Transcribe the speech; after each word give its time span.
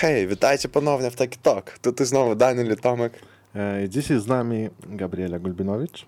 Hej, 0.00 0.26
witajcie 0.26 0.68
ponownie 0.68 1.10
w 1.10 1.16
Taki 1.16 1.38
Talk. 1.38 1.78
Tutaj 1.78 2.06
znowu 2.06 2.34
Daniel 2.34 2.72
i 2.72 2.76
Tomek. 2.76 3.12
E, 3.56 3.88
Dzisiaj 3.88 4.20
z 4.20 4.26
nami 4.26 4.68
Gabriela 4.86 5.38
Gulbinowicz, 5.38 6.06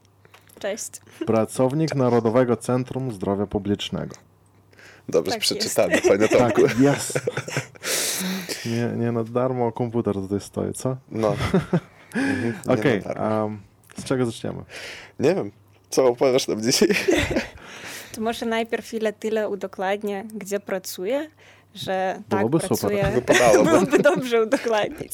Cześć. 0.59 0.91
pracownik 1.27 1.95
Narodowego 1.95 2.57
Centrum 2.57 3.13
Zdrowia 3.13 3.47
Publicznego. 3.47 4.17
Dobrze 5.09 5.33
Tak 5.33 5.41
przeczytane, 5.41 5.99
panie 6.01 6.29
Tak, 6.29 6.57
Tomku. 6.57 6.83
jest. 6.83 7.21
Nie, 8.67 9.05
nie 9.05 9.13
na 9.13 9.25
darmo 9.25 9.73
komputer 9.73 10.15
tutaj 10.15 10.41
stoi, 10.41 10.73
co? 10.73 10.97
No. 11.11 11.37
Mhm, 12.15 12.55
nie 12.67 12.73
Okej, 12.75 13.03
z 13.99 14.05
czego 14.05 14.27
zaczniemy? 14.27 14.63
Nie 15.21 15.35
wiem, 15.35 15.53
co 15.91 16.07
opowiesz 16.07 16.49
nam 16.49 16.63
dzisiaj? 16.63 16.89
To 18.15 18.21
może 18.21 18.47
najpierw 18.47 18.95
ile 18.95 19.13
tyle 19.13 19.49
udokładnię, 19.49 20.25
gdzie 20.35 20.61
pracuję, 20.61 21.31
że 21.75 22.23
tak 22.29 22.39
Byłoby 22.39 22.59
pracuję. 22.59 23.23
Byłoby 23.65 23.99
dobrze 23.99 24.43
udokładnić. 24.43 25.13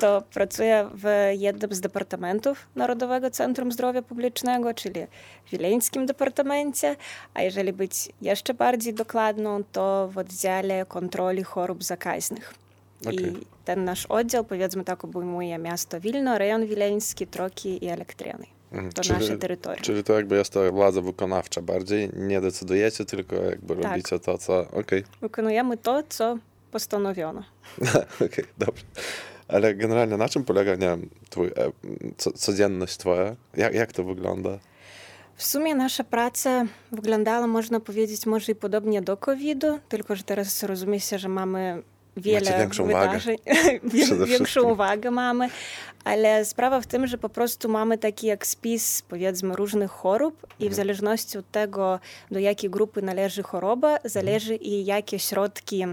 To 0.00 0.22
pracuję 0.34 0.88
w 0.94 1.32
jednym 1.38 1.74
z 1.74 1.80
departamentów 1.80 2.66
Narodowego 2.76 3.30
Centrum 3.30 3.72
Zdrowia 3.72 4.02
Publicznego, 4.02 4.74
czyli 4.74 5.00
w 5.46 5.50
Wileńskim 5.50 6.06
Departamencie, 6.06 6.96
a 7.34 7.42
jeżeli 7.42 7.72
być 7.72 8.08
jeszcze 8.22 8.54
bardziej 8.54 8.94
dokładną, 8.94 9.64
to 9.72 10.08
w 10.12 10.18
oddziale 10.18 10.86
kontroli 10.86 11.42
chorób 11.42 11.84
zakaźnych. 11.84 12.54
Okej. 13.06 13.16
I 13.16 13.46
ten 13.64 13.84
nasz 13.84 14.06
oddział, 14.06 14.44
powiedzmy 14.44 14.84
tak, 14.84 15.04
obejmuje 15.04 15.58
miasto 15.58 16.00
Wilno, 16.00 16.38
rejon 16.38 16.66
wileński, 16.66 17.26
Troki 17.26 17.84
i 17.84 17.88
Elektrėnai. 17.88 18.55
To 18.94 19.02
czyli- 19.02 19.18
nasze 19.18 19.38
terytorium. 19.38 19.82
Czyli 19.84 20.04
to 20.04 20.12
jakby 20.12 20.36
jest 20.36 20.52
to 20.52 20.72
władza 20.72 21.00
wykonawcza 21.00 21.62
bardziej, 21.62 22.10
nie 22.16 22.40
decydujecie, 22.40 23.04
tylko 23.04 23.36
jakby 23.36 23.76
Tak. 23.76 23.84
robicie 23.84 24.18
to, 24.18 24.38
co... 24.38 24.70
Okej, 24.70 25.04
Wykonujemy 25.20 25.76
to, 25.76 26.02
co 26.08 26.38
postanowiono. 26.70 27.42
okej, 28.26 28.44
dobrze. 28.58 28.84
Ale 29.48 29.74
generalnie 29.74 30.16
na 30.16 30.28
czym 30.28 30.44
polega, 30.44 30.72
nie 30.72 30.86
wiem, 30.86 31.08
twój, 31.30 31.46
e, 31.46 31.52
co, 32.16 32.32
codzienność 32.32 32.96
twoja? 32.96 33.36
Jak, 33.56 33.74
jak 33.74 33.92
to 33.92 34.04
wygląda? 34.04 34.58
W 35.36 35.44
sumie 35.44 35.74
nasza 35.74 36.04
praca 36.04 36.64
wyglądała, 36.92 37.46
można 37.46 37.80
powiedzieć, 37.80 38.26
może 38.26 38.52
i 38.52 38.54
podobnie 38.54 39.02
do 39.02 39.16
COVID-u, 39.16 39.78
tylko 39.88 40.16
że 40.16 40.22
teraz 40.22 40.62
rozumie 40.62 41.00
się, 41.00 41.18
że 41.18 41.28
mamy 41.28 41.82
wiele 42.16 42.40
Macie 42.40 42.58
większą 42.58 42.86
wydarzeń, 42.86 43.38
większą 44.26 44.62
uwagę 44.62 45.10
mamy, 45.10 45.48
ale 46.04 46.44
sprawa 46.44 46.80
w 46.80 46.86
tym, 46.86 47.06
że 47.06 47.18
po 47.18 47.28
prostu 47.28 47.68
mamy 47.68 47.98
taki 47.98 48.26
jak 48.26 48.46
spis, 48.46 49.02
powiedzmy, 49.02 49.56
różnych 49.56 49.90
chorób 49.90 50.40
i 50.42 50.46
w 50.48 50.52
Mhm. 50.62 50.74
zależności 50.74 51.38
od 51.38 51.50
tego, 51.50 52.00
do 52.30 52.38
jakiej 52.38 52.70
grupy 52.70 53.02
należy 53.02 53.42
choroba, 53.42 53.98
zależy 54.04 54.54
i 54.56 54.84
jakie 54.84 55.18
środki 55.18 55.84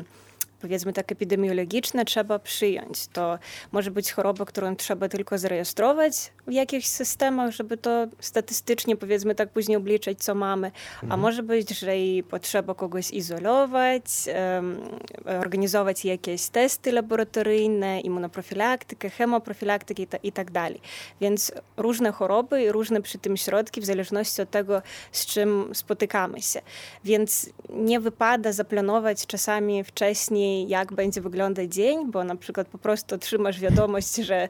powiedzmy 0.61 0.93
tak 0.93 1.11
epidemiologiczne 1.11 2.05
trzeba 2.05 2.39
przyjąć. 2.39 3.07
To 3.07 3.39
może 3.71 3.91
być 3.91 4.11
choroba, 4.11 4.45
którą 4.45 4.75
trzeba 4.75 5.09
tylko 5.09 5.37
zarejestrować 5.37 6.13
w 6.47 6.51
jakichś 6.51 6.87
systemach, 6.87 7.51
żeby 7.51 7.77
to 7.77 8.07
statystycznie 8.19 8.95
powiedzmy 8.95 9.35
tak 9.35 9.49
później 9.49 9.77
obliczyć, 9.77 10.23
co 10.23 10.35
mamy. 10.35 10.71
A 11.09 11.17
może 11.17 11.43
być, 11.43 11.79
że 11.79 11.99
i 11.99 12.23
potrzeba 12.23 12.75
kogoś 12.75 13.11
izolować, 13.11 14.03
em, 14.27 14.77
organizować 15.25 16.05
jakieś 16.05 16.47
testy 16.47 16.91
laboratoryjne, 16.91 18.01
immunoprofilaktykę, 18.01 19.09
chemoprofilaktykę 19.09 20.03
i, 20.03 20.07
ta, 20.07 20.17
i 20.17 20.31
tak 20.31 20.51
dalej. 20.51 20.81
Więc 21.21 21.51
różne 21.77 22.11
choroby 22.11 22.63
i 22.63 22.71
różne 22.71 23.01
przy 23.01 23.17
tym 23.17 23.37
środki 23.37 23.81
w 23.81 23.85
zależności 23.85 24.41
od 24.41 24.49
tego, 24.49 24.81
z 25.11 25.25
czym 25.25 25.69
spotykamy 25.73 26.41
się. 26.41 26.61
Więc 27.03 27.49
nie 27.69 27.99
wypada 27.99 28.51
zaplanować 28.51 29.25
czasami 29.27 29.83
wcześniej, 29.83 30.67
jak 30.67 30.93
będzie 30.93 31.21
wyglądać 31.21 31.73
dzień, 31.73 32.11
bo 32.11 32.23
na 32.23 32.35
przykład 32.35 32.67
po 32.67 32.77
prostu 32.77 33.15
otrzymasz 33.15 33.59
wiadomość, 33.59 34.15
że 34.15 34.49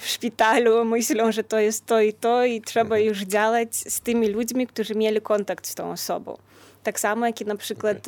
w 0.00 0.08
szpitalu 0.08 0.84
myślą, 0.84 1.31
że 1.32 1.44
to 1.44 1.60
jest 1.60 1.86
to 1.86 2.00
i 2.00 2.12
to 2.12 2.44
i 2.44 2.60
trzeba 2.60 2.98
już 2.98 3.20
działać 3.22 3.76
z 3.76 4.00
tymi 4.00 4.28
ludźmi, 4.28 4.66
którzy 4.66 4.94
mieli 4.94 5.20
kontakt 5.20 5.66
z 5.66 5.74
tą 5.74 5.90
osobą. 5.90 6.36
Tak 6.82 7.00
samo, 7.00 7.26
jak 7.26 7.40
i 7.40 7.44
na 7.44 7.56
przykład 7.56 8.06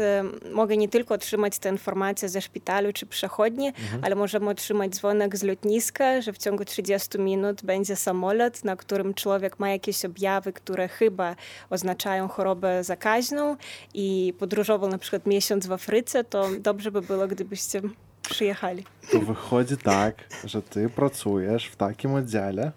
mogę 0.53 0.77
nie 0.77 0.89
tylko 0.89 1.15
otrzymać 1.15 1.59
tę 1.59 1.69
informację 1.69 2.29
ze 2.29 2.41
szpitalu 2.41 2.93
czy 2.93 3.07
przechodni, 3.07 3.73
ale 4.03 4.15
możemy 4.15 4.51
otrzymać 4.51 4.95
dzwonek 4.95 5.37
z 5.37 5.43
lotniska, 5.43 6.21
że 6.21 6.33
w 6.33 6.39
ciągu 6.39 6.65
30 6.65 7.19
minut 7.19 7.63
będzie 7.65 7.97
samolot, 7.97 8.65
na 8.65 8.77
którym 8.77 9.15
człowiek 9.15 9.59
ma 9.59 9.71
jakieś 9.71 10.05
objawy, 10.05 10.53
które 10.53 10.89
chyba 10.89 11.37
oznaczają 11.71 12.29
chorobę 12.29 12.85
zakaźną 12.85 13.57
i 13.95 14.35
podróżował 14.39 14.91
na 14.91 14.99
przykład 14.99 15.27
miesiąc 15.27 15.67
w 15.67 15.73
Afryce, 15.73 16.25
to 16.25 16.49
dobrze 16.59 16.91
by 16.91 17.03
było, 17.03 17.27
gdybyście 17.29 17.83
przyjechali. 18.31 18.85
To 19.13 19.21
wychodzi 19.21 19.77
tak, 19.77 20.15
że 20.45 20.63
ty 20.63 20.89
pracujesz 20.89 21.67
w 21.67 21.77
takim 21.77 22.15
oddziale, 22.15 22.73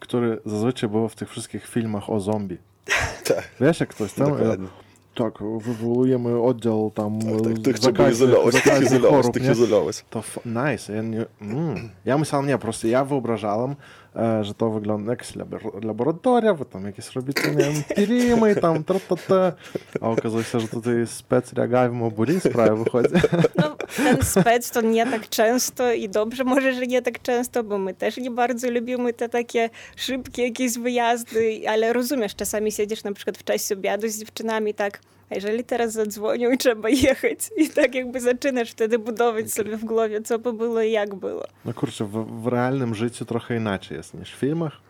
który 0.00 0.38
zazwyczaj 0.46 0.90
był 0.90 1.08
w 1.08 1.14
tych 1.14 1.30
wszystkich 1.30 1.66
filmach 1.66 2.10
o 2.10 2.20
zombie. 2.20 2.58
Tak, 3.24 3.48
Wiesz, 3.60 3.80
jak 3.80 3.88
ktoś 3.88 4.12
tam... 4.12 4.26
e, 4.26 4.30
dokładnie. 4.38 4.68
Tak, 5.14 5.34
wywołujemy 5.58 6.40
oddział 6.42 6.90
tam 6.94 7.18
Tak, 7.20 7.40
tak, 7.42 7.52
e, 7.52 7.54
tych 7.62 7.78
trzeba 7.78 7.96
zakaźnych- 7.98 8.12
izolować, 8.12 8.54
tych 8.54 8.64
zakaźnych 8.64 8.86
izolować, 8.90 9.10
chorób, 9.16 9.34
tych 9.34 9.42
nie? 9.42 9.50
izolować. 9.52 10.04
To 10.10 10.18
f- 10.18 10.38
nice. 10.46 10.92
Я, 10.94 11.02
не, 11.02 11.26
м. 11.42 11.90
я 12.04 12.18
myślałem, 12.18 12.46
nie, 12.46 12.52
po 12.52 12.62
prostu 12.62 12.88
ja 12.88 13.04
wyobrażałem, 13.04 13.70
e, 14.07 14.07
że 14.41 14.53
to 14.53 14.69
wygląda 14.69 15.11
jak 15.11 15.23
labor- 15.23 15.85
laboratoria, 15.85 16.53
wy 16.53 16.65
tam 16.65 16.85
jakieś 16.85 17.15
robicie, 17.15 17.51
nie 17.51 17.63
wiem, 17.63 17.83
pirimy, 17.95 18.55
tam, 18.55 18.83
tra, 18.83 18.99
ta, 19.09 19.15
ta. 19.15 19.53
A 20.01 20.09
okazuje 20.09 20.43
się, 20.43 20.59
że 20.59 20.67
tutaj 20.67 21.07
spec 21.07 21.53
reagujemy 21.53 22.05
obuli, 22.05 22.39
sprawa 22.39 22.75
wychodzi. 22.75 23.13
No, 23.55 23.75
ten 23.97 24.17
spec 24.23 24.71
to 24.71 24.81
nie 24.81 25.05
tak 25.05 25.29
często 25.29 25.93
i 25.93 26.09
dobrze 26.09 26.43
może, 26.43 26.73
że 26.73 26.87
nie 26.87 27.01
tak 27.01 27.21
często, 27.21 27.63
bo 27.63 27.77
my 27.77 27.93
też 27.93 28.17
nie 28.17 28.31
bardzo 28.31 28.71
lubimy 28.71 29.13
te 29.13 29.29
takie 29.29 29.69
szybkie 29.95 30.43
jakieś 30.43 30.77
wyjazdy, 30.77 31.61
ale 31.67 31.93
rozumiesz, 31.93 32.35
czasami 32.35 32.71
siedzisz 32.71 33.03
na 33.03 33.13
przykład 33.13 33.37
w 33.37 33.43
czasie 33.43 33.75
obiadu 33.75 34.07
z 34.07 34.19
dziewczynami 34.19 34.73
tak, 34.73 34.99
a 35.29 35.35
jeżeli 35.35 35.63
teraz 35.63 35.91
zadzwonią 35.91 36.51
i 36.51 36.57
trzeba 36.57 36.89
jechać 36.89 37.39
i 37.57 37.69
tak 37.69 37.95
jakby 37.95 38.21
zaczynasz 38.21 38.71
wtedy 38.71 38.99
budować 38.99 39.51
sobie 39.51 39.77
w 39.77 39.85
głowie, 39.85 40.21
co 40.21 40.39
by 40.39 40.53
było 40.53 40.81
i 40.81 40.91
jak 40.91 41.15
było. 41.15 41.43
No 41.65 41.73
kurczę, 41.73 42.05
w, 42.05 42.41
w 42.43 42.47
realnym 42.47 42.95
życiu 42.95 43.25
trochę 43.25 43.57
inaczej 43.57 43.97
jest 43.97 44.13
niż 44.13 44.33
w 44.35 44.39
filmach. 44.39 44.89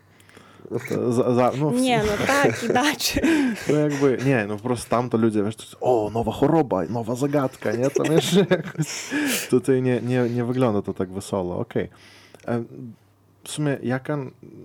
To 0.89 1.13
Za, 1.13 1.33
za, 1.33 1.51
no, 1.59 1.71
Nie, 1.71 1.97
no 1.97 2.25
tak, 2.27 2.63
inaczej. 2.69 3.23
No 3.69 3.75
jakby, 3.75 4.17
nie, 4.25 4.45
no 4.47 4.57
po 4.57 4.63
prostu 4.63 4.89
tam 4.89 5.09
to 5.09 5.17
ludzie, 5.17 5.43
wiesz, 5.43 5.55
to 5.55 5.63
jest, 5.63 5.75
o, 5.81 6.11
nowa 6.13 6.31
choroba, 6.31 6.83
nowa 6.83 7.15
zagadka, 7.15 7.71
nie? 7.71 7.89
Tam 7.89 8.05
jeszcze 8.05 8.45
jakoś, 8.49 9.09
tutaj 9.49 9.81
nie, 9.81 10.01
nie, 10.01 10.21
nie 10.21 10.43
wygląda 10.43 10.81
to 10.81 10.93
tak 10.93 11.09
wesoło, 11.09 11.59
okej. 11.59 11.89
E, 12.47 12.63
W 13.49 13.51
sumie, 13.51 13.77
jaka 13.83 14.17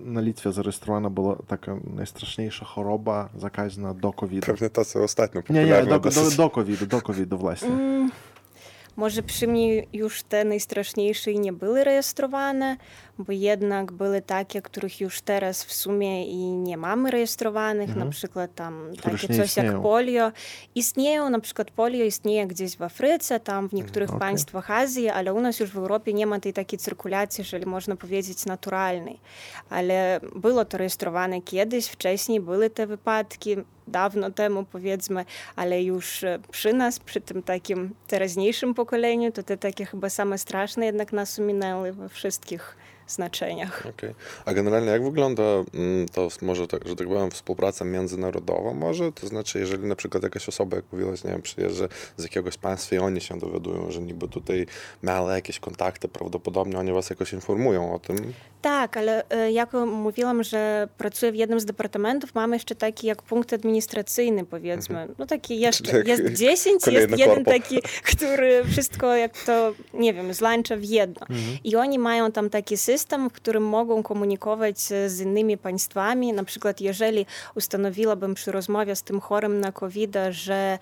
na 0.05 0.21
Litwie 0.21 0.51
zarejestrowana 0.51 1.09
była 1.09 1.35
taka 1.47 1.75
najstraszniejsza 1.95 2.65
choroba 2.65 3.29
zakaźna 3.37 3.93
do 3.93 4.13
COVID-u? 4.13 4.45
Pewnie 4.45 4.69
to, 4.69 4.85
co 4.85 5.03
ostatnio 5.03 5.41
Nie, 5.49 5.55
nie, 5.55 5.61
popularne 5.61 5.89
do, 5.89 5.99
do, 5.99 6.09
dosyć. 6.09 6.37
do 6.37 6.49
COVID-u, 6.49 6.85
do 6.85 7.01
COVID-u 7.01 7.37
właśnie. 7.37 7.67
Mm, 7.69 8.11
Może 8.95 9.23
przy 9.23 9.47
mnie 9.47 9.83
już 9.93 10.23
te 10.23 10.45
najstraszniejsze 10.45 11.31
i 11.31 11.39
nie 11.39 11.53
były 11.53 11.83
rejestrowane, 11.83 12.77
bo 13.17 13.31
jednak 13.31 13.91
były 13.91 14.21
takie, 14.21 14.61
których 14.61 15.01
już 15.01 15.21
teraz 15.21 15.63
w 15.63 15.73
sumie 15.73 16.27
i 16.27 16.37
nie 16.37 16.77
mamy 16.77 17.11
rejestrowanych, 17.11 17.95
na 17.95 18.05
przykład 18.05 18.55
tam 18.55 18.91
takie 19.03 19.27
coś 19.27 19.37
jak 19.37 19.47
istnieją. 19.47 19.81
polio. 19.81 20.31
Istnieją, 20.75 21.29
na 21.29 21.39
przykład 21.39 21.71
polio 21.71 22.05
istnieje 22.05 22.47
gdzieś 22.47 22.77
w 22.77 22.81
Afryce, 22.81 23.39
tam 23.39 23.69
w 23.69 23.73
niektórych 23.73 24.09
okej. 24.09 24.19
państwach 24.19 24.71
Azji, 24.71 25.09
ale 25.09 25.33
u 25.33 25.41
nas 25.41 25.59
już 25.59 25.71
w 25.71 25.77
Europie 25.77 26.13
nie 26.13 26.27
ma 26.27 26.39
tej 26.39 26.53
takiej 26.53 26.79
cyrkulacji, 26.79 27.41
jeżeli 27.41 27.65
można 27.65 27.95
powiedzieć, 27.95 28.45
naturalnej. 28.45 29.19
Ale 29.69 30.19
było 30.35 30.65
to 30.65 30.77
rejestrowane 30.77 31.41
kiedyś, 31.41 31.87
wcześniej 31.87 32.39
były 32.39 32.69
te 32.69 32.87
wypadki, 32.87 33.55
dawno 33.87 34.31
temu 34.31 34.65
powiedzmy, 34.71 35.25
ale 35.55 35.83
już 35.83 36.23
e, 36.23 36.39
przy 36.51 36.73
nas, 36.73 36.99
przy 36.99 37.21
tym 37.21 37.43
takim 37.43 37.95
teraźniejszym 38.07 38.73
pokoleniu, 38.73 39.31
to 39.31 39.43
te 39.43 39.57
takie 39.57 39.85
chyba 39.85 40.09
same 40.09 40.37
straszne 40.37 40.85
jednak 40.85 41.13
nas 41.13 41.39
ominęły 41.39 41.93
we 41.93 42.09
wszystkich 42.09 42.75
znaczeniach. 43.07 43.85
Okej. 43.89 44.15
A 44.45 44.53
generalnie 44.53 44.91
jak 44.91 45.03
wygląda 45.03 45.43
mm, 45.43 46.07
to 46.13 46.27
może, 46.41 46.67
tak, 46.67 46.87
że 46.87 46.95
tak 46.95 47.07
powiem, 47.07 47.31
współpraca 47.31 47.85
międzynarodowa 47.85 48.73
może? 48.73 49.11
To 49.11 49.27
znaczy, 49.27 49.59
jeżeli 49.59 49.87
na 49.87 49.95
przykład 49.95 50.23
jakaś 50.23 50.49
osoba, 50.49 50.75
jak 50.75 50.85
mówiłaś, 50.91 51.23
nie 51.23 51.31
wiem, 51.31 51.41
przyjeżdża 51.41 51.87
z 52.17 52.23
jakiegoś 52.23 52.57
państwa 52.57 52.95
i 52.95 52.99
oni 52.99 53.21
się 53.21 53.39
dowiadują, 53.39 53.91
że 53.91 54.01
niby 54.01 54.27
tutaj 54.27 54.65
miała 55.03 55.35
jakieś 55.35 55.59
kontakty, 55.59 56.07
prawdopodobnie 56.07 56.79
oni 56.79 56.93
was 56.93 57.09
jakoś 57.09 57.33
informują 57.33 57.93
o 57.95 57.99
tym. 57.99 58.33
Tak, 58.65 58.97
ale 58.97 59.29
e, 59.29 59.51
jak 59.51 59.73
mówiłam, 59.73 60.43
że 60.43 60.87
pracuję 60.97 61.31
w 61.31 61.35
jednym 61.35 61.59
z 61.59 61.65
departamentów, 61.65 62.35
mamy 62.35 62.55
jeszcze 62.55 62.75
taki 62.75 63.07
jak 63.07 63.21
punkt 63.21 63.53
administracyjny, 63.53 64.45
powiedzmy. 64.45 65.07
No 65.19 65.25
taki 65.25 65.59
jeszcze, 65.59 65.97
jak 65.97 66.07
jest 66.07 66.23
10, 66.33 66.87
jest 66.87 67.19
jeden 67.19 67.35
korpo. 67.35 67.51
taki, 67.51 67.81
który 68.03 68.63
wszystko 68.71 69.15
jak 69.15 69.43
to, 69.43 69.73
nie 69.93 70.13
wiem, 70.13 70.33
złącza 70.33 70.77
w 70.77 70.83
jedno. 70.83 71.25
I 71.63 71.75
oni 71.75 71.99
mają 71.99 72.31
tam 72.31 72.49
taki 72.49 72.77
system, 72.77 73.29
w 73.29 73.33
którym 73.33 73.63
mogą 73.63 74.03
komunikować 74.03 74.77
e, 74.91 75.09
z 75.09 75.21
innymi 75.21 75.57
państwami. 75.57 76.33
Na 76.33 76.43
przykład, 76.43 76.81
jeżeli 76.81 77.25
ustanowiłabym 77.55 78.33
przy 78.33 78.51
rozmowie 78.51 78.95
z 78.95 79.03
tym 79.03 79.19
chorym 79.19 79.59
na 79.59 79.71
COVID, 79.71 80.15
że 80.29 80.79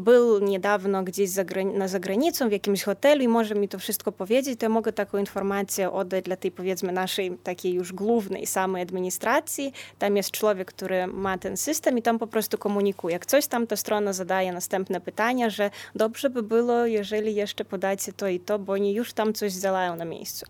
był 0.00 0.38
niedawno 0.38 1.02
gdzieś 1.02 1.30
za, 1.30 1.44
na 1.74 1.88
zagranicą, 1.88 2.48
w 2.48 2.52
jakimś 2.52 2.82
hotelu 2.82 3.22
i 3.22 3.28
może 3.28 3.54
mi 3.54 3.68
to 3.68 3.78
wszystko 3.78 4.12
powiedzieć, 4.12 4.60
to 4.60 4.66
ja 4.66 4.70
mogę 4.70 4.92
taką 4.92 5.18
informację 5.18 5.92
oddać 5.92 6.24
dla 6.24 6.36
tej, 6.36 6.50
powiedzmy, 6.50 6.92
naszej 6.92 7.38
takiej 7.38 7.74
już 7.74 7.92
głównej, 7.92 8.46
samej 8.46 8.82
administracji. 8.82 9.72
Tam 9.98 10.16
jest 10.16 10.30
człowiek, 10.30 10.68
który 10.68 11.06
ma 11.06 11.38
ten 11.38 11.56
system 11.56 11.98
i 11.98 12.02
tam 12.02 12.18
po 12.18 12.26
prostu 12.26 12.58
komunikuje. 12.58 13.12
Jak 13.12 13.26
coś 13.26 13.46
tam, 13.46 13.66
to 13.66 13.76
strona 13.76 14.12
zadaje 14.12 14.52
następne 14.52 15.00
pytania, 15.00 15.50
że 15.50 15.70
dobrze 15.94 16.30
by 16.30 16.42
było, 16.42 16.86
jeżeli 16.86 17.34
jeszcze 17.34 17.64
podacie 17.64 18.12
to 18.12 18.28
i 18.28 18.40
to, 18.40 18.58
bo 18.58 18.72
oni 18.72 18.94
już 18.94 19.12
tam 19.12 19.32
coś 19.32 19.52
zalają 19.52 19.96
na 19.96 20.04
miejscu. 20.04 20.46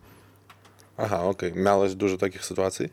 Aha, 0.96 1.25
okej. 1.25 1.50
Okay. 1.50 1.62
Miałeś 1.62 1.94
dużo 1.94 2.16
takich 2.16 2.44
sytuacji? 2.44 2.88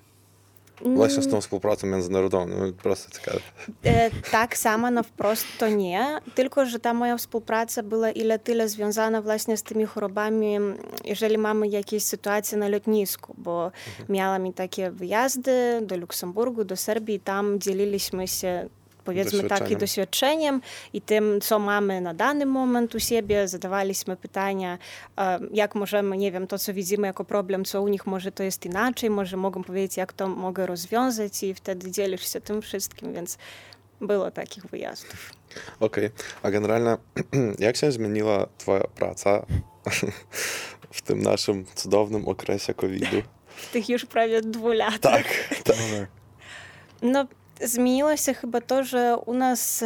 Właśnie 0.82 1.24
z 1.24 1.28
tą 1.28 1.42
współpracą 1.42 1.88
międzynarodową, 1.88 2.48
no, 2.48 2.74
prosto 2.84 3.20
ciekawe. 3.20 3.40
E, 3.84 4.12
tak 4.32 4.58
samo 4.58 4.92
na 4.92 5.04
wprost 5.04 5.46
to 5.60 5.70
nie, 5.70 6.20
tylko 6.36 6.66
że 6.66 6.80
ta 6.80 6.94
moja 6.94 7.18
współpraca 7.18 7.84
była 7.84 8.12
ile 8.12 8.40
tyle 8.40 8.70
związana 8.70 9.22
właśnie 9.22 9.58
z 9.58 9.64
tymi 9.64 9.86
chorobami, 9.86 10.58
jeżeli 11.06 11.38
mamy 11.38 11.68
jakieś 11.68 12.04
sytuacje 12.04 12.58
na 12.58 12.68
lotnisku, 12.68 13.36
bo 13.38 13.66
mhm. 13.66 14.06
miałam 14.10 14.54
takie 14.54 14.92
wyjazdy 14.92 15.82
do 15.82 15.98
Luksemburgu, 15.98 16.64
do 16.64 16.76
Serbii, 16.76 17.20
tam 17.20 17.60
dzieliliśmy 17.60 18.28
się 18.28 18.70
powiedzmy 19.08 19.44
tak, 19.44 19.72
i 19.72 19.78
doświadczeniem, 19.78 20.62
i 20.94 21.02
tym, 21.02 21.42
co 21.42 21.60
mamy 21.60 22.02
na 22.02 22.14
dany 22.14 22.46
moment 22.46 22.96
u 22.96 23.00
siebie. 23.00 23.48
Zadawaliśmy 23.48 24.16
pytania, 24.18 24.78
jak 25.54 25.76
możemy, 25.76 26.18
nie 26.18 26.32
wiem, 26.32 26.48
to, 26.48 26.60
co 26.60 26.74
widzimy 26.74 27.08
jako 27.08 27.26
problem, 27.26 27.66
co 27.66 27.82
u 27.82 27.88
nich 27.88 28.06
może 28.06 28.32
to 28.32 28.44
jest 28.44 28.66
inaczej, 28.66 29.10
może 29.10 29.38
mogą 29.38 29.64
powiedzieć, 29.64 29.98
jak 29.98 30.14
to 30.14 30.28
mogę 30.28 30.66
rozwiązać 30.66 31.44
i 31.44 31.54
wtedy 31.54 31.92
dzielisz 31.92 32.34
się 32.34 32.42
tym 32.42 32.62
wszystkim, 32.62 33.14
więc 33.14 33.38
było 34.02 34.32
takich 34.32 34.66
wyjazdów. 34.66 35.32
Okej, 35.80 36.06
okay. 36.06 36.26
a 36.44 36.52
generalnie 36.52 36.98
jak 37.68 37.78
się 37.78 37.92
zmieniła 37.92 38.48
twoja 38.58 38.84
praca 38.96 39.46
w 40.98 41.02
tym 41.02 41.22
naszym 41.22 41.66
cudownym 41.76 42.28
okresie 42.28 42.74
COVID-u? 42.74 43.22
W 43.48 43.72
tych 43.72 43.90
już 43.90 44.06
prawie 44.06 44.42
dwóch 44.42 44.76
latach. 44.76 45.00
Tak, 45.00 45.64
tak. 45.64 45.78
No, 47.02 47.28
Zmieniło 47.64 48.18
się 48.18 48.34
chyba 48.34 48.62
to, 48.62 48.84
że 48.84 49.18
u 49.26 49.34
nas 49.34 49.84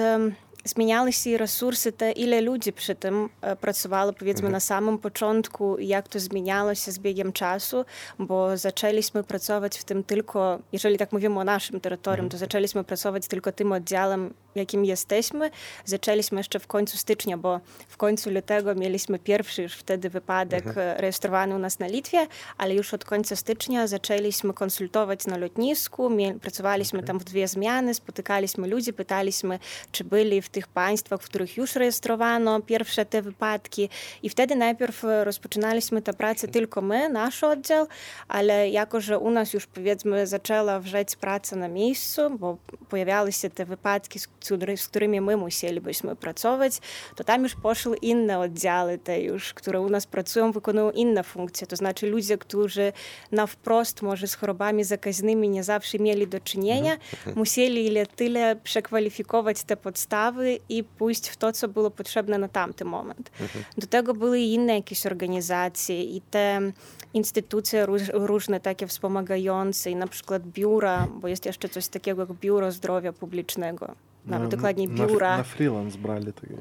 zmieniały 0.66 1.14
się 1.14 1.38
resursy, 1.38 1.92
te 1.92 2.12
ile 2.12 2.42
ludzi 2.42 2.74
przy 2.74 2.96
tym 2.96 3.30
pracowało, 3.62 4.14
powiedzmy 4.14 4.40
mhm. 4.48 4.52
na 4.52 4.60
samym 4.60 4.98
początku, 4.98 5.80
jak 5.80 6.08
to 6.08 6.20
zmieniało 6.20 6.76
się 6.76 6.92
z 6.92 7.00
biegiem 7.00 7.34
czasu, 7.34 7.86
bo 8.20 8.58
zaczęliśmy 8.58 9.24
pracować 9.24 9.80
w 9.80 9.84
tym 9.84 10.04
tylko, 10.04 10.60
jeżeli 10.72 10.98
tak 10.98 11.12
mówimy 11.12 11.40
o 11.40 11.44
naszym 11.44 11.80
terytorium, 11.80 12.30
to 12.30 12.38
zaczęliśmy 12.38 12.84
pracować 12.84 13.28
tylko 13.28 13.52
tym 13.52 13.72
oddziałem, 13.72 14.34
jakim 14.56 14.86
jesteśmy. 14.86 15.52
Zaczęliśmy 15.86 16.40
jeszcze 16.40 16.60
w 16.60 16.68
końcu 16.68 16.98
stycznia, 16.98 17.38
bo 17.38 17.60
w 17.88 17.98
końcu 17.98 18.32
lutego 18.32 18.76
mieliśmy 18.76 19.20
pierwszy 19.20 19.64
już 19.64 19.74
wtedy 19.74 20.10
wypadek 20.10 20.68
mhm. 20.68 21.00
rejestrowany 21.00 21.56
u 21.56 21.60
nas 21.60 21.80
na 21.80 21.88
Litwie, 21.88 22.28
ale 22.58 22.76
już 22.76 22.94
od 22.94 23.06
końca 23.06 23.36
stycznia 23.36 23.88
zaczęliśmy 23.88 24.54
konsultować 24.54 25.28
na 25.28 25.38
lotnisku, 25.38 26.10
pracowaliśmy 26.42 27.04
tam 27.04 27.20
w 27.20 27.24
dwie 27.24 27.48
zmiany, 27.48 27.94
spotykaliśmy 27.94 28.68
ludzi, 28.68 28.94
pytaliśmy, 28.94 29.60
czy 29.92 30.04
byli 30.04 30.42
w 30.42 30.50
tych 30.50 30.68
państwach, 30.68 31.22
w 31.22 31.26
których 31.26 31.58
już 31.58 31.76
rejestrowano 31.76 32.62
pierwsze 32.62 33.06
te 33.06 33.22
wypadki 33.22 33.90
i 34.24 34.30
wtedy 34.30 34.56
najpierw 34.56 35.04
rozpoczynaliśmy 35.24 36.02
tę 36.02 36.14
pracę 36.14 36.48
tylko 36.48 36.82
my, 36.82 37.10
nasz 37.10 37.44
oddział, 37.44 37.88
ale 38.28 38.70
jako, 38.70 39.02
że 39.02 39.20
u 39.20 39.32
nas 39.32 39.54
już 39.54 39.68
powiedzmy 39.68 40.28
zaczęła 40.28 40.80
wrzeć 40.80 41.16
praca 41.16 41.56
na 41.56 41.68
miejscu, 41.68 42.38
bo 42.38 42.58
pojawiały 42.90 43.32
się 43.32 43.50
te 43.50 43.66
wypadki, 43.66 44.20
z 44.20 44.41
którymi 44.88 45.22
my 45.22 45.38
musielibyśmy 45.38 46.16
pracować, 46.16 46.74
to 47.16 47.24
tam 47.24 47.44
już 47.44 47.56
poszły 47.56 47.98
inne 47.98 48.40
oddziały, 48.40 48.98
te 48.98 49.22
już, 49.22 49.54
które 49.54 49.82
u 49.82 49.90
nas 49.90 50.06
pracują, 50.08 50.52
wykonują 50.52 50.92
inne 50.92 51.24
funkcje. 51.24 51.68
To 51.68 51.76
znaczy 51.76 52.08
ludzie, 52.08 52.38
którzy 52.38 52.94
na 53.32 53.48
wprost 53.48 54.02
może 54.02 54.28
z 54.28 54.36
chorobami 54.36 54.84
zakaźnymi 54.84 55.50
nie 55.50 55.64
zawsze 55.64 56.00
mieli 56.00 56.28
do 56.28 56.40
czynienia, 56.40 56.98
musieli 57.36 57.88
ile 57.88 58.06
tyle 58.06 58.56
przekwalifikować 58.56 59.64
te 59.64 59.78
podstawy 59.78 60.60
i 60.70 60.84
pójść 60.84 61.28
w 61.28 61.38
to, 61.38 61.52
co 61.52 61.68
było 61.68 61.92
potrzebne 61.92 62.38
na 62.38 62.48
tamty 62.48 62.86
moment. 62.86 63.32
Do 63.78 63.88
tego 63.88 64.14
były 64.14 64.40
inne 64.40 64.76
jakieś 64.76 65.06
organizacje 65.06 66.04
i 66.04 66.22
te 66.22 66.72
instytucje 67.14 67.86
różne 68.14 68.60
takie 68.60 68.88
wspomagające, 68.88 69.92
i 69.92 69.96
na 69.96 70.08
przykład 70.08 70.44
biura, 70.48 71.08
bo 71.16 71.28
jest 71.28 71.46
jeszcze 71.46 71.70
coś 71.70 71.88
takiego 71.88 72.22
jak 72.22 72.34
Biuro 72.34 72.72
Zdrowia 72.72 73.14
Publicznego 73.14 73.96
nawet 74.26 74.50
dokładnie 74.50 74.88
biura. 74.88 75.38
Na, 75.38 75.44
freelance 75.44 75.98
brali 75.98 76.34
tego. 76.34 76.56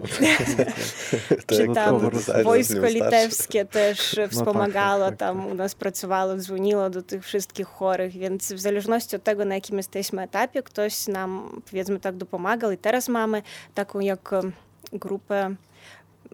Czy 1.56 1.68
tam 1.74 2.10
wojsko 2.44 2.86
litewskie 2.86 3.64
też 3.64 4.20
wspomagało, 4.30 4.98
no 4.98 5.10
tak, 5.10 5.18
tak, 5.18 5.28
tam 5.28 5.42
tak. 5.42 5.52
u 5.52 5.54
nas 5.54 5.74
pracowało, 5.74 6.36
dzwoniło 6.36 6.90
do 6.90 7.02
tych 7.02 7.24
wszystkich 7.24 7.66
chorych, 7.66 8.12
więc 8.12 8.52
w 8.52 8.58
zależności 8.58 9.16
od 9.16 9.22
tego, 9.22 9.44
na 9.44 9.54
jakim 9.54 9.76
jesteśmy 9.76 10.22
etapie, 10.22 10.62
ktoś 10.62 11.06
nam, 11.06 11.60
powiedzmy 11.70 12.00
tak, 12.00 12.16
dopomagał 12.16 12.72
i 12.72 12.78
teraz 12.78 13.08
mamy 13.08 13.42
taką 13.74 14.00
jak 14.00 14.34
grupę 14.92 15.54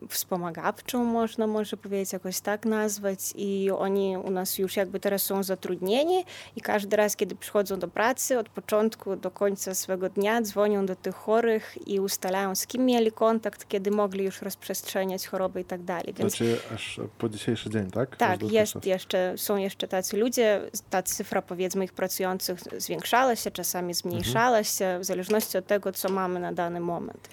wspomagawczą, 0.09 1.05
można 1.05 1.47
może 1.47 1.77
powiedzieć, 1.77 2.13
jakoś 2.13 2.41
tak 2.41 2.67
nazwać 2.67 3.19
i 3.35 3.71
oni 3.79 4.17
u 4.17 4.31
nas 4.31 4.59
już 4.59 4.77
jakby 4.77 5.01
teraz 5.01 5.23
są 5.23 5.43
zatrudnieni 5.43 6.25
i 6.57 6.61
każdy 6.61 6.97
raz, 6.97 7.17
kiedy 7.17 7.35
przychodzą 7.35 7.79
do 7.79 7.89
pracy, 7.89 8.39
od 8.39 8.49
początku 8.49 9.17
do 9.17 9.31
końca 9.31 9.75
swego 9.75 10.09
dnia 10.09 10.43
dzwonią 10.43 10.87
do 10.87 10.97
tych 10.97 11.15
chorych 11.15 11.89
i 11.89 12.01
ustalają, 12.01 12.55
z 12.55 12.67
kim 12.67 12.85
mieli 12.87 13.13
kontakt, 13.13 13.69
kiedy 13.69 13.91
mogli 13.91 14.25
już 14.25 14.43
rozprzestrzeniać 14.43 15.27
chorobę 15.27 15.61
i 15.61 15.65
tak 15.65 15.83
dalej. 15.83 16.15
Więc... 16.19 16.37
Znaczy 16.37 16.59
aż 16.75 17.01
po 17.19 17.29
dzisiejszy 17.29 17.71
dzień, 17.71 17.91
tak? 17.91 18.17
Tak, 18.17 18.43
jest 18.43 18.87
jeszcze, 18.87 19.35
są 19.37 19.57
jeszcze 19.57 19.89
tacy 19.89 20.17
ludzie, 20.17 20.61
ta 20.91 21.03
cyfra 21.03 21.43
powiedzmy 21.43 21.85
ich 21.85 21.93
pracujących 21.93 22.61
zwiększała 22.77 23.37
się, 23.37 23.51
czasami 23.51 23.95
zmniejszała 23.95 24.59
mhm. 24.59 24.65
się, 24.65 24.99
w 25.01 25.05
zależności 25.05 25.59
od 25.59 25.67
tego, 25.67 25.93
co 25.93 26.09
mamy 26.09 26.41
na 26.41 26.53
dany 26.53 26.81
moment. 26.81 27.29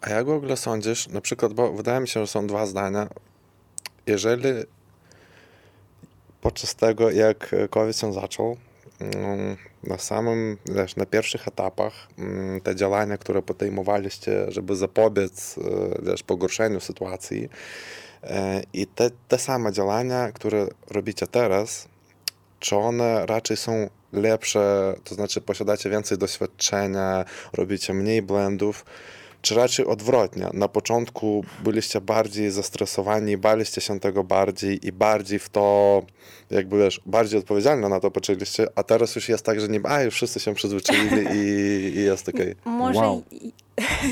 A 0.00 0.10
jak 0.10 0.26
w 0.26 0.30
ogóle 0.30 0.56
sądzisz, 0.56 1.08
na 1.08 1.20
przykład, 1.20 1.52
bo 1.52 1.72
wydaje 1.72 2.00
mi 2.00 2.08
się, 2.08 2.20
że 2.20 2.26
są 2.26 2.46
dwa 2.46 2.66
zdania. 2.66 3.08
Jeżeli 4.06 4.48
podczas 6.40 6.74
tego, 6.74 7.10
jak 7.10 7.54
COVID 7.70 7.96
się 7.96 8.12
zaczął, 8.12 8.56
mm, 9.00 9.56
na 9.84 9.98
samym, 9.98 10.56
wiesz, 10.66 10.96
na 10.96 11.06
pierwszych 11.06 11.48
etapach 11.48 11.92
mm, 12.18 12.60
te 12.60 12.76
działania, 12.76 13.18
które 13.18 13.42
podejmowaliście, 13.42 14.46
żeby 14.48 14.76
zapobiec, 14.76 15.58
e, 15.58 15.62
wiesz, 16.02 16.22
pogorszeniu 16.22 16.80
sytuacji 16.80 17.48
e, 18.22 18.62
i 18.72 18.86
te, 18.86 19.10
te 19.28 19.38
same 19.38 19.72
działania, 19.72 20.32
które 20.32 20.66
robicie 20.90 21.26
teraz, 21.26 21.88
czy 22.60 22.76
one 22.76 23.26
raczej 23.26 23.56
są 23.56 23.90
lepsze, 24.12 24.94
to 25.04 25.14
znaczy 25.14 25.40
posiadacie 25.40 25.90
więcej 25.90 26.18
doświadczenia, 26.18 27.24
robicie 27.52 27.94
mniej 27.94 28.22
błędów, 28.22 28.84
czy 29.48 29.54
raczej 29.54 29.86
odwrotnie? 29.86 30.48
Na 30.52 30.68
początku 30.68 31.44
byliście 31.64 32.00
bardziej 32.00 32.50
zestresowani, 32.50 33.36
baliście 33.36 33.80
się 33.80 34.00
tego 34.00 34.24
bardziej 34.24 34.86
i 34.86 34.92
bardziej 34.92 35.38
w 35.38 35.48
to, 35.48 36.02
jakby 36.50 36.78
wiesz, 36.78 37.00
bardziej 37.06 37.38
odpowiedzialnie 37.38 37.88
na 37.88 38.00
to 38.00 38.10
poczęliście, 38.10 38.66
a 38.74 38.82
teraz 38.82 39.16
już 39.16 39.28
jest 39.28 39.44
tak, 39.44 39.60
że 39.60 39.68
nie, 39.68 39.80
a 39.84 40.02
już 40.02 40.14
wszyscy 40.14 40.40
się 40.40 40.54
przyzwyczaili 40.54 41.26
i, 41.32 41.38
i 41.98 42.00
jest 42.00 42.28
okej. 42.28 42.52
Okay. 42.60 42.72
Może 42.72 43.00
wow. 43.00 43.22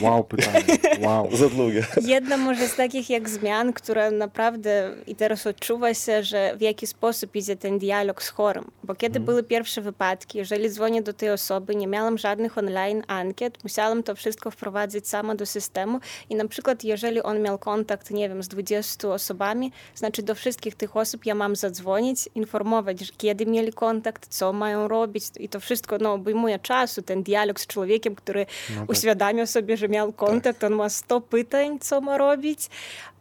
Wow, 0.02 0.24
pytanie. 0.24 0.64
Wow. 1.00 1.36
Za 1.36 1.48
długie. 1.48 1.86
Jedna 2.02 2.36
może 2.36 2.68
z 2.68 2.76
takich 2.76 3.10
jak 3.10 3.28
zmian, 3.28 3.72
która 3.72 4.10
naprawdę 4.10 4.94
i 5.06 5.14
teraz 5.14 5.46
odczuwa 5.46 5.94
się, 5.94 6.22
że 6.22 6.56
w 6.56 6.60
jaki 6.60 6.86
sposób 6.86 7.36
idzie 7.36 7.56
ten 7.56 7.78
dialog 7.78 8.22
z 8.22 8.28
chorym. 8.28 8.70
Bo 8.84 8.94
kiedy 8.94 9.16
mm. 9.16 9.26
były 9.26 9.42
pierwsze 9.42 9.80
wypadki, 9.80 10.38
jeżeli 10.38 10.70
dzwonię 10.70 11.02
do 11.02 11.12
tej 11.12 11.30
osoby, 11.30 11.76
nie 11.76 11.86
miałam 11.86 12.18
żadnych 12.18 12.58
online 12.58 13.02
ankiet, 13.06 13.64
musiałam 13.64 14.02
to 14.02 14.14
wszystko 14.14 14.50
wprowadzić 14.50 15.08
sama 15.08 15.34
do 15.34 15.46
systemu 15.46 16.00
i 16.30 16.34
na 16.34 16.48
przykład 16.48 16.84
jeżeli 16.84 17.22
on 17.22 17.42
miał 17.42 17.58
kontakt, 17.58 18.10
nie 18.10 18.28
wiem, 18.28 18.42
z 18.42 18.48
20 18.48 19.08
osobami, 19.08 19.72
znaczy 19.94 20.22
do 20.22 20.34
wszystkich 20.34 20.74
tych 20.74 20.96
osób 20.96 21.26
ja 21.26 21.34
mam 21.34 21.56
zadzwonić, 21.56 22.28
informować, 22.34 23.12
kiedy 23.16 23.46
mieli 23.46 23.72
kontakt, 23.72 24.26
co 24.28 24.52
mają 24.52 24.88
robić 24.88 25.24
i 25.40 25.48
to 25.48 25.60
wszystko 25.60 25.98
no, 25.98 26.12
obejmuje 26.12 26.58
czasu, 26.58 27.02
ten 27.02 27.22
dialog 27.22 27.60
z 27.60 27.66
człowiekiem, 27.66 28.14
który 28.14 28.46
no 28.70 28.80
tak. 28.80 28.90
uświadamia 28.90 29.46
sobie, 29.46 29.76
że 29.76 29.88
miał 29.88 30.12
kontakt, 30.12 30.64
on 30.64 30.72
ma 30.76 30.88
100 30.88 31.20
pytań, 31.20 31.78
co 31.78 32.00
ma 32.00 32.18
robić. 32.18 32.68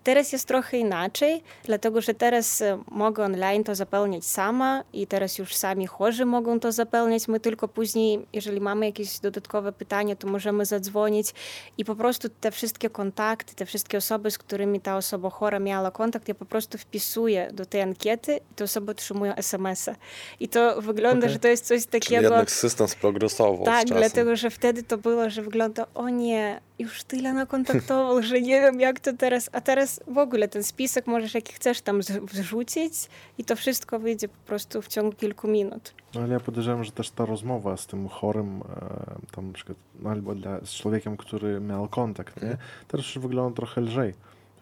Teraz 0.05 0.31
jest 0.31 0.47
trochę 0.47 0.77
inaczej, 0.77 1.43
dlatego 1.63 2.01
że 2.01 2.13
teraz 2.13 2.61
e, 2.61 2.79
mogę 2.91 3.23
online 3.23 3.63
to 3.63 3.75
zapełniać 3.75 4.25
sama 4.25 4.83
i 4.93 5.07
teraz 5.07 5.37
już 5.37 5.55
sami 5.55 5.87
chorzy 5.87 6.25
mogą 6.25 6.59
to 6.59 6.71
zapełniać. 6.71 7.27
My 7.27 7.39
tylko 7.39 7.67
później, 7.67 8.25
jeżeli 8.33 8.61
mamy 8.61 8.85
jakieś 8.85 9.19
dodatkowe 9.19 9.71
pytania, 9.71 10.15
to 10.15 10.27
możemy 10.27 10.65
zadzwonić 10.65 11.33
i 11.77 11.85
po 11.85 11.95
prostu 11.95 12.29
te 12.29 12.51
wszystkie 12.51 12.89
kontakty, 12.89 13.55
te 13.55 13.65
wszystkie 13.65 13.97
osoby, 13.97 14.31
z 14.31 14.37
którymi 14.37 14.81
ta 14.81 14.97
osoba 14.97 15.29
chora 15.29 15.59
miała 15.59 15.91
kontakt, 15.91 16.27
ja 16.27 16.35
po 16.35 16.45
prostu 16.45 16.77
wpisuję 16.77 17.49
do 17.53 17.65
tej 17.65 17.81
ankiety 17.81 18.39
i 18.51 18.55
te 18.55 18.63
osoby 18.63 18.91
otrzymują 18.91 19.35
SMS-a. 19.35 19.95
I 20.39 20.47
to 20.49 20.81
wygląda, 20.81 21.19
Okej. 21.19 21.33
że 21.33 21.39
to 21.39 21.47
jest 21.47 21.65
coś 21.65 21.81
Czyli 21.81 22.01
takiego... 22.01 22.21
jednak 22.21 22.51
system 22.51 22.87
sprogresował 22.87 23.65
Tak, 23.65 23.87
dlatego 23.87 24.35
że 24.35 24.49
wtedy 24.49 24.83
to 24.83 24.97
było, 24.97 25.29
że 25.29 25.41
wygląda, 25.41 25.85
o 25.95 26.09
nie, 26.09 26.61
już 26.79 27.03
tyle 27.03 27.33
nakontaktował, 27.33 28.23
że 28.29 28.41
nie 28.41 28.61
wiem 28.61 28.79
jak 28.79 28.99
to 28.99 29.13
teraz, 29.13 29.49
a 29.51 29.61
teraz 29.61 29.94
w 30.07 30.17
ogóle 30.17 30.47
ten 30.47 30.63
spisek 30.63 31.07
możesz 31.07 31.33
jaki 31.33 31.53
chcesz 31.53 31.81
tam 31.81 31.99
wrzucić 32.21 32.93
i 33.37 33.43
to 33.43 33.55
wszystko 33.55 33.99
wyjdzie 33.99 34.27
po 34.27 34.37
prostu 34.45 34.81
w 34.81 34.87
ciągu 34.87 35.11
kilku 35.15 35.47
minut. 35.47 35.93
No 36.13 36.21
ale 36.21 36.33
ja 36.33 36.39
podejrzewam, 36.39 36.83
że 36.83 36.91
też 36.91 37.09
ta 37.09 37.25
rozmowa 37.25 37.77
z 37.77 37.87
tym 37.87 38.07
chorym, 38.07 38.61
e, 38.61 39.35
tam 39.35 39.47
na 39.47 39.53
przykład, 39.53 39.77
no, 39.99 40.09
albo 40.09 40.35
dla, 40.35 40.59
z 40.65 40.69
człowiekiem, 40.69 41.17
który 41.17 41.59
miał 41.59 41.87
kontakt, 41.87 42.41
nie? 42.41 42.57
teraz 42.87 43.05
już 43.05 43.19
wygląda 43.19 43.55
trochę 43.55 43.81
lżej. 43.81 44.13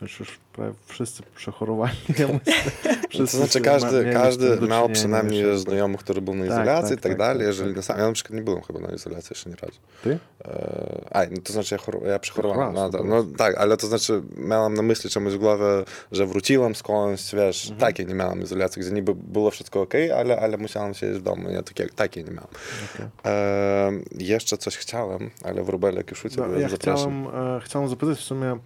Już, 0.03 0.19
już 0.19 0.39
prawie 0.53 0.74
wszyscy 0.86 1.24
przechorowali. 1.36 1.93
Ja 2.19 2.27
myślę, 2.27 3.25
To 3.31 3.38
znaczy 3.38 3.60
ma- 3.60 3.65
każdy, 3.65 4.12
z 4.12 4.13
każdy 4.13 4.67
miał 4.67 4.89
przynajmniej 4.89 5.39
już 5.41 5.48
jakby. 5.50 5.62
znajomych, 5.62 6.00
który 6.00 6.22
był 6.22 6.33
na 6.36 6.41
Tak, 6.45 6.51
izolacji 6.51 6.89
tak, 6.89 7.00
i 7.00 7.01
tak, 7.01 7.12
tak, 7.12 7.17
dalej. 7.17 7.38
tak, 7.38 7.48
jeżeli 7.48 7.75
tak. 7.75 7.83
sam, 7.83 7.98
ja 8.00 8.07
na 8.07 8.13
przykład 8.13 8.33
nie 8.36 8.41
byłem 8.41 8.62
chyba 8.62 8.79
na 8.79 8.88
izolacji 8.88 9.27
jeszcze 9.31 9.50
nie 9.50 9.55
raz. 9.55 9.72
Ty? 10.03 10.19
E, 10.45 11.07
a, 11.12 11.22
no 11.31 11.38
to 11.43 11.53
znaczy 11.53 11.75
ja, 11.75 11.79
chor- 11.81 12.07
ja 12.07 12.19
przechorowałem. 12.19 12.75
Raz, 12.75 12.91
No, 12.93 13.03
no, 13.03 13.24
tak, 13.38 13.57
ale 13.57 13.77
to 13.77 13.88
znaczy 13.88 14.22
miałem 14.38 14.74
na 14.74 14.81
myśli 14.81 15.10
czemuś 15.10 15.33
w 15.33 15.38
głowie, 15.38 15.63
że 16.12 16.25
wróciłem 16.25 16.75
skądś, 16.75 17.36
wiesz, 17.36 17.63
Mhm. 17.63 17.79
takiej 17.79 18.05
nie 18.05 18.15
miałem 18.15 18.41
izolacji, 18.43 18.81
gdzie 18.81 18.91
niby 18.91 19.15
było 19.15 19.51
wszystko 19.51 19.81
ok, 19.81 19.93
ale, 20.17 20.39
ale 20.39 20.57
musiałem 20.57 20.93
siedzieć 20.93 21.17
w 21.17 21.22
domu. 21.22 21.50
Ja 21.50 21.63
takie, 21.63 21.88
takiej 21.89 22.24
nie 22.25 22.31
miałem. 22.31 22.50
Okej. 22.95 23.05
E, 23.25 23.91
jeszcze 24.17 24.57
coś 24.57 24.77
chciałem, 24.77 25.29
ale 25.43 25.63
wróbelek 25.63 26.12
już 26.12 26.25
u 26.25 26.29
ciebie, 26.29 26.48
No, 26.51 26.60
ja 26.60 26.69
zapraszam. 26.69 27.27
chciałem, 27.29 27.57
e, 27.57 27.62
chciałem 27.63 27.89
zapytać 27.89 28.17
w 28.17 28.22
sumie, 28.24 28.57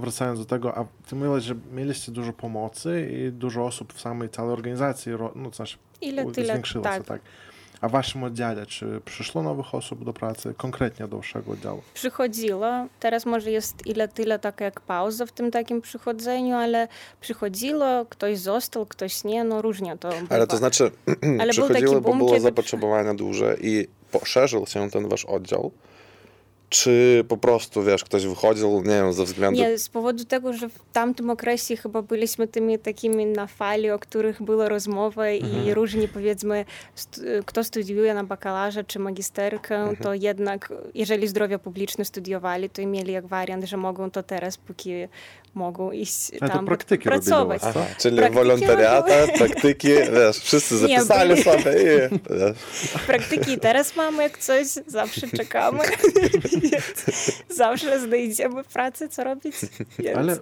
wracając 0.00 0.38
do 0.38 0.44
tego, 0.44 0.78
a 0.78 0.84
ty 1.08 1.14
mówiłeś, 1.14 1.44
że 1.44 1.54
mieliście 1.72 2.12
dużo 2.12 2.32
pomocy 2.32 3.10
i 3.12 3.32
dużo 3.32 3.64
osób 3.66 3.92
w 3.92 4.00
samej 4.00 4.28
całej 4.28 4.52
organizacji, 4.52 5.12
ro- 5.12 5.32
no 5.34 5.50
to 5.50 5.56
znaczy 5.56 5.76
Ile 6.00 6.24
u- 6.24 6.32
tyle, 6.32 6.46
zwiększyło 6.46 6.84
tak. 6.84 6.98
się, 6.98 7.04
tak. 7.04 7.20
A 7.80 7.88
w 7.88 7.92
waszym 7.92 8.24
oddziale, 8.24 8.66
czy 8.66 9.00
przyszło 9.04 9.42
nowych 9.42 9.74
osób 9.74 10.04
do 10.04 10.12
pracy, 10.12 10.54
konkretnie 10.56 11.08
do 11.08 11.16
waszego 11.16 11.52
oddziału? 11.52 11.82
Przychodziło, 11.94 12.66
teraz 13.00 13.26
może 13.26 13.50
jest 13.50 13.86
ile 13.86 14.08
tyle 14.08 14.38
taka 14.38 14.64
jak 14.64 14.80
pauza 14.80 15.26
w 15.26 15.32
tym 15.32 15.50
takim 15.50 15.80
przychodzeniu, 15.80 16.56
ale 16.56 16.88
przychodziło, 17.20 18.04
ktoś 18.08 18.38
został, 18.38 18.86
ktoś 18.86 19.24
nie, 19.24 19.44
no 19.44 19.62
różnie 19.62 19.98
to 19.98 20.08
bywa. 20.08 20.34
Ale 20.34 20.46
to 20.46 20.56
znaczy, 20.56 20.90
Ale 21.22 21.38
był 21.38 21.48
przychodziły, 21.50 21.90
taki 21.90 22.00
bo 22.00 22.14
było 22.14 22.28
kiedy 22.30 22.40
zapotrzebowanie 22.40 23.14
duże 23.14 23.56
i 23.60 23.88
poszerzył 24.12 24.66
się 24.66 24.90
ten 24.90 25.08
wasz 25.08 25.24
oddział? 25.24 25.70
Czy 26.70 27.24
po 27.28 27.36
prostu, 27.36 27.82
wiesz, 27.82 28.04
ktoś 28.04 28.26
wychodził, 28.26 28.82
nie 28.82 28.84
wiem, 28.84 29.12
ze 29.12 29.24
względu... 29.24 29.60
Nie, 29.60 29.78
z 29.78 29.88
powodu 29.88 30.24
tego, 30.24 30.52
że 30.52 30.68
w 30.68 30.78
tamtym 30.92 31.30
okresie 31.30 31.76
chyba 31.76 32.02
byliśmy 32.02 32.48
tymi 32.48 32.78
takimi 32.78 33.26
na 33.26 33.46
fali, 33.46 33.90
o 33.90 33.98
których 33.98 34.42
była 34.42 34.68
rozmowa 34.68 35.30
i 35.30 35.74
różni 35.74 36.08
powiedzmy, 36.08 36.64
kto 37.46 37.64
studiuje 37.64 38.14
na 38.14 38.24
bakalarza 38.24 38.84
czy 38.84 38.98
magisterkę, 38.98 39.96
to 40.02 40.14
jednak 40.14 40.72
jeżeli 40.94 41.28
zdrowie 41.28 41.58
publiczne 41.58 42.04
studiowali, 42.04 42.70
to 42.70 42.86
mieli 42.86 43.12
jak 43.12 43.26
wariant, 43.26 43.64
że 43.64 43.76
mogą 43.76 44.10
to 44.10 44.22
teraz, 44.22 44.56
póki 44.56 44.90
mogą 45.54 45.90
iść 45.92 46.30
to 46.40 46.48
tam 46.48 46.66
praktyki 46.66 47.04
pracować. 47.04 47.62
Aha, 47.64 47.72
tak? 47.72 47.96
czyli 47.96 48.16
Praktyki 48.16 48.38
wolontariata, 48.44 49.26
praktyki, 49.38 49.88
wiesz, 49.88 50.36
wszyscy 50.36 50.74
Nie, 50.74 50.80
zapisali 50.80 51.30
byli- 51.30 51.42
sobie 51.42 51.72
i... 51.72 52.18
Wiesz. 52.38 52.56
Praktyki 53.06 53.58
teraz 53.58 53.96
mamy, 53.96 54.22
jak 54.22 54.38
coś, 54.38 54.66
zawsze 54.86 55.28
czekamy. 55.28 55.78
Zawsze 57.48 58.00
znajdziemy 58.00 58.64
pracę, 58.64 59.08
co 59.08 59.24
robić. 59.24 59.56
Więc... 59.98 60.18
Ale, 60.18 60.36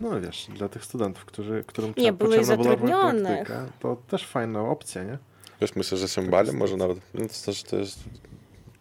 no 0.00 0.20
wiesz, 0.20 0.46
dla 0.56 0.68
tych 0.68 0.84
studentów, 0.84 1.24
którzy, 1.24 1.64
którym 1.66 1.94
Nie, 1.96 2.12
były 2.12 2.44
zatrudnionych. 2.44 3.46
praktyka, 3.46 3.66
to 3.80 3.96
też 4.08 4.26
fajna 4.26 4.60
opcja, 4.60 5.04
nie? 5.04 5.18
Wiesz, 5.60 5.76
myślę, 5.76 5.98
że 5.98 6.08
się 6.08 6.22
bali, 6.22 6.52
może 6.52 6.76
nawet, 6.76 6.98
no 7.14 7.26
to 7.44 7.52
to 7.70 7.76
jest 7.76 7.98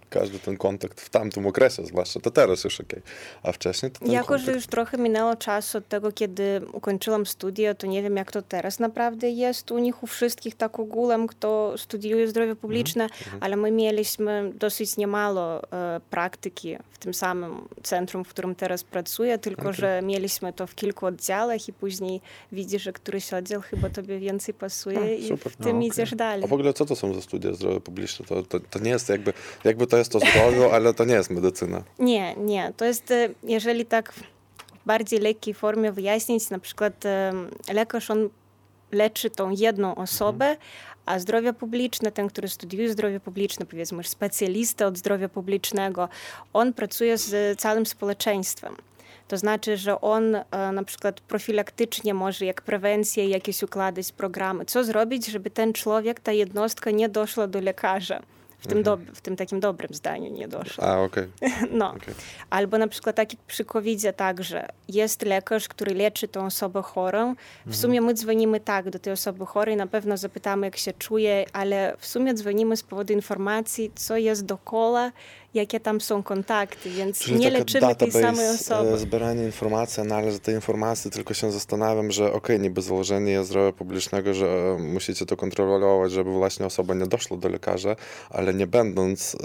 każdy 0.09 0.39
ten 0.39 0.57
kontakt 0.57 1.01
w 1.01 1.09
tamtym 1.09 1.47
okresie, 1.47 1.85
zwłaszcza, 1.85 2.19
to 2.19 2.31
teraz 2.31 2.63
już 2.63 2.81
okej, 2.81 3.01
a 3.43 3.51
wcześniej 3.51 3.91
to 3.91 4.05
Jako, 4.05 4.37
że 4.37 4.45
kontakt... 4.45 4.55
już 4.55 4.67
trochę 4.67 4.97
minęło 4.97 5.35
czasu 5.35 5.77
od 5.77 5.87
tego, 5.87 6.11
kiedy 6.11 6.61
ukończyłam 6.73 7.25
studia, 7.25 7.73
to 7.73 7.87
nie 7.87 8.03
wiem, 8.03 8.15
jak 8.17 8.31
to 8.31 8.41
teraz 8.41 8.79
naprawdę 8.79 9.29
jest 9.29 9.71
u 9.71 9.77
nich, 9.79 10.03
u 10.03 10.07
wszystkich 10.07 10.55
tak 10.55 10.79
ogółem, 10.79 11.27
kto 11.27 11.73
studiuje 11.77 12.27
zdrowie 12.27 12.55
publiczne, 12.55 13.09
ale 13.39 13.55
my 13.55 13.71
mieliśmy 13.71 14.51
dosyć 14.55 14.97
niemało 14.97 15.71
e, 15.73 15.99
praktyki 16.09 16.77
w 16.91 16.97
tym 16.97 17.13
samym 17.13 17.61
centrum, 17.83 18.25
w 18.25 18.29
którym 18.29 18.55
teraz 18.55 18.83
pracuję, 18.83 19.37
tylko 19.37 19.73
że 19.73 20.01
mieliśmy 20.03 20.53
to 20.53 20.67
w 20.67 20.75
kilku 20.75 21.05
oddziałach 21.05 21.67
i 21.67 21.73
później 21.73 22.21
widzisz, 22.51 22.81
że 22.83 22.93
któryś 22.93 23.33
oddział 23.33 23.61
chyba 23.61 23.89
tobie 23.89 24.19
więcej 24.19 24.53
pasuje 24.53 24.99
A, 24.99 25.09
i 25.09 25.27
super. 25.27 25.51
w 25.51 25.55
tym 25.55 25.65
No, 25.71 25.77
okej. 25.77 25.87
idziesz 25.87 26.15
dalej. 26.15 26.43
A 26.43 26.47
w 26.47 26.53
ogóle 26.53 26.73
co 26.73 26.85
to 26.85 26.95
są 26.95 27.13
za 27.13 27.21
studia 27.21 27.53
zdrowia 27.53 27.79
publiczne? 27.79 28.25
To, 28.25 28.43
to, 28.43 28.59
to 28.59 28.79
nie 28.79 28.89
jest 28.91 29.09
jakby, 29.09 29.33
jakby 29.63 29.87
to 29.87 29.94
jest 29.97 30.11
to 30.11 30.19
zdrowie, 30.19 30.73
ale 30.73 30.93
to 30.93 31.05
nie 31.05 31.13
jest 31.13 31.29
medycyna. 31.29 31.83
Nie, 31.99 32.35
nie. 32.35 32.73
To 32.77 32.85
jest, 32.85 33.11
e, 33.11 33.29
jeżeli 33.43 33.85
tak 33.85 34.11
w 34.13 34.23
bardziej 34.85 35.19
lekkiej 35.19 35.53
formie 35.53 35.91
wyjaśnić, 35.91 36.49
na 36.49 36.59
przykład 36.59 37.03
lekarz, 37.73 38.11
on 38.11 38.29
leczy 38.91 39.29
tą 39.29 39.49
jedną 39.49 39.95
osobę, 39.95 40.57
a 41.05 41.19
zdrowie 41.19 41.53
publiczne, 41.53 42.11
ten, 42.11 42.27
który 42.27 42.47
studiuje 42.47 42.91
zdrowie 42.91 43.19
publiczne, 43.19 43.65
powiedzmy, 43.65 44.03
specjalista 44.03 44.85
od 44.85 44.97
zdrowia 44.97 45.29
publicznego, 45.29 46.09
on 46.53 46.73
pracuje 46.73 47.17
z 47.17 47.59
całym 47.59 47.85
społeczeństwem. 47.85 48.75
To 49.27 49.37
znaczy, 49.37 49.77
że 49.77 50.01
on 50.01 50.35
e, 50.35 50.43
na 50.71 50.83
przykład 50.83 51.21
profilaktycznie 51.21 52.13
może 52.13 52.45
jak 52.45 52.61
prewencję 52.61 53.29
jakieś 53.29 53.63
układać 53.63 54.11
programy. 54.11 54.65
Co 54.65 54.83
zrobić, 54.83 55.25
żeby 55.25 55.49
ten 55.49 55.73
człowiek, 55.73 56.19
ta 56.19 56.31
jednostka 56.31 56.91
nie 56.91 57.09
doszła 57.09 57.47
do 57.47 57.61
lekarza? 57.61 58.21
W 58.65 58.67
tym, 58.67 58.83
dob- 58.83 59.11
w 59.13 59.21
tym 59.21 59.35
takim 59.35 59.59
dobrym 59.59 59.93
zdaniu 59.93 60.31
nie 60.31 60.47
doszła. 60.47 60.83
A, 60.87 60.99
okej. 61.01 61.27
No. 61.71 61.89
okej. 61.89 62.13
Albo 62.49 62.77
na 62.77 62.87
przykład 62.87 63.15
tak 63.15 63.33
jak 63.33 63.41
przy 63.41 63.65
covid 63.65 64.01
także 64.15 64.67
jest 64.87 65.21
lekarz, 65.21 65.67
który 65.67 65.93
leczy 65.93 66.27
tą 66.27 66.45
osobę 66.45 66.81
chorą. 66.81 67.35
W 67.65 67.75
sumie 67.75 68.01
my 68.01 68.13
dzwonimy 68.13 68.59
tak 68.59 68.89
do 68.89 68.99
tej 68.99 69.13
osoby 69.13 69.45
chorej, 69.45 69.75
na 69.77 69.87
pewno 69.87 70.17
zapytamy, 70.17 70.67
jak 70.67 70.77
się 70.77 70.93
czuje, 70.93 71.45
ale 71.53 71.95
w 71.99 72.07
sumie 72.07 72.33
dzwonimy 72.33 72.77
z 72.77 72.83
powodu 72.83 73.13
informacji, 73.13 73.91
co 73.95 74.17
jest 74.17 74.45
dokoła, 74.45 75.11
jakie 75.55 75.79
tam 75.79 76.01
są 76.01 76.23
kontakty, 76.23 76.89
więc 76.89 77.19
Czyli 77.19 77.39
nie 77.39 77.49
leczymy 77.51 77.95
tej 77.95 78.11
samej 78.11 78.49
osoby. 78.49 78.89
e, 78.93 78.97
zbieranie 78.97 79.43
informacji, 79.45 80.01
analiza 80.01 80.39
tej 80.39 80.55
informacji, 80.55 81.11
tylko 81.11 81.33
się 81.33 81.51
zastanawiam, 81.51 82.11
że 82.11 82.33
okej, 82.33 82.59
niby 82.59 82.81
założenie 82.81 83.43
zdrowia 83.43 83.71
publicznego, 83.71 84.33
że 84.33 84.45
e, 84.47 84.77
musicie 84.79 85.25
to 85.25 85.37
kontrolować, 85.37 86.11
żeby 86.11 86.31
właśnie 86.31 86.65
osoba 86.65 86.93
nie 86.93 87.05
doszła 87.07 87.37
do 87.37 87.49
lekarza, 87.49 87.95
ale 88.29 88.53
nie 88.53 88.67
będąc 88.67 89.35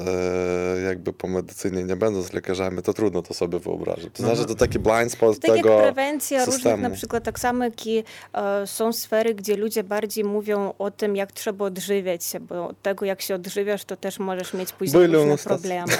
e, 0.79 0.81
jakby 0.81 1.13
po 1.13 1.29
medycynie, 1.29 1.85
nie 1.85 1.97
będąc 1.97 2.33
lekarzami, 2.33 2.83
to 2.83 2.93
trudno 2.95 3.23
to 3.23 3.35
sobie 3.35 3.59
wyobrazić. 3.59 4.15
To 4.15 4.23
No, 4.23 4.29
znaczy, 4.29 4.41
no. 4.41 4.47
to 4.47 4.55
taki 4.55 4.79
blind 4.79 5.13
spot 5.13 5.39
Tak 5.41 5.57
tego 5.57 5.69
jak 5.69 5.83
prewencja 5.83 6.39
różnych, 6.39 6.55
systemu. 6.55 6.83
na 6.83 6.91
przykład 6.91 7.25
tak 7.25 7.39
samo 7.39 7.65
jak 7.65 7.87
i 7.87 8.05
e, 8.35 8.67
są 8.67 8.93
sfery, 8.93 9.35
gdzie 9.35 9.57
ludzie 9.57 9.85
bardziej 9.85 10.25
mówią 10.25 10.75
o 10.79 10.91
tym, 10.91 11.17
jak 11.17 11.33
trzeba 11.33 11.65
odżywiać 11.65 12.25
się, 12.25 12.41
bo 12.41 12.69
od 12.69 12.83
tego, 12.83 13.05
jak 13.07 13.23
się 13.23 13.35
odżywiasz, 13.35 13.85
to 13.85 13.97
też 13.97 14.19
możesz 14.19 14.55
mieć 14.55 14.73
później 14.73 15.03
Byli 15.03 15.15
różne 15.15 15.37
problemy. 15.39 15.93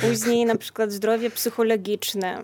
Później 0.00 0.44
na 0.44 0.56
przykład 0.56 0.92
zdrowie 0.92 1.30
psychologiczne 1.30 2.42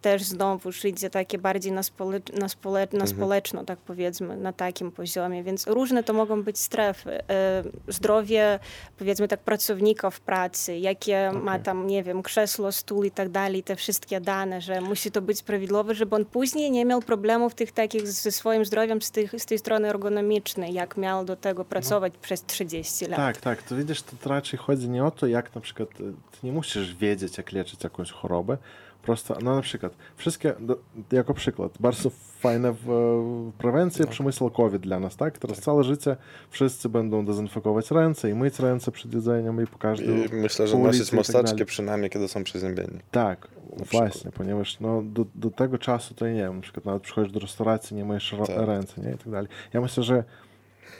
też 0.00 0.22
znowu 0.22 0.70
idzie 0.84 1.10
takie 1.10 1.38
bardziej 1.38 1.72
na, 1.72 1.82
spole, 1.82 2.20
na, 2.38 2.48
spole, 2.48 2.88
na 2.92 3.06
społeczno, 3.06 3.64
tak 3.64 3.78
powiedzmy, 3.78 4.36
na 4.36 4.52
takim 4.52 4.92
poziomie, 4.92 5.42
więc 5.42 5.66
różne 5.66 6.02
to 6.02 6.12
mogą 6.12 6.42
być 6.42 6.58
strefy. 6.58 7.10
E, 7.10 7.62
zdrowie, 7.88 8.58
powiedzmy 8.98 9.28
tak, 9.28 9.40
pracownika 9.40 10.10
w 10.10 10.20
pracy, 10.20 10.76
jakie 10.76 11.32
ma 11.32 11.58
tam, 11.58 11.86
nie 11.86 12.02
wiem, 12.02 12.22
krzesło, 12.22 12.72
stół 12.72 13.04
i 13.04 13.10
tak 13.10 13.28
dalej, 13.28 13.62
te 13.62 13.76
wszystkie 13.76 14.20
dane, 14.20 14.60
że 14.60 14.80
musi 14.80 15.10
to 15.10 15.22
być 15.22 15.42
prawidłowe, 15.42 15.94
żeby 15.94 16.16
on 16.16 16.24
później 16.24 16.70
nie 16.70 16.84
miał 16.84 17.02
problemów 17.02 17.54
tych 17.54 17.72
takich 17.72 18.08
ze 18.08 18.32
swoim 18.32 18.64
zdrowiem 18.64 19.02
z, 19.02 19.10
tych, 19.10 19.34
z 19.38 19.46
tej 19.46 19.58
strony 19.58 19.88
ergonomicznej, 19.88 20.74
jak 20.74 20.96
miał 20.96 21.24
do 21.24 21.36
tego 21.36 21.64
pracować 21.64 22.12
przez 22.22 22.44
30 22.44 23.06
lat. 23.06 23.16
Tak, 23.16 23.36
tak. 23.36 23.62
To 23.62 23.76
widzisz, 23.76 24.02
to 24.02 24.28
raczej 24.28 24.58
chodzi 24.58 24.88
nie 24.88 25.04
o 25.04 25.10
to, 25.10 25.26
jak 25.26 25.54
na 25.54 25.60
przykład 25.60 25.88
e, 25.90 25.94
ty 25.96 26.38
nie 26.42 26.52
musisz 26.52 26.94
wiedzieć, 26.94 27.38
jak 27.38 27.52
leczyć 27.52 27.84
jakąś 27.84 28.10
chorobę. 28.10 28.58
Prosto, 29.02 29.36
no 29.42 29.56
na 29.56 29.62
przykład, 29.62 29.96
wszystkie, 30.16 30.54
do, 30.60 30.78
jako 31.12 31.34
przykład, 31.34 31.72
bardzo 31.80 32.10
fajne 32.38 32.72
w, 32.72 32.84
w 32.84 33.52
prewencji 33.58 34.06
przemysł 34.06 34.50
COVID 34.50 34.82
dla 34.82 35.00
nas, 35.00 35.16
tak? 35.16 35.38
Teraz 35.38 35.58
całe 35.58 35.84
życie 35.84 36.16
wszyscy 36.50 36.88
będą 36.88 37.24
dezynfekować 37.26 37.90
ręce 37.90 38.30
i 38.30 38.34
myć 38.34 38.58
ręce 38.58 38.92
przed 38.92 39.14
jedzeniem 39.14 39.62
i 39.62 39.66
po 39.66 39.78
każdym 39.78 40.24
I 40.24 40.34
myślę, 40.34 40.66
że 40.66 40.78
nosić 40.78 41.12
i 41.12 41.16
tak 41.32 41.66
przynajmniej, 41.66 42.10
kiedy 42.10 42.28
są 42.28 42.44
przeziębieni. 42.44 42.98
Tak, 43.10 43.48
właśnie, 43.92 44.30
ponieważ 44.30 44.80
no, 44.80 45.02
do, 45.02 45.24
do 45.34 45.50
tego 45.50 45.78
czasu 45.78 46.14
to 46.14 46.28
nie 46.28 46.34
wiem, 46.34 46.56
na 46.56 46.62
przykład 46.62 46.84
nawet 46.84 47.02
przychodzisz 47.02 47.32
do 47.32 47.40
restauracji, 47.40 47.96
nie 47.96 48.04
myjesz 48.04 48.34
Tak. 48.46 48.66
ręce, 48.66 49.00
nie? 49.00 49.10
I 49.10 49.18
tak 49.18 49.30
dalej. 49.30 49.48
Ja 49.72 49.80
myślę, 49.80 50.02
że 50.02 50.24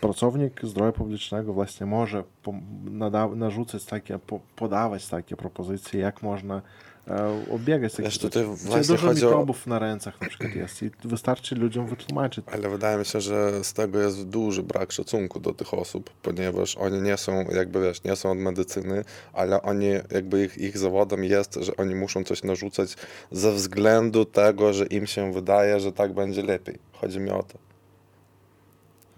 pracownik 0.00 0.60
zdrowia 0.62 0.92
publicznego 0.92 1.52
właśnie 1.52 1.86
może 1.86 2.24
narzucać 3.36 3.84
takie, 3.84 4.18
po- 4.18 4.40
podawać 4.56 5.08
takie 5.08 5.36
propozycje, 5.36 6.00
jak 6.00 6.22
można 6.22 6.56
e, 6.56 6.62
obiegać 7.50 7.92
takich 7.94 8.18
tutaj 8.18 8.44
właśnie 8.44 8.94
dużo 8.94 9.06
chodzi 9.06 9.26
o- 9.26 9.54
na 9.66 9.78
rękach 9.78 10.20
na 10.20 10.28
przykład 10.28 10.54
jest 10.54 10.82
i 10.82 10.90
wystarczy 11.04 11.54
ludziom 11.54 11.86
wytłumaczyć. 11.86 12.44
Ale 12.52 12.68
wydaje 12.68 12.98
mi 12.98 13.04
się, 13.04 13.20
że 13.20 13.64
z 13.64 13.72
tego 13.72 14.00
jest 14.00 14.26
duży 14.28 14.62
brak 14.62 14.92
szacunku 14.92 15.40
do 15.40 15.52
tych 15.54 15.74
osób, 15.74 16.10
ponieważ 16.22 16.76
oni 16.76 17.02
nie 17.02 17.16
są, 17.16 17.44
jakby 17.54 17.82
wiesz, 17.82 18.04
nie 18.04 18.16
są 18.16 18.30
od 18.30 18.38
medycyny, 18.38 19.04
ale 19.32 19.62
oni, 19.62 19.86
jakby 20.10 20.44
ich, 20.44 20.58
ich 20.58 20.78
zawodem 20.78 21.24
jest, 21.24 21.54
że 21.54 21.76
oni 21.76 21.94
muszą 21.94 22.24
coś 22.24 22.42
narzucać 22.42 22.96
ze 23.32 23.52
względu 23.52 24.24
tego, 24.24 24.72
że 24.72 24.86
im 24.86 25.06
się 25.06 25.32
wydaje, 25.32 25.80
że 25.80 25.92
tak 25.92 26.12
będzie 26.12 26.42
lepiej. 26.42 26.78
Chodzi 26.92 27.20
mi 27.20 27.30
o 27.30 27.42
to. 27.42 27.69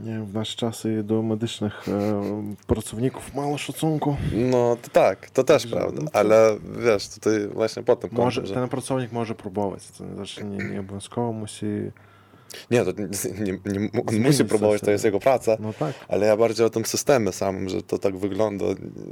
Nie 0.02 0.12
wiem, 0.12 0.26
w 0.26 0.34
nasze 0.34 0.56
czasy 0.56 1.02
do 1.02 1.22
medycznych 1.22 1.88
e, 1.88 2.22
pracowników 2.66 3.34
mało 3.34 3.58
szacunku. 3.58 4.16
No 4.32 4.76
to 4.82 4.90
tak, 4.90 5.30
to 5.30 5.44
też 5.44 5.62
Także, 5.62 5.76
prawda, 5.76 6.02
no 6.02 6.10
to- 6.10 6.16
ale 6.18 6.56
wiesz, 6.84 7.08
tutaj 7.08 7.48
właśnie 7.48 7.82
potem 7.82 8.10
Może, 8.12 8.40
kątem, 8.40 8.54
że... 8.54 8.60
ten 8.60 8.68
pracownik 8.68 9.12
może 9.12 9.34
próbować, 9.34 9.86
to 9.98 10.14
znaczy 10.14 10.44
nie, 10.44 10.64
nie 10.64 10.80
obowiązkowo 10.80 11.32
musi... 11.32 11.66
Nie, 12.70 12.84
to 12.84 12.92
nie, 12.92 13.52
nie, 13.52 13.80
nie, 13.80 13.90
on 14.06 14.20
musi 14.20 14.44
próbować, 14.44 14.80
to 14.80 14.90
jest 14.90 15.04
jego 15.04 15.20
praca, 15.20 15.56
No 15.60 15.72
tak. 15.72 15.94
ale 16.08 16.26
ja 16.26 16.36
bardziej 16.36 16.66
o 16.66 16.70
tym 16.70 16.84
systemie 16.84 17.32
samym, 17.32 17.68
że 17.68 17.82
to 17.82 17.98
tak 17.98 18.16
wygląda, 18.16 18.64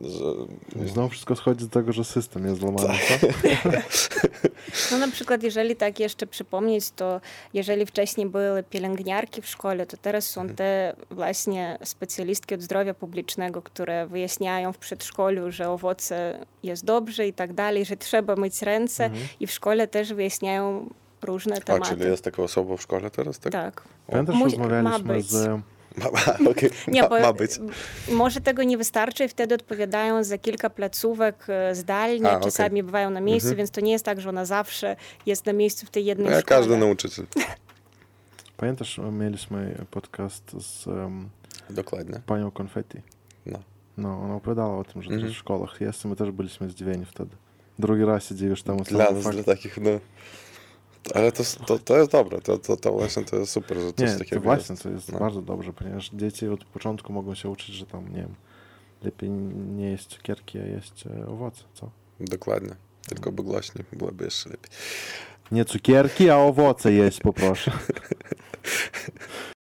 że... 0.03 0.87
Znowu 0.87 1.09
wszystko 1.09 1.37
schodzi 1.37 1.65
do 1.65 1.71
tego, 1.71 1.93
że 1.93 2.05
system 2.05 2.47
jest 2.47 2.61
złamany. 2.61 2.89
Tak. 2.89 3.21
co? 3.21 3.27
No 4.93 4.99
na 4.99 5.09
przykład, 5.09 5.43
jeżeli 5.43 5.77
tak 5.77 6.01
jeszcze 6.01 6.27
przypomnieć, 6.27 6.91
to 6.91 7.21
jeżeli 7.55 7.87
wcześniej 7.87 8.27
były 8.27 8.63
pielęgniarki 8.63 9.43
w 9.43 9.47
szkole, 9.47 9.87
to 9.87 9.97
teraz 9.97 10.27
są 10.27 10.49
te 10.49 10.97
właśnie 11.11 11.79
specjalistki 11.85 12.55
od 12.55 12.63
zdrowia 12.63 12.95
publicznego, 12.95 13.63
które 13.63 14.07
wyjaśniają 14.07 14.73
w 14.73 14.79
przedszkolu, 14.79 15.51
że 15.51 15.71
owoce 15.71 16.47
jest 16.63 16.85
dobrze 16.85 17.27
i 17.27 17.33
tak 17.33 17.53
dalej, 17.53 17.85
że 17.85 17.97
trzeba 17.97 18.37
myć 18.37 18.63
ręce 18.63 19.11
i 19.41 19.47
w 19.47 19.51
szkole 19.51 19.89
też 19.89 20.13
wyjaśniają 20.13 20.91
różne 21.23 21.57
A, 21.57 21.61
tematy. 21.61 21.89
czyli 21.97 22.11
jest 22.11 22.25
taka 22.25 22.43
osoba 22.43 22.77
w 22.77 22.83
szkole 22.83 23.11
teraz, 23.11 23.39
tak? 23.39 23.53
Tak. 23.53 23.83
Pamiętasz, 24.07 24.37
Musi- 24.37 24.57
rozmawialiśmy 24.57 25.23
z... 25.23 25.49
Ma, 25.97 26.05
ma, 26.45 26.51
okej, 26.51 26.71
Nie, 26.89 27.03
ma, 27.03 27.09
bo 27.09 27.21
ma 27.21 27.33
być. 27.33 27.51
może 28.13 28.41
tego 28.41 28.63
nie 28.63 28.79
wystarczy 28.79 29.25
i 29.25 29.29
wtedy 29.29 29.55
odpowiadają 29.55 30.25
za 30.25 30.39
kilka 30.39 30.71
placówek 30.71 31.45
e, 31.49 31.75
zdalnie, 31.75 32.31
A, 32.31 32.41
czasami 32.41 32.83
bywają 32.83 33.11
na 33.11 33.21
miejscu, 33.21 33.47
Mhm. 33.49 33.57
więc 33.57 33.71
to 33.71 33.81
nie 33.81 33.93
jest 33.93 34.05
tak, 34.05 34.21
że 34.21 34.29
ona 34.29 34.45
zawsze 34.45 34.97
jest 35.27 35.47
na 35.47 35.53
miejscu 35.53 35.87
w 35.87 35.91
tej 35.91 36.05
jednej 36.05 36.27
No, 36.27 36.33
jak 36.33 36.45
szkole. 36.45 36.59
każdy 36.61 36.77
nauczyciel. 36.77 37.27
Pamiętasz, 38.57 39.01
mieliśmy 39.13 39.85
podcast 39.91 40.45
z 40.63 40.87
um, 40.87 41.29
Dokładnie. 41.71 42.21
panią 42.27 42.51
Konfetti. 42.51 42.99
No. 43.47 43.59
No, 43.99 44.21
ona 44.25 44.35
opowiadała 44.35 44.79
o 44.79 44.85
tym, 44.85 45.03
że 45.03 45.11
Mhm. 45.11 45.29
też 45.29 45.37
w 45.37 45.41
szkołach 45.41 45.81
jest 45.81 46.05
i 46.05 46.09
my 46.09 46.17
też 46.17 46.31
byliśmy 46.31 46.71
zdziwieni 46.71 47.05
wtedy. 47.05 47.37
Drugi 47.79 48.05
raz 48.05 48.29
się 48.29 48.35
dziwisz 48.35 48.63
temu 48.63 48.85
Dla 48.85 49.11
nas, 49.11 49.25
dla 49.31 49.43
takich, 49.45 49.79
no... 49.79 49.91
Ale 51.15 51.33
to, 51.33 51.43
to, 51.67 51.79
to 51.79 51.99
jest 51.99 52.11
dobre, 52.13 52.41
to, 52.41 52.59
to, 52.59 52.77
to 52.77 52.93
właśnie 52.93 53.25
to 53.25 53.37
jest 53.37 53.53
super, 53.53 53.79
że 53.81 53.93
coś 53.93 54.11
Nie, 54.13 54.19
takiego 54.19 54.37
to 54.37 54.45
właśnie, 54.45 54.73
jest. 54.73 54.83
to 54.83 54.89
jest 54.91 55.13
No. 55.13 55.19
bardzo 55.19 55.43
dobrze, 55.43 55.73
ponieważ 55.73 56.11
dzieci 56.13 56.49
od 56.49 56.65
początku 56.65 57.13
mogą 57.13 57.35
się 57.35 57.49
uczyć, 57.49 57.75
że 57.75 57.87
tam, 57.87 58.09
nie 58.09 58.21
wiem, 58.21 58.35
lepiej 59.03 59.31
nie 59.31 59.91
jeść 59.91 60.07
cukierki, 60.07 60.59
a 60.59 60.63
jeść 60.65 61.05
e, 61.07 61.27
owoce, 61.27 61.63
co? 61.75 61.91
Dokładnie. 62.21 62.75
Tylko 63.09 63.33
by 63.33 63.43
głośniej, 63.43 63.85
byłoby 63.93 64.25
jeszcze 64.25 64.51
lepiej. 64.51 64.71
Nie 65.53 65.65
cukierki, 65.65 66.31
a 66.31 66.37
owoce 66.37 66.93
jeść 66.93 67.21
poproszę. 67.21 67.73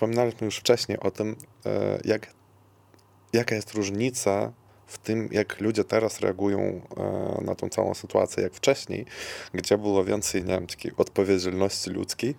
Wspominaliśmy 0.00 0.44
już 0.44 0.56
wcześniej 0.56 1.00
o 1.00 1.10
tym, 1.10 1.36
e, 1.66 2.00
jak, 2.04 2.26
jaka 3.32 3.54
jest 3.54 3.74
różnica 3.74 4.52
w 4.86 4.98
tym, 4.98 5.28
jak 5.32 5.60
ludzie 5.60 5.84
teraz 5.84 6.20
reagują 6.20 6.60
e, 6.60 7.44
na 7.44 7.54
tą 7.54 7.68
całą 7.68 7.94
sytuację, 7.94 8.42
jak 8.42 8.54
wcześniej, 8.54 9.06
gdzie 9.54 9.78
było 9.78 10.04
więcej, 10.04 10.44
nie 10.44 10.48
wiem, 10.54 10.66
takiej 10.66 10.92
odpowiedzialności 10.96 11.90
ludzkiej. 11.90 12.34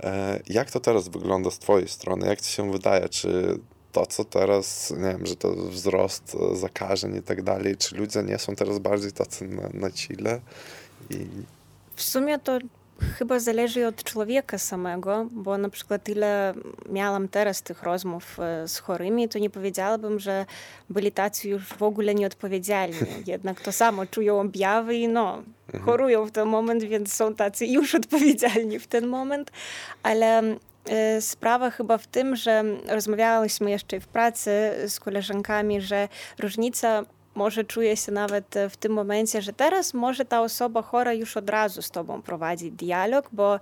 E, 0.00 0.40
Jak 0.46 0.70
to 0.70 0.80
teraz 0.80 1.08
wygląda 1.08 1.50
z 1.50 1.58
twojej 1.58 1.88
strony? 1.88 2.26
Jak 2.26 2.40
ci 2.40 2.52
się 2.52 2.72
wydaje, 2.72 3.08
czy 3.08 3.58
to, 3.92 4.06
co 4.06 4.24
teraz, 4.24 4.90
nie 4.90 5.08
wiem, 5.08 5.26
że 5.26 5.36
to 5.36 5.52
wzrost 5.54 6.36
zakażeń 6.52 7.16
i 7.16 7.22
tak 7.22 7.42
dalej, 7.42 7.76
czy 7.76 7.96
ludzie 7.96 8.22
nie 8.22 8.38
są 8.38 8.56
teraz 8.56 8.78
bardziej 8.78 9.12
tacy 9.12 9.44
na, 9.48 9.68
na 9.74 9.90
chile? 9.90 10.40
I 11.10 11.26
W 11.96 12.02
sumie 12.02 12.38
to 12.38 12.58
chyba 13.18 13.38
zależy 13.38 13.86
od 13.86 14.04
człowieka 14.04 14.58
samego, 14.58 15.26
bo 15.30 15.58
na 15.58 15.68
przykład 15.68 16.08
ile 16.08 16.54
miałam 16.88 17.28
teraz 17.28 17.62
tych 17.62 17.82
rozmów 17.82 18.40
e, 18.40 18.68
z 18.68 18.78
chorymi, 18.78 19.28
to 19.28 19.38
nie 19.38 19.50
powiedziałabym, 19.50 20.18
że 20.18 20.46
byli 20.90 21.12
tacy 21.12 21.48
już 21.48 21.66
w 21.66 21.82
ogóle 21.82 22.14
nieodpowiedzialni. 22.14 22.96
Jednak 23.26 23.60
to 23.60 23.72
samo 23.72 24.06
czują 24.06 24.40
objawy 24.40 24.94
i 24.94 25.08
no, 25.08 25.42
chorują 25.84 26.26
w 26.26 26.30
ten 26.30 26.48
moment, 26.48 26.84
więc 26.84 27.12
są 27.12 27.34
tacy 27.34 27.66
już 27.66 27.94
odpowiedzialni 28.00 28.78
w 28.78 28.86
ten 28.86 29.06
moment. 29.06 29.50
Ale 30.02 30.42
e, 30.86 31.20
sprawa 31.20 31.70
chyba 31.70 31.98
w 31.98 32.06
tym, 32.06 32.36
że 32.36 32.64
rozmawiałyśmy 32.88 33.70
jeszcze 33.70 34.00
w 34.00 34.06
pracy 34.06 34.50
z 34.88 35.00
koleżankami, 35.00 35.80
że 35.80 36.08
różnica 36.38 37.04
może 37.40 37.64
czuje 37.64 37.96
się 37.96 38.12
nawet 38.12 38.56
e, 38.56 38.68
w 38.68 38.76
tym 38.76 38.92
momencie, 38.92 39.42
że 39.42 39.52
teraz 39.52 39.94
może 39.94 40.24
ta 40.24 40.42
osoba 40.42 40.82
chora 40.82 41.12
już 41.12 41.36
od 41.36 41.50
razu 41.50 41.82
z 41.82 41.90
tobą 41.90 42.22
prowadzi 42.22 42.72
dialog, 42.72 43.28
bo 43.32 43.60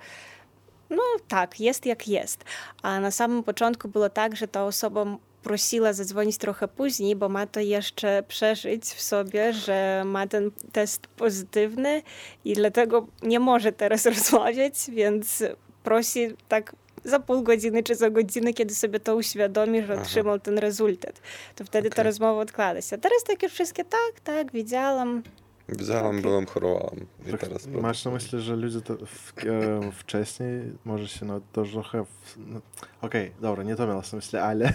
no 0.90 1.02
tak, 1.28 1.60
jest 1.60 1.86
jak 1.86 2.08
jest. 2.08 2.44
A 2.82 3.00
na 3.00 3.10
samym 3.10 3.42
początku 3.42 3.88
było 3.88 4.08
tak, 4.10 4.36
że 4.36 4.48
ta 4.48 4.64
osoba 4.64 5.06
prosiła 5.42 5.92
zadzwonić 5.92 6.38
trochę 6.38 6.68
później, 6.68 7.16
bo 7.16 7.28
ma 7.28 7.46
to 7.46 7.60
jeszcze 7.60 8.22
przeżyć 8.28 8.84
w 8.84 9.00
sobie, 9.00 9.52
że 9.52 10.02
ma 10.04 10.26
ten 10.26 10.50
test 10.72 11.06
pozytywny 11.06 12.02
i 12.44 12.54
dlatego 12.54 13.06
nie 13.22 13.40
może 13.40 13.72
teraz 13.72 14.06
rozmawiać, 14.16 14.74
więc 14.88 15.44
prosi 15.82 16.36
tak 16.48 16.74
za 17.04 17.20
pół 17.20 17.42
godziny 17.42 17.82
czy 17.82 17.94
za 17.94 18.10
godzinę, 18.10 18.52
kiedy 18.52 18.74
sobie 18.74 19.00
to 19.00 19.16
uświadomi, 19.16 19.82
że 19.82 20.00
otrzymał 20.00 20.38
ten 20.38 20.58
rezultat. 20.58 21.20
To 21.56 21.64
wtedy 21.64 21.90
ta 21.90 21.94
Okej. 21.94 22.04
rozmowa 22.04 22.40
odkłada 22.40 22.82
się. 22.82 22.96
A 22.96 22.98
teraz 22.98 23.22
takie 23.26 23.48
wszystkie 23.48 23.84
tak, 23.84 24.20
tak, 24.24 24.52
widziałam. 24.52 25.22
widziałem, 25.68 26.06
Okej. 26.06 26.22
byłem, 26.22 26.46
chorowałem. 26.46 27.06
I 27.26 27.30
Tak, 27.30 27.40
teraz 27.40 27.66
Masz 27.66 28.04
na 28.04 28.10
myśli, 28.10 28.40
że 28.40 28.56
ludzie 28.56 28.80
to 28.80 28.96
w, 28.96 29.32
e, 29.46 29.92
wcześniej 29.92 30.72
może 30.84 31.08
się 31.08 31.26
no, 31.26 31.40
to 31.52 31.64
trochę... 31.64 32.04
No, 32.36 32.60
Okej, 33.02 33.32
dobra, 33.40 33.64
nie 33.64 33.76
to 33.76 33.86
miałem 33.86 34.02
na 34.12 34.16
myśli, 34.16 34.38
ale 34.38 34.72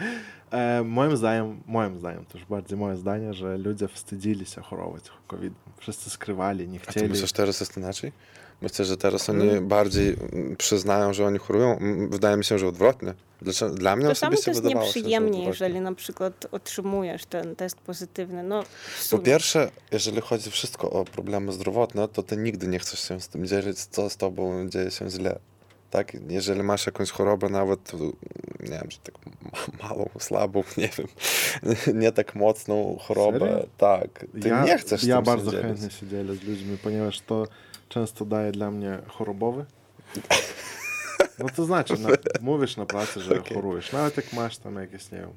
e, 0.50 0.82
moim 0.84 1.16
zdaniem, 1.16 1.62
moim 1.66 1.98
zdaniem, 1.98 2.24
to 2.24 2.38
już 2.38 2.46
bardziej 2.46 2.78
moje 2.78 2.96
zdanie, 2.96 3.34
że 3.34 3.58
ludzie 3.58 3.88
wstydzili 3.88 4.46
się 4.46 4.60
chorować 4.60 5.04
covid 5.28 5.52
Wszyscy 5.78 6.10
skrywali, 6.10 6.68
nie 6.68 6.78
A 6.78 6.84
ty 6.84 6.90
chcieli. 6.90 7.08
myślisz, 7.08 7.32
teraz 7.32 7.60
jest 7.60 7.76
inaczej? 7.76 8.12
Myślę, 8.62 8.84
że 8.84 8.96
teraz 8.96 9.30
oni 9.30 9.48
Mm. 9.48 9.68
bardziej 9.68 10.16
przyznają, 10.58 11.12
że 11.14 11.26
oni 11.26 11.38
chorują. 11.38 11.78
Wydaje 12.10 12.36
mi 12.36 12.44
się, 12.44 12.58
że 12.58 12.68
odwrotnie. 12.68 13.14
Dlaczego? 13.42 13.74
Dla 13.74 13.96
mnie 13.96 14.06
Czasami 14.08 14.36
to 14.36 14.40
osobiście 14.40 14.50
jest 14.50 14.62
wydawało 14.62 14.86
się, 14.86 14.92
że 14.92 14.98
nieprzyjemnie, 15.00 15.44
jeżeli 15.44 15.80
na 15.80 15.94
przykład 15.94 16.46
otrzymujesz 16.52 17.26
ten 17.26 17.56
test 17.56 17.76
pozytywny. 17.80 18.42
No, 18.42 18.64
Po 19.10 19.18
pierwsze, 19.18 19.70
jeżeli 19.92 20.20
chodzi 20.20 20.50
wszystko 20.50 20.90
o 20.90 21.04
problemy 21.04 21.52
zdrowotne, 21.52 22.08
to 22.08 22.22
ty 22.22 22.36
nigdy 22.36 22.68
nie 22.68 22.78
chcesz 22.78 23.08
się 23.08 23.20
z 23.20 23.28
tym 23.28 23.46
dzielić, 23.46 23.78
co 23.84 24.10
z 24.10 24.16
tobą 24.16 24.68
dzieje 24.68 24.90
się 24.90 25.10
źle. 25.10 25.38
Tak? 25.90 26.12
Jeżeli 26.28 26.62
masz 26.62 26.86
jakąś 26.86 27.10
chorobę, 27.10 27.48
nawet, 27.48 27.92
nie 28.60 28.68
wiem, 28.70 28.90
że 28.90 28.98
tak 28.98 29.14
ma- 29.26 29.88
małą, 29.88 30.08
słabą, 30.18 30.62
nie 30.76 30.88
wiem, 30.98 31.06
nie 32.02 32.12
tak 32.12 32.34
mocną 32.34 32.96
chorobę, 33.00 33.38
Serio? 33.38 33.66
tak. 33.78 34.26
Ty 34.42 34.48
ja, 34.48 34.64
nie 34.64 34.78
chcesz 34.78 35.04
Ja 35.04 35.22
bardzo 35.22 35.50
dzielić. 35.50 35.66
chętnie 35.66 35.90
się 35.90 36.06
dzielę 36.06 36.34
z 36.34 36.42
ludźmi, 36.42 36.78
ponieważ 36.82 37.20
to 37.20 37.46
często 37.88 38.24
daje 38.24 38.52
dla 38.52 38.70
mnie 38.70 38.98
chorobowy. 39.08 39.64
No 41.38 41.46
to 41.56 41.64
znaczy, 41.64 41.98
na, 41.98 42.08
mówisz 42.40 42.76
na 42.76 42.86
pracy, 42.86 43.20
że 43.20 43.40
Okej. 43.40 43.54
chorujesz. 43.54 43.92
Nawet 43.92 44.16
jak 44.16 44.32
masz 44.32 44.58
tam 44.58 44.76
jakieś, 44.76 45.12
nie 45.12 45.18
wiem, 45.18 45.30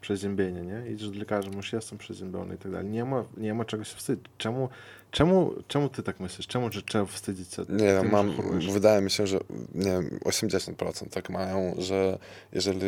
przeziębienie, 0.00 0.62
nie? 0.62 0.90
Idziesz 0.90 1.10
do 1.10 1.18
lekarza, 1.18 1.50
mówisz, 1.50 1.72
jestem 1.72 1.98
przeziębiony 1.98 2.54
i 2.54 2.58
tak 2.58 2.72
dalej. 2.72 2.88
Nie 2.88 3.04
ma, 3.04 3.24
nie 3.36 3.54
ma 3.54 3.64
czego 3.64 3.84
się 3.84 3.96
wstydzić. 3.96 4.24
Czemu, 4.38 4.68
Czemu, 5.12 5.54
czemu 5.68 5.88
ty 5.88 6.02
tak 6.02 6.20
myślisz? 6.20 6.46
Czemu 6.46 6.72
że 6.72 6.82
trzeba 6.82 7.04
wstydzić 7.06 7.54
się 7.54 7.62
Nie, 7.68 7.98
tym, 8.00 8.10
mam, 8.10 8.32
wydaje 8.72 9.00
mi 9.02 9.10
się, 9.10 9.26
że 9.26 9.38
nie 9.74 9.90
wiem, 9.90 10.18
80% 10.24 11.08
tak 11.10 11.30
mają, 11.30 11.74
że 11.78 12.18
jeżeli 12.52 12.86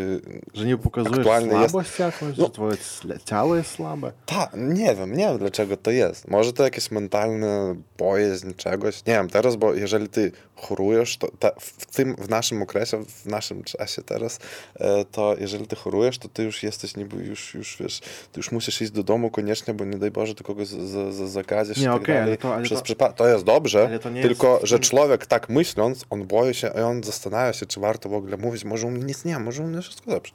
Że 0.54 0.66
nie 0.66 0.76
pokazujesz 0.76 1.18
Aktualnie 1.18 1.46
jest- 1.56 1.70
słabość 1.70 1.98
jakąś, 1.98 2.38
No. 2.38 2.44
że 2.44 2.50
twoje 2.50 2.76
ciało 3.24 3.56
jest 3.56 3.70
słabe? 3.70 4.12
Tak, 4.26 4.50
nie 4.56 4.94
wiem, 4.94 5.10
nie 5.16 5.24
wiem 5.28 5.38
dlaczego 5.38 5.76
to 5.76 5.90
jest. 5.90 6.28
Może 6.28 6.52
to 6.52 6.62
jakieś 6.62 6.90
mentalne 6.90 7.74
bojaźń 7.98 8.50
czegoś. 8.56 9.06
Nie 9.06 9.12
wiem, 9.12 9.28
teraz, 9.28 9.56
bo 9.56 9.74
jeżeli 9.74 10.08
ty 10.08 10.32
chorujesz, 10.56 11.16
to 11.16 11.28
w 11.60 11.86
tym, 11.86 12.16
w 12.16 12.28
naszym 12.28 12.62
okresie, 12.62 13.04
w 13.04 13.26
naszym 13.26 13.62
czasie 13.64 14.02
teraz, 14.02 14.38
e, 14.74 15.04
to 15.04 15.34
jeżeli 15.38 15.66
ty 15.66 15.76
chorujesz, 15.76 16.18
to 16.18 16.28
ty 16.28 16.42
już 16.42 16.62
jesteś 16.62 16.96
niby, 16.96 17.16
już, 17.24 17.54
już 17.54 17.76
wiesz, 17.80 18.00
ty 18.00 18.36
już 18.40 18.52
musisz 18.52 18.82
iść 18.82 18.90
do 18.92 19.02
domu 19.02 19.30
koniecznie, 19.30 19.74
bo 19.74 19.84
nie 19.84 19.98
daj 19.98 20.10
Boże, 20.10 20.34
ty 20.34 20.44
kogoś 20.44 20.66
z- 20.68 20.88
z- 20.90 21.14
z- 21.14 21.30
zakazisz 21.30 21.76
Nie, 21.76 21.84
i 21.84 21.88
okej, 22.14 22.22
ale 22.22 22.24
dalej. 22.26 22.38
to- 22.38 22.54
ale 22.54 22.62
Przez 22.64 22.82
to- 22.82 23.12
to 23.12 23.28
jest 23.28 23.44
dobrze, 23.44 23.86
ale 23.86 23.98
to 23.98 24.10
nie 24.10 24.22
tylko, 24.22 24.54
jest- 24.54 24.66
że 24.66 24.78
człowiek 24.78 25.26
tak 25.26 25.48
myśląc, 25.48 26.04
on 26.10 26.26
boi 26.26 26.54
się 26.54 26.70
i 26.78 26.80
on 26.80 27.02
zastanawia 27.04 27.52
się, 27.52 27.66
czy 27.66 27.80
warto 27.80 28.08
w 28.08 28.14
ogóle 28.14 28.36
mówić, 28.36 28.64
może 28.64 28.86
u 28.86 28.90
mnie 28.90 29.04
nic 29.04 29.24
nie, 29.24 29.38
może 29.38 29.62
u 29.62 29.66
mnie 29.66 29.82
wszystko 29.82 30.10
dobrze. 30.10 30.32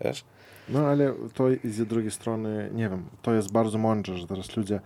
Wiesz? 0.00 0.24
No 0.68 0.86
ale 0.86 1.14
to 1.34 1.44
z 1.64 1.86
drugiej 1.88 2.10
strony, 2.10 2.70
nie 2.74 2.88
wiem, 2.88 3.04
to 3.22 3.34
jest 3.34 3.52
bardzo 3.52 3.78
mądrze, 3.78 4.18
że 4.18 4.26
teraz 4.26 4.56
ludzie 4.56 4.80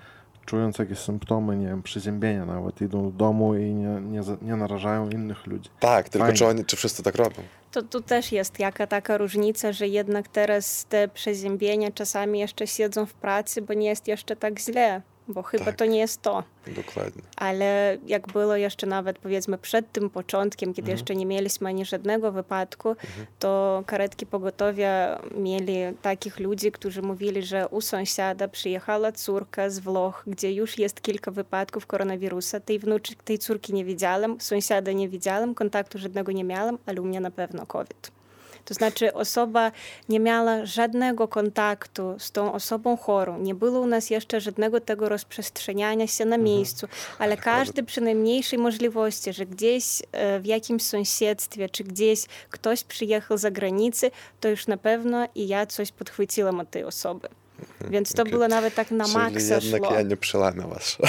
czując 0.46 0.78
jakieś 0.78 0.98
symptomy, 0.98 1.56
nie 1.56 1.66
wiem, 1.66 1.82
przeziębienia 1.82 2.46
nawet, 2.46 2.80
idą 2.82 3.04
do 3.04 3.10
domu 3.10 3.54
i 3.54 3.60
nie, 3.74 4.00
nie, 4.00 4.20
nie 4.42 4.56
narażają 4.56 5.10
innych 5.10 5.46
ludzi. 5.46 5.70
Tak, 5.80 6.08
tylko 6.08 6.24
Fajnie. 6.24 6.38
czy, 6.38 6.46
oni, 6.46 6.64
czy 6.64 6.76
wszyscy 6.76 7.02
tak 7.02 7.14
robią? 7.14 7.36
To 7.72 7.82
tu 7.82 8.00
też 8.00 8.32
jest 8.32 8.58
jaka 8.58 8.86
taka 8.86 9.18
różnica, 9.18 9.72
że 9.72 9.88
jednak 9.88 10.28
teraz 10.28 10.84
te 10.88 11.08
przeziębienia 11.08 11.90
czasami 11.90 12.38
jeszcze 12.38 12.66
siedzą 12.66 13.06
w 13.06 13.14
pracy, 13.14 13.62
bo 13.62 13.74
nie 13.74 13.86
jest 13.88 14.08
jeszcze 14.08 14.36
tak 14.36 14.58
źle, 14.58 15.02
bo 15.28 15.42
chyba 15.42 15.64
Tak. 15.64 15.76
to 15.76 15.84
nie 15.86 15.98
jest 15.98 16.22
to. 16.22 16.42
Dokładnie. 16.66 17.22
Ale 17.36 17.98
jak 18.06 18.26
było 18.26 18.56
jeszcze 18.56 18.86
nawet 18.86 19.18
powiedzmy 19.18 19.58
przed 19.58 19.92
tym 19.92 20.10
początkiem, 20.10 20.70
kiedy 20.74 20.86
Mhm. 20.86 20.98
jeszcze 20.98 21.16
nie 21.16 21.26
mieliśmy 21.26 21.68
ani 21.68 21.84
żadnego 21.84 22.32
wypadku, 22.32 22.96
to 23.38 23.82
karetki 23.86 24.26
pogotowia 24.26 25.20
mieli 25.34 25.74
takich 26.02 26.40
ludzi, 26.40 26.72
którzy 26.72 27.02
mówili, 27.02 27.42
że 27.42 27.68
u 27.68 27.80
sąsiada 27.80 28.48
przyjechała 28.48 29.12
córka 29.12 29.70
z 29.70 29.78
Włoch, 29.78 30.24
gdzie 30.26 30.52
już 30.52 30.78
jest 30.78 31.00
kilka 31.02 31.30
wypadków 31.30 31.86
koronawirusa. 31.86 32.60
Tej, 32.60 32.78
wnuczki, 32.78 33.16
tej 33.24 33.38
córki 33.38 33.72
nie 33.74 33.84
widziałem, 33.84 34.40
sąsiada 34.40 34.92
nie 34.92 35.08
widziałem, 35.08 35.54
kontaktu 35.54 35.98
żadnego 35.98 36.32
nie 36.32 36.44
miałem, 36.44 36.78
ale 36.86 37.02
u 37.02 37.04
mnie 37.04 37.20
na 37.20 37.30
pewno 37.30 37.66
COVID. 37.66 38.10
To 38.66 38.74
znaczy 38.74 39.14
osoba 39.14 39.72
nie 40.08 40.20
miała 40.20 40.66
żadnego 40.66 41.28
kontaktu 41.28 42.16
z 42.18 42.32
tą 42.32 42.52
osobą 42.52 42.96
chorą. 42.96 43.38
Nie 43.38 43.54
było 43.54 43.80
u 43.80 43.86
nas 43.86 44.10
jeszcze 44.10 44.40
żadnego 44.40 44.80
tego 44.80 45.08
rozprzestrzeniania 45.08 46.06
się 46.06 46.24
na 46.24 46.38
miejscu, 46.38 46.88
ale 47.18 47.36
każdy 47.36 47.82
przy 47.82 48.00
najmniejszej 48.00 48.58
możliwości, 48.58 49.32
że 49.32 49.46
gdzieś 49.46 50.02
e, 50.12 50.40
w 50.40 50.46
jakimś 50.46 50.82
sąsiedztwie, 50.82 51.68
czy 51.68 51.84
gdzieś 51.84 52.24
ktoś 52.50 52.84
przyjechał 52.84 53.38
za 53.38 53.50
granicy, 53.50 54.10
to 54.40 54.48
już 54.48 54.66
na 54.66 54.76
pewno 54.76 55.28
i 55.34 55.48
ja 55.48 55.66
coś 55.66 55.92
podchwyciłam 55.92 56.60
od 56.60 56.70
tej 56.70 56.84
osoby. 56.84 57.28
Więc 57.90 58.12
to 58.12 58.22
okej. 58.22 58.32
było 58.32 58.48
nawet 58.48 58.74
tak 58.74 58.90
na 58.90 59.04
Czyli 59.04 59.16
maksa 59.16 59.54
jednak 59.54 59.84
szło. 59.84 59.94
ja 59.94 60.02
nie 60.02 60.16
przełamię 60.16 60.62
wasze, 60.62 61.02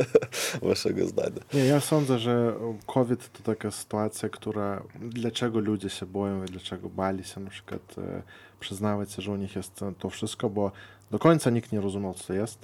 waszego 0.68 1.06
zdania. 1.06 1.40
Nie, 1.54 1.64
ja 1.64 1.80
sądzę, 1.80 2.18
że 2.18 2.54
COVID 2.86 3.32
to 3.32 3.42
taka 3.42 3.70
sytuacja, 3.70 4.28
która 4.28 4.82
dlaczego 5.00 5.58
ludzie 5.58 5.90
się 5.90 6.06
boją 6.06 6.44
i 6.44 6.46
dlaczego 6.46 6.88
bali 6.88 7.24
się 7.24 7.40
na 7.40 7.50
przykład 7.50 7.94
e, 7.98 8.22
przyznawać 8.60 9.12
się, 9.12 9.22
że 9.22 9.32
u 9.32 9.36
nich 9.36 9.56
jest 9.56 9.80
to 9.98 10.10
wszystko, 10.10 10.50
bo 10.50 10.72
do 11.10 11.18
końca 11.18 11.50
nikt 11.50 11.72
nie 11.72 11.80
rozumiał, 11.80 12.14
co 12.14 12.26
to 12.26 12.32
jest. 12.32 12.58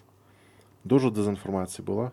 Dużo 0.84 1.10
dezinformacji 1.10 1.84
było 1.84 2.10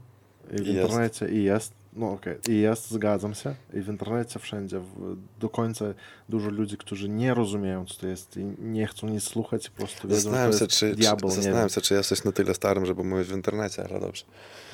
i 0.51 0.55
w 0.55 0.67
jest. 0.67 0.69
internecie 0.69 1.29
i 1.29 1.43
jest. 1.43 1.73
No 1.95 2.11
okej, 2.11 2.37
i 2.47 2.59
jest, 2.59 2.91
zgadzam 2.91 3.35
się. 3.35 3.55
I 3.73 3.81
w 3.81 3.87
internecie 3.87 4.39
wszędzie 4.39 4.79
w, 4.79 5.17
do 5.39 5.49
końca 5.49 5.85
dużo 6.29 6.49
ludzi, 6.49 6.77
którzy 6.77 7.09
nie 7.09 7.33
rozumieją, 7.33 7.85
co 7.85 8.01
to 8.01 8.07
jest 8.07 8.37
i 8.37 8.43
nie 8.59 8.87
chcą 8.87 9.07
nic 9.07 9.23
słuchać, 9.23 9.69
po 9.69 9.77
prostu 9.77 10.07
wiedzą, 10.07 10.15
że 10.15 10.23
to 10.23 10.31
Zastanawiam 10.31 10.59
się, 10.59 10.65
jest 10.65 10.79
czy, 10.79 10.95
diabeł, 10.95 11.29
czy, 11.29 11.35
zastanawiam 11.35 11.69
się, 11.69 11.81
czy 11.81 11.93
jesteś 11.93 12.23
na 12.23 12.31
tyle 12.31 12.53
starym, 12.53 12.85
żeby 12.85 13.03
mówić 13.03 13.27
w 13.27 13.35
internecie, 13.35 13.87
ale 13.89 13.99
dobrze. 13.99 14.23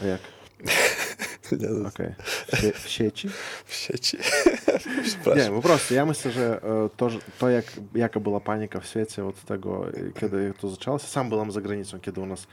A 0.02 0.06
jak? 0.06 0.22
Nie, 1.60 1.68
no, 1.68 1.88
Okej. 1.90 2.14
W, 2.48 2.56
sie- 2.58 2.72
w 2.74 2.90
sieci? 2.90 3.30
W 3.66 3.74
sieci. 3.74 4.18
Nie, 5.38 5.50
po 5.50 5.62
prostu 5.62 5.94
ja 5.94 6.06
myślę, 6.06 6.32
że 6.32 6.62
e, 6.64 6.90
to, 6.98 7.10
to 7.40 7.50
jak, 7.50 7.66
jaka 7.96 8.20
była 8.20 8.40
panika 8.40 8.80
w 8.80 8.86
świecie 8.86 9.26
od 9.26 9.46
tego, 9.46 9.88
e, 9.90 9.92
kiedy 10.20 10.54
to 10.62 10.70
zaczęło 10.70 11.00
się. 11.00 11.08
Sam 11.08 11.30
byłem 11.30 11.52
za 11.52 11.62
granicą, 11.62 12.00
kiedy 12.00 12.22
u 12.22 12.26
nas 12.26 12.48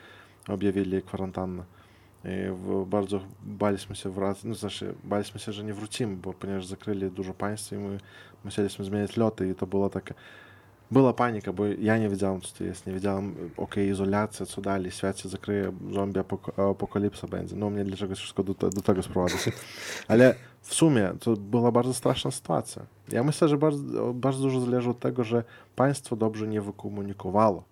objawili 0.49 1.03
kwarantannę. 1.03 1.63
I 2.25 2.29
bardzo 2.87 3.21
baliśmy 3.43 3.97
się 3.97 4.11
wracać, 4.11 4.45
no 4.45 4.55
znaczy 4.55 4.95
baliśmy 5.05 5.41
się, 5.41 5.53
że 5.53 5.65
nie 5.65 5.75
wrócimy, 5.75 6.17
bo 6.17 6.33
ponieważ 6.33 6.67
zakryli 6.67 7.11
dużo 7.11 7.35
państw 7.35 7.73
i 7.73 7.77
my 7.77 7.99
musieliśmy 8.45 8.85
zmieniać 8.85 9.17
loty 9.17 9.49
i 9.49 9.55
to 9.55 9.67
było 9.67 9.89
takie... 9.89 10.15
Była 10.91 11.13
panika, 11.13 11.53
bo 11.53 11.67
ja 11.67 11.99
nie 11.99 12.09
wiedziałem, 12.09 12.41
co 12.41 12.59
to 12.59 12.65
jest. 12.65 12.87
Nie 12.87 12.93
wiedziałem, 12.93 13.35
okej, 13.57 13.89
izolacja, 13.89 14.47
co 14.47 14.61
dalej, 14.61 14.91
świat 14.91 15.19
się 15.19 15.29
zakryje, 15.29 15.73
zombie 15.93 16.21
apok- 16.21 16.71
apokalipsa 16.71 17.27
będzie. 17.27 17.57
No 17.57 17.71
mnie 17.71 17.85
dlaczego 17.85 18.15
wszystko 18.15 18.43
do, 18.43 18.55
do 18.55 18.83
tego 18.83 19.03
sprowadza. 19.03 19.37
Ale 20.09 20.35
w 20.61 20.75
sumie 20.75 21.13
to 21.21 21.37
była 21.37 21.73
bardzo 21.73 21.95
straszna 21.95 22.31
sytuacja. 22.31 22.83
Ja 23.09 23.25
myślę, 23.25 23.49
że 23.49 23.57
bardzo, 23.59 24.15
bardzo 24.15 24.43
dużo 24.43 24.61
zależy 24.61 24.91
od 24.91 24.99
tego, 24.99 25.25
że 25.25 25.45
państwo 25.77 26.17
dobrze 26.17 26.47
nie 26.47 26.61
wykomunikowało 26.61 27.65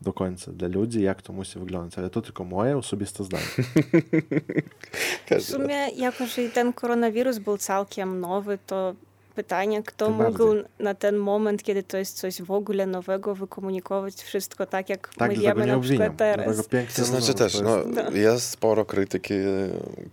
do 0.00 0.12
końca 0.12 0.52
dla 0.52 0.68
ludzi, 0.68 1.02
jak 1.02 1.22
to 1.22 1.32
musi 1.32 1.58
wyglądać. 1.58 1.98
Ale 1.98 2.10
to 2.10 2.22
tylko 2.22 2.44
moje 2.44 2.76
osobiste 2.78 3.24
zdanie. 3.24 3.44
W 5.38 5.42
sumie, 5.42 5.88
jako 5.96 6.26
że 6.26 6.42
i 6.42 6.50
ten 6.50 6.72
koronawirus 6.72 7.38
był 7.38 7.58
całkiem 7.58 8.20
nowy, 8.20 8.58
to 8.66 8.94
pytanie, 9.34 9.82
kto 9.82 10.06
Tym 10.06 10.14
mógł 10.14 10.46
bardziej. 10.46 10.64
na 10.80 10.94
ten 10.94 11.16
moment, 11.16 11.62
kiedy 11.62 11.82
to 11.82 11.98
jest 11.98 12.16
coś 12.18 12.42
w 12.42 12.50
ogóle 12.50 12.86
nowego, 12.86 13.34
wykomunikować 13.34 14.14
wszystko 14.14 14.66
tak, 14.66 14.88
jak 14.88 15.08
Tak, 15.16 15.30
my 15.30 15.36
wiemy 15.38 15.66
na 15.66 15.80
przykład 15.80 16.16
teraz. 16.16 16.56
To 16.96 17.04
znaczy 17.04 17.34
też, 17.34 17.52
to 17.52 17.62
no, 17.62 17.76
jest- 17.76 17.94
Tak. 17.94 18.14
jest 18.14 18.50
sporo 18.50 18.84
krytyki, 18.84 19.34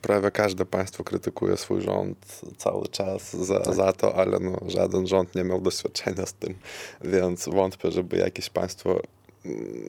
prawie 0.02 0.32
każde 0.32 0.65
państwo 0.65 1.04
krytykuje 1.04 1.58
swój 1.58 1.82
rząd 1.82 2.41
cały 2.58 2.88
czas 2.88 3.34
za, 3.34 3.60
Tak. 3.60 3.76
za 3.76 3.93
to, 3.93 4.15
ale 4.15 4.39
no, 4.39 4.58
żaden 4.67 5.08
rząd 5.08 5.36
nie 5.36 5.43
miał 5.43 5.62
doświadczenia 5.62 6.26
z 6.26 6.34
tym, 6.34 6.56
więc 7.04 7.46
wątpię, 7.50 7.91
żeby 7.91 8.17
jakieś 8.17 8.50
państwo 8.50 9.00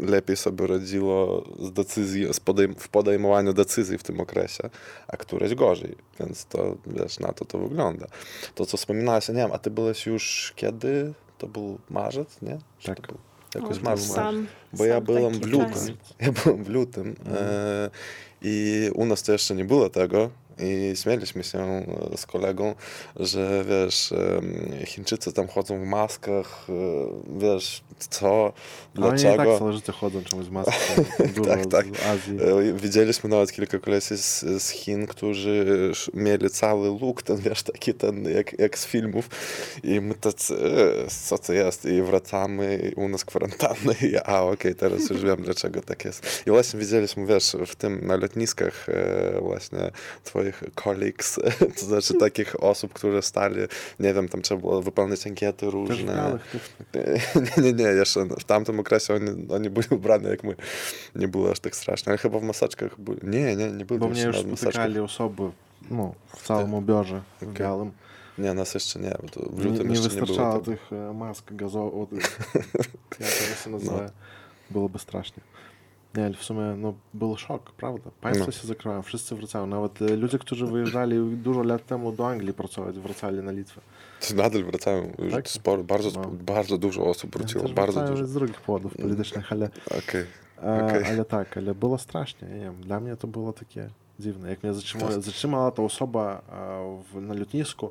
lepiej 0.01 0.37
sobie 0.37 0.67
radziło 0.67 1.45
z 1.63 1.73
decyzji, 1.73 2.27
z 2.35 2.41
podejm- 2.41 2.75
w 2.79 2.89
podejmowaniu 2.89 3.53
decyzji 3.53 3.99
w 3.99 4.03
tym 4.03 4.21
okresie, 4.21 4.71
a 5.09 5.17
któreś 5.17 5.55
gorzej, 5.55 5.95
więc 6.21 6.45
to, 6.45 6.77
wiesz, 6.87 7.19
na 7.21 7.33
to 7.33 7.45
to 7.45 7.59
wygląda. 7.59 8.07
To, 8.55 8.67
co 8.67 8.77
wspominałeś, 8.77 9.29
ja 9.29 9.35
nie 9.35 9.41
wiem, 9.41 9.53
a 9.53 9.59
ty 9.59 9.71
byłeś 9.71 10.07
już 10.07 10.53
kiedy? 10.57 11.15
To 11.39 11.47
był 11.47 11.79
marzec, 11.91 12.43
nie? 12.43 12.59
Czy 12.79 12.87
Tak. 12.95 13.09
Jakoś 13.55 13.79
O, 13.79 13.83
marzec. 13.83 14.07
sam, 14.13 14.47
Bo 14.73 14.85
ja 14.85 14.95
sam 14.95 15.05
byłem 15.05 15.33
taki 15.35 15.45
w 15.47 15.49
lutym. 15.53 15.71
czas. 15.73 15.91
Ja 16.21 16.33
byłem 16.33 16.65
w 16.65 16.69
lutym 16.69 17.15
e, 17.37 17.91
i 18.43 18.91
u 18.95 19.07
nas 19.07 19.23
to 19.23 19.33
jeszcze 19.33 19.55
nie 19.55 19.65
było 19.65 19.91
tego. 19.91 20.31
I 20.59 20.93
śmieliśmy 20.97 21.45
się 21.45 21.59
e, 21.59 22.17
z 22.17 22.27
kolegą, 22.27 22.75
że 23.17 23.65
wiesz, 23.69 24.15
Chińczycy 24.87 25.33
tam 25.33 25.49
chodzą 25.49 25.81
w 25.81 25.87
maskach, 25.87 26.67
e, 26.69 26.73
wiesz, 27.41 27.83
co, 28.11 28.53
Ale 28.97 29.07
oni 29.07 29.21
i 29.21 29.23
dlaczego. 29.23 29.59
tak 29.59 29.73
życie 29.73 29.93
chodzą 29.93 30.25
czymś 30.25 30.49
maską. 30.49 30.73
Dużo 31.37 31.51
Tak, 31.51 31.67
tak. 31.67 31.87
E, 31.87 32.73
Widzieliśmy 32.73 33.31
nawet 33.31 33.53
kilka 33.53 33.79
kolesi 33.79 34.17
z, 34.17 34.41
z 34.63 34.69
Chin, 34.71 35.07
którzy 35.07 35.93
mieli 36.15 36.51
cały 36.51 36.89
look, 37.01 37.23
ten 37.23 37.37
wiesz, 37.37 37.63
taki 37.63 37.95
ten, 37.95 38.25
jak, 38.25 38.59
jak 38.59 38.79
z 38.79 38.87
filmów. 38.87 39.29
I 39.83 40.01
my 40.01 40.15
tacy, 40.15 40.55
co 41.29 41.39
to 41.39 41.53
jest? 41.53 41.85
I 41.85 42.03
wracamy, 42.03 42.93
u 42.97 43.09
nas 43.09 43.25
kwarantanna. 43.25 43.93
I 44.09 44.17
a, 44.25 44.43
okej, 44.43 44.75
teraz 44.75 45.11
już 45.11 45.23
wiem, 45.25 45.43
dlaczego 45.43 45.83
tak 45.83 46.05
jest. 46.05 46.43
I 46.47 46.51
właśnie 46.51 46.81
widzieliśmy, 46.81 47.27
wiesz, 47.27 47.57
w 47.67 47.77
tym, 47.77 48.07
na 48.07 48.17
lotniskach 48.17 48.87
właśnie 49.41 49.91
twoich 50.53 50.75
colleagues, 50.75 51.41
to 51.81 51.87
znaczy 51.87 52.15
takich 52.15 52.65
osób, 52.65 52.93
które 52.93 53.23
stali, 53.23 53.57
nie 54.01 54.15
wiem, 54.15 54.29
tam 54.29 54.43
trzeba 54.43 54.61
było 54.61 54.83
wypełnić 54.83 55.27
ankiety 55.27 55.71
różne. 55.71 56.39
Nie, 57.57 57.63
nie, 57.63 57.73
nie, 57.73 57.85
jeszcze 57.85 58.25
w 58.25 58.45
tamtym 58.45 58.81
okresie 58.81 59.15
oni, 59.15 59.47
oni 59.49 59.71
byli 59.71 59.87
ubrani 59.91 60.27
jak 60.27 60.45
my. 60.45 60.55
Nie 61.15 61.29
było 61.29 61.51
aż 61.51 61.61
tak 61.61 61.77
strasznie, 61.77 62.11
ale 62.11 62.19
chyba 62.19 62.39
w 62.39 62.43
maseczkach 62.43 63.01
byli. 63.01 63.19
Nie, 63.23 63.57
nie, 63.57 63.73
nie 63.73 63.85
byli 63.85 64.01
Bo 64.01 64.09
mnie 64.09 64.23
już 64.23 64.39
spotykali 64.39 64.99
osoby 65.01 65.51
no, 65.91 66.15
w 66.37 66.43
całym 66.43 66.75
ubiorze, 66.75 67.23
Okej. 67.43 67.55
białym. 67.55 67.93
Nie, 68.39 68.55
nas 68.55 68.75
jeszcze 68.75 69.01
nie, 69.01 69.15
bo 69.23 69.29
to 69.29 69.41
w 69.51 69.59
Nie, 69.59 69.65
lutym 69.65 69.89
nie 69.89 69.95
jeszcze 69.95 70.09
nie 70.09 70.15
było. 70.15 70.27
wystarczało 70.27 70.59
tego. 70.59 70.65
tych 70.77 70.93
e, 70.93 71.13
mask 71.15 71.53
gazowych. 71.53 72.39
Jak 73.21 73.31
to 73.31 73.65
się 73.65 73.71
nazywa? 73.71 74.07
Byłoby 74.71 74.99
strasznie. 74.99 75.43
Nie, 76.17 76.31
w 76.35 76.45
sumie 76.45 76.75
no, 76.77 76.95
był 77.15 77.37
szok, 77.37 77.73
prawda? 77.73 78.11
Państwo 78.21 78.47
No. 78.47 78.53
się 78.53 78.67
zakrywają, 78.67 79.03
wszyscy 79.03 79.35
wracają. 79.35 79.67
Nawet 79.67 80.03
e, 80.03 80.17
ludzie, 80.17 80.39
którzy 80.39 80.67
wyjeżdżali 80.67 81.37
dużo 81.37 81.63
lat 81.63 81.87
temu 81.87 82.13
do 82.13 82.29
Anglii 82.29 82.53
pracować, 82.55 82.99
wracali 82.99 83.39
na 83.43 83.53
Litwę. 83.53 83.81
Nadal 84.37 84.65
wracają 84.65 85.13
już 85.19 85.33
Tak? 85.33 85.49
sporo, 85.49 85.85
bardzo, 85.85 86.21
No. 86.21 86.29
bardzo 86.31 86.79
dużo 86.79 87.07
osób 87.07 87.37
wróciło, 87.37 87.63
Też 87.63 87.73
bardzo 87.73 88.05
dużo. 88.07 88.27
z 88.27 88.33
drugich 88.33 88.61
powodów 88.61 88.97
politycznych, 88.97 89.53
ale 89.53 89.71
Okej. 89.99 90.25
E, 90.63 90.85
Okej. 90.87 91.05
Ale 91.05 91.25
tak, 91.25 91.57
ale 91.57 91.75
było 91.75 91.99
strasznie. 91.99 92.49
Nie 92.49 92.61
wiem, 92.61 92.75
dla 92.81 93.01
mnie 93.01 93.17
to 93.17 93.27
było 93.27 93.53
takie 93.53 93.89
dziwne. 94.21 94.51
Jak 94.51 94.63
mnie 94.63 94.75
zatrzymała, 94.75 95.11
zatrzymała 95.21 95.71
ta 95.71 95.83
osoba 95.83 96.43
e, 96.53 97.03
w, 97.13 97.21
na 97.21 97.35
lotnisku, 97.35 97.91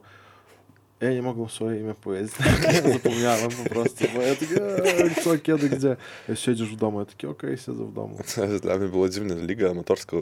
ja 1.02 1.12
nie 1.14 1.22
mogłem 1.22 1.50
swoje 1.50 1.80
imię 1.80 1.94
powiedzieć. 2.02 2.34
Zapomniałem 2.94 3.50
po 3.64 3.70
prostu, 3.70 4.06
bo 4.16 4.22
ja 4.22 4.36
taki, 4.36 4.54
"Eee, 4.54 5.16
co, 5.24 5.38
kiedy, 5.38 5.70
gdzie? 5.70 5.96
Ja 6.30 6.36
siedzisz 6.36 6.70
w 6.70 6.76
domu, 6.76 7.00
ja 7.00 7.06
taki, 7.06 7.28
okej, 7.28 7.58
siedzę 7.58 7.86
w 7.86 7.94
domu. 7.94 8.18
Dla 8.62 8.78
mnie 8.78 8.88
było 8.88 9.10
dziwne, 9.10 9.36
Liga 9.36 9.72
Amatorska 9.72 10.18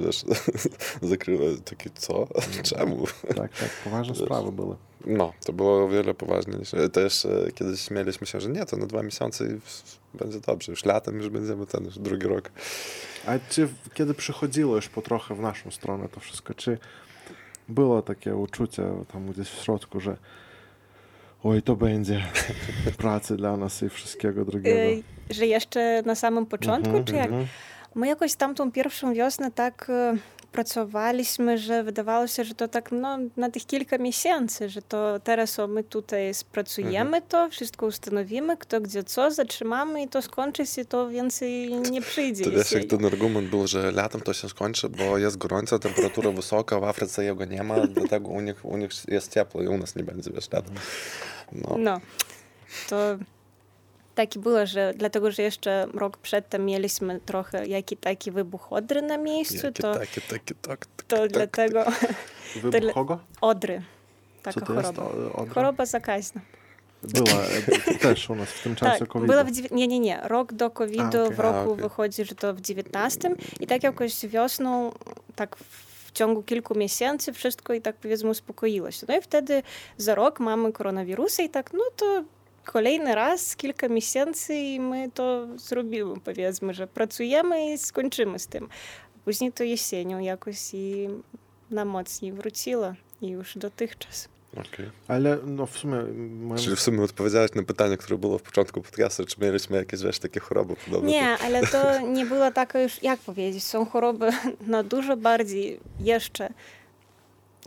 wiesz, 0.00 0.24
zakryła 1.02 1.44
takie, 1.64 1.90
co? 1.94 2.26
Czemu? 2.70 3.06
Tak, 3.28 3.36
tak, 3.36 3.70
poważne 3.84 4.14
sprawy 4.14 4.52
były. 4.52 4.76
No, 5.06 5.32
to 5.46 5.52
było 5.52 5.84
o 5.84 5.88
wiele 5.88 6.14
poważniej 6.14 6.58
niż... 6.58 6.70
Też 6.92 7.24
e, 7.24 7.52
kiedyś 7.54 7.80
śmieliśmy 7.80 8.26
się, 8.26 8.40
że 8.40 8.48
nie, 8.48 8.66
to 8.66 8.76
na 8.76 8.86
dwa 8.86 9.02
miesiące 9.02 9.46
i 9.46 9.60
będzie 10.18 10.40
dobrze. 10.40 10.72
Już 10.72 10.84
latem 10.84 11.16
już 11.16 11.28
będziemy 11.28 11.66
ten, 11.66 11.84
już 11.84 11.98
drugi 11.98 12.26
rok. 12.26 12.50
A 13.26 13.32
czy 13.50 13.68
kiedy 13.94 14.14
przychodziło 14.14 14.76
już 14.76 14.88
po 14.88 15.02
trochę 15.02 15.34
w 15.34 15.40
naszą 15.40 15.70
stronę 15.70 16.08
to 16.08 16.20
wszystko, 16.20 16.54
czy 16.54 16.78
było 17.68 18.02
takie 18.02 18.36
uczucie 18.36 18.82
tam 19.12 19.26
gdzieś 19.32 19.48
w 19.48 19.62
środku, 19.62 20.00
że 20.00 20.16
oj, 21.44 21.62
to 21.62 21.76
będzie 21.76 22.22
pracy 22.98 23.36
dla 23.36 23.56
nas 23.56 23.82
i 23.82 23.88
wszystkiego 23.88 24.44
drugiego? 24.44 25.02
Że 25.30 25.46
jeszcze 25.46 26.02
na 26.06 26.14
samym 26.14 26.46
początku, 26.46 26.86
Mhm, 26.88 27.04
czy 27.04 27.14
jak? 27.14 27.26
mhm. 27.26 27.46
My 27.94 28.06
jakoś 28.08 28.34
tamtą 28.34 28.72
pierwszą 28.72 29.14
wiosnę 29.14 29.50
tak 29.50 29.86
e, 29.90 30.16
pracowaliśmy, 30.54 31.58
że 31.58 31.82
wydawało 31.82 32.26
się, 32.26 32.44
że 32.44 32.54
to 32.54 32.68
tak 32.68 32.92
no, 32.92 33.18
na 33.36 33.50
tych 33.50 33.66
kilka 33.66 33.98
miesięcy, 33.98 34.68
że 34.68 34.82
to 34.82 35.20
teraz 35.24 35.58
o, 35.58 35.66
my 35.66 35.84
tutaj 35.84 36.34
spracujemy 36.34 37.22
to, 37.22 37.50
wszystko 37.50 37.86
ustanowimy, 37.86 38.56
kto 38.56 38.80
gdzie 38.80 39.04
co, 39.04 39.30
zatrzymamy 39.30 40.02
i 40.02 40.08
to 40.08 40.22
skończy 40.22 40.66
się, 40.66 40.84
to 40.84 41.08
więcej 41.08 41.70
nie 41.74 42.00
przyjdzie 42.02 42.44
To 42.44 42.50
wiesz, 42.50 42.72
jak 42.72 42.84
ten 42.84 43.04
argument 43.04 43.48
był, 43.48 43.66
że 43.66 43.92
latem 43.92 44.20
to 44.20 44.32
się 44.32 44.48
skończy, 44.48 44.88
bo 44.88 45.18
jest 45.18 45.36
gorąco, 45.38 45.78
temperatura 45.78 46.30
wysoka, 46.30 46.80
w 46.80 46.84
Afryce 46.84 47.24
jego 47.24 47.44
nie 47.44 47.62
ma, 47.62 47.86
dlatego 47.86 48.28
u 48.28 48.40
nich, 48.40 48.64
u 48.64 48.76
nich 48.76 48.90
jest 49.08 49.34
ciepło 49.34 49.62
i 49.62 49.68
u 49.68 49.78
nas 49.78 49.96
nie 49.96 50.04
będzie, 50.04 50.30
wiesz, 50.30 50.52
latem. 50.52 50.74
No, 51.52 51.76
No, 51.78 52.00
to 52.88 53.16
tak 54.14 54.36
i 54.36 54.38
było, 54.38 54.66
że 54.66 54.92
dlatego, 54.96 55.30
że 55.30 55.42
jeszcze 55.42 55.86
rok 55.94 56.16
przedtem 56.16 56.64
mieliśmy 56.66 57.20
trochę 57.20 57.66
jaki 57.66 57.96
taki 57.96 58.30
wybuch 58.30 58.72
odry 58.72 59.02
na 59.02 59.18
miejscu, 59.18 59.66
jakie 59.66 59.82
to, 59.82 59.94
takie, 59.94 60.20
takie, 60.20 60.54
tak, 60.54 60.86
tak, 60.86 61.02
to 61.08 61.16
tak, 61.16 61.30
dlatego 61.32 61.84
Wybuch 62.62 62.80
dla- 62.80 62.92
kogo? 62.92 63.18
odry. 63.40 63.82
Co 64.44 64.52
Taka 64.52 64.66
to 64.66 64.74
jest? 64.74 64.86
choroba. 64.96 65.02
O- 65.32 65.32
odra? 65.32 65.54
Choroba 65.54 65.86
zakaźna. 65.86 66.40
Była 67.02 67.28
e, 67.86 67.94
też 67.98 68.30
u 68.30 68.34
nas 68.34 68.48
w 68.48 68.62
tym 68.62 68.74
czasie 68.76 68.98
Tak, 68.98 69.08
covid 69.08 69.30
była 69.30 69.44
w 69.44 69.70
nie, 69.72 69.86
nie, 69.86 70.00
nie. 70.00 70.20
Rok 70.24 70.52
do 70.52 70.70
COVID-u 70.70 71.22
okej. 71.24 71.36
w 71.36 71.40
roku 71.40 71.58
A, 71.58 71.64
okej. 71.64 71.82
wychodzi, 71.82 72.24
że 72.24 72.34
to 72.34 72.54
w 72.54 72.60
19 72.60 73.34
i 73.60 73.66
tak 73.66 73.82
jakoś 73.82 74.26
wiosną, 74.26 74.92
tak 75.36 75.56
w 75.56 76.12
ciągu 76.12 76.42
kilku 76.42 76.74
miesięcy 76.78 77.32
wszystko 77.32 77.74
i 77.74 77.80
tak 77.80 77.96
powiedzmy 77.96 78.30
uspokoiło 78.30 78.90
się. 78.90 79.06
No 79.08 79.16
i 79.16 79.22
wtedy 79.22 79.62
za 79.96 80.14
rok 80.14 80.40
mamy 80.40 80.72
koronawirusa 80.72 81.42
i 81.42 81.48
tak, 81.48 81.72
no 81.72 81.84
to 81.96 82.24
kolejny 82.64 83.14
raz, 83.14 83.56
kilka 83.56 83.88
miesięcy 83.88 84.54
i 84.54 84.80
my 84.80 85.10
to 85.14 85.46
zrobimy, 85.56 86.20
powiedzmy, 86.24 86.74
że 86.74 86.86
pracujemy 86.86 87.72
i 87.72 87.78
skończymy 87.78 88.38
z 88.38 88.46
tym. 88.46 88.68
Później 89.24 89.52
to 89.52 89.64
jesienią 89.64 90.18
jakoś 90.18 90.74
i 90.74 91.08
na 91.70 91.84
mocniej 91.84 92.32
wróciło 92.32 92.94
i 93.22 93.28
już 93.28 93.58
dotychczas. 93.58 94.28
Okej. 94.52 94.90
Ale 95.08 95.38
no 95.44 95.66
w 95.66 95.78
sumie 95.78 95.96
moim 96.30 96.58
Czyli 96.58 96.76
w 96.76 96.80
sumie 96.80 97.02
odpowiedziałeś 97.02 97.54
na 97.54 97.62
pytanie, 97.62 97.96
które 97.96 98.18
było 98.18 98.38
w 98.38 98.42
początku 98.42 98.80
podcastu, 98.80 99.26
czy 99.26 99.36
mieliśmy 99.40 99.76
jakieś, 99.76 100.02
wiesz, 100.02 100.18
takie 100.18 100.40
choroby 100.40 100.76
podobne. 100.76 101.10
Nie, 101.10 101.38
ale 101.38 101.66
to 101.66 102.00
nie 102.16 102.26
było 102.26 102.50
tak 102.50 102.74
już, 102.74 103.02
jak 103.02 103.20
powiedzieć, 103.20 103.64
są 103.64 103.86
choroby 103.86 104.30
no, 104.66 104.82
dużo 104.82 105.16
bardziej 105.16 105.80
jeszcze 106.00 106.48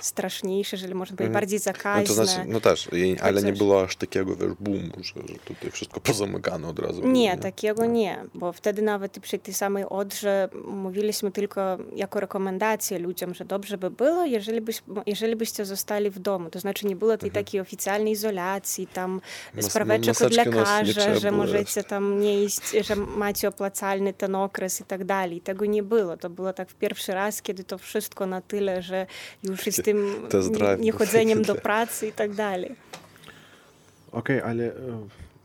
straszniejsze, 0.02 0.76
jeżeli 0.76 0.96
można 0.96 1.16
powiedzieć, 1.18 1.28
Mhm. 1.30 1.42
bardziej 1.42 1.60
No 1.60 1.64
zakaźne. 1.64 2.04
to 2.06 2.14
znaczy, 2.14 2.50
no 2.50 2.62
też, 2.62 2.90
ale 3.22 3.44
nie 3.44 3.54
było 3.54 3.84
aż 3.84 3.96
takiego, 3.96 4.36
wiesz, 4.36 4.52
boomu, 4.60 4.92
że, 5.04 5.14
że 5.28 5.40
tutaj 5.46 5.72
wszystko 5.72 6.00
pozamykane 6.00 6.68
od 6.68 6.80
razu. 6.80 7.02
było, 7.02 7.14
Nie, 7.14 7.38
takiego 7.38 7.86
nie, 7.86 8.24
bo 8.34 8.54
wtedy 8.54 8.82
nawet 8.82 9.20
przy 9.20 9.40
tej 9.40 9.54
samej 9.54 9.86
odrze 9.90 10.50
mówiliśmy 10.68 11.32
tylko 11.32 11.78
jako 11.96 12.20
rekomendację 12.20 13.00
ludziom, 13.00 13.34
że 13.34 13.46
dobrze 13.46 13.78
by 13.78 13.92
było, 13.92 14.26
jeżeli, 14.26 14.62
byś, 14.62 14.82
jeżeli 15.06 15.36
byście 15.36 15.66
zostali 15.66 16.10
w 16.10 16.20
domu. 16.20 16.50
To 16.50 16.60
znaczy 16.60 16.88
nie 16.88 16.96
było 16.96 17.18
tej 17.18 17.32
takiej 17.32 17.62
oficjalnej 17.62 18.14
izolacji, 18.14 18.88
tam 18.88 19.22
Mas- 19.56 19.66
spraweczek 19.66 20.16
od 20.16 20.22
nosić 20.22 20.38
nie 20.38 20.46
lekarza, 20.46 21.16
że 21.20 21.32
możecie 21.32 21.60
jeszcze. 21.60 21.84
tam 21.84 22.20
nie 22.20 22.44
iść, 22.44 22.62
że 22.82 22.96
macie 22.96 23.48
opłacalny 23.48 24.14
ten 24.14 24.36
okres 24.36 24.82
i 24.82 24.84
tak 24.84 25.04
dalej. 25.06 25.42
Tego 25.42 25.66
nie 25.66 25.84
było. 25.84 26.18
To 26.18 26.30
było 26.30 26.54
tak 26.54 26.70
w 26.70 26.76
pierwszy 26.76 27.12
raz, 27.12 27.42
kiedy 27.42 27.64
to 27.64 27.78
wszystko 27.78 28.26
na 28.26 28.42
tyle, 28.42 28.82
że 28.82 29.06
już 29.44 29.68
i 29.68 29.72
do 31.42 31.56
pracy 31.56 32.08
i 32.08 32.12
tak 32.12 32.34
dalej. 32.34 32.76
Okej, 34.12 34.42
ale 34.42 34.64
e, 34.66 34.74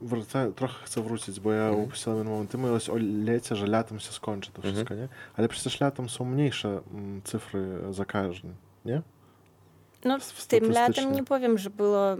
wraca, 0.00 0.50
trochę 0.57 0.85
chcę 0.85 1.02
wrócić, 1.02 1.40
bo 1.40 1.52
ja 1.52 1.70
jeden 2.07 2.26
moment. 2.26 2.50
Ty 2.50 2.59
mówiłeś 2.59 2.88
o 2.88 2.96
lecie, 3.24 3.57
że 3.57 3.66
latem 3.66 4.00
się 4.00 4.12
skończy 4.12 4.50
to 4.52 4.62
wszystko, 4.62 4.94
nie? 4.94 5.09
Ale 5.37 5.48
przecież 5.48 5.81
latem 5.81 6.09
są 6.09 6.24
mniejsze 6.24 6.81
mm, 6.94 7.20
cyfry 7.24 7.78
zakażeń, 7.90 8.55
nie? 8.85 9.02
No, 10.05 10.18
tym 10.48 10.70
latem 10.70 11.12
nie 11.12 11.24
powiem, 11.24 11.59
że 11.59 11.70
było, 11.70 12.16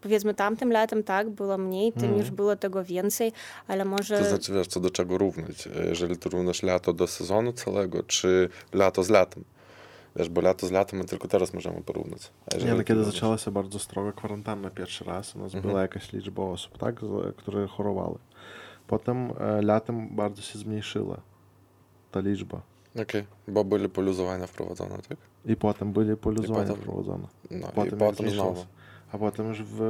powiedzmy 0.00 0.34
tamtym 0.34 0.72
latem 0.72 1.02
tak, 1.02 1.30
było 1.30 1.58
mniej, 1.58 1.92
tym 1.92 2.18
już 2.18 2.30
było 2.30 2.56
tego 2.56 2.84
więcej, 2.84 3.32
ale 3.68 3.84
może... 3.84 4.18
To 4.18 4.24
znaczy, 4.24 4.52
wiesz, 4.52 4.66
co 4.66 4.80
do 4.80 4.90
czego 4.90 5.18
równać. 5.18 5.68
Jeżeli 5.88 6.16
ty 6.16 6.28
równasz 6.28 6.62
lato 6.62 6.92
do 6.92 7.06
sezonu 7.06 7.52
całego, 7.52 8.02
czy 8.02 8.48
lato 8.72 9.02
z 9.02 9.10
latem. 9.10 9.44
Wiesz, 10.16 10.28
bo 10.28 10.40
lato 10.40 10.66
z 10.66 10.70
latem 10.70 10.98
my 10.98 11.04
tylko 11.04 11.28
teraz 11.28 11.54
możemy 11.54 11.80
porównać. 11.80 12.30
Jeżeli 12.54 12.70
Nie, 12.72 12.78
no 12.78 12.84
kiedy 12.84 13.04
zaczęła 13.04 13.38
się 13.38 13.50
bardzo 13.50 13.78
stroga 13.78 14.12
kwarantanna 14.12 14.70
pierwszy 14.70 15.04
raz, 15.04 15.36
u 15.36 15.38
nas 15.38 15.54
Mhm. 15.54 15.62
była 15.70 15.82
jakaś 15.82 16.12
liczba 16.12 16.42
osób, 16.42 16.78
tak, 16.78 16.94
które 17.36 17.66
chorowały. 17.66 18.18
Potem 18.86 19.32
e, 19.40 19.62
latem 19.62 20.08
bardzo 20.16 20.42
się 20.42 20.58
zmniejszyła 20.58 21.16
ta 22.10 22.20
liczba. 22.20 22.60
Okej, 23.02 23.24
bo 23.48 23.64
byli 23.64 23.88
poluzowania 23.88 24.46
wprowadzone, 24.46 24.98
tak? 25.08 25.18
I 25.46 25.56
potem 25.56 25.92
byli 25.92 26.16
poluzowania 26.16 26.66
potem- 26.68 26.82
wprowadzone. 26.82 27.26
No 27.50 27.68
Potem 27.74 27.94
i 27.94 27.98
potem 27.98 28.30
znowu. 28.30 28.64
A 29.12 29.18
potem 29.18 29.48
już 29.48 29.62
w, 29.62 29.80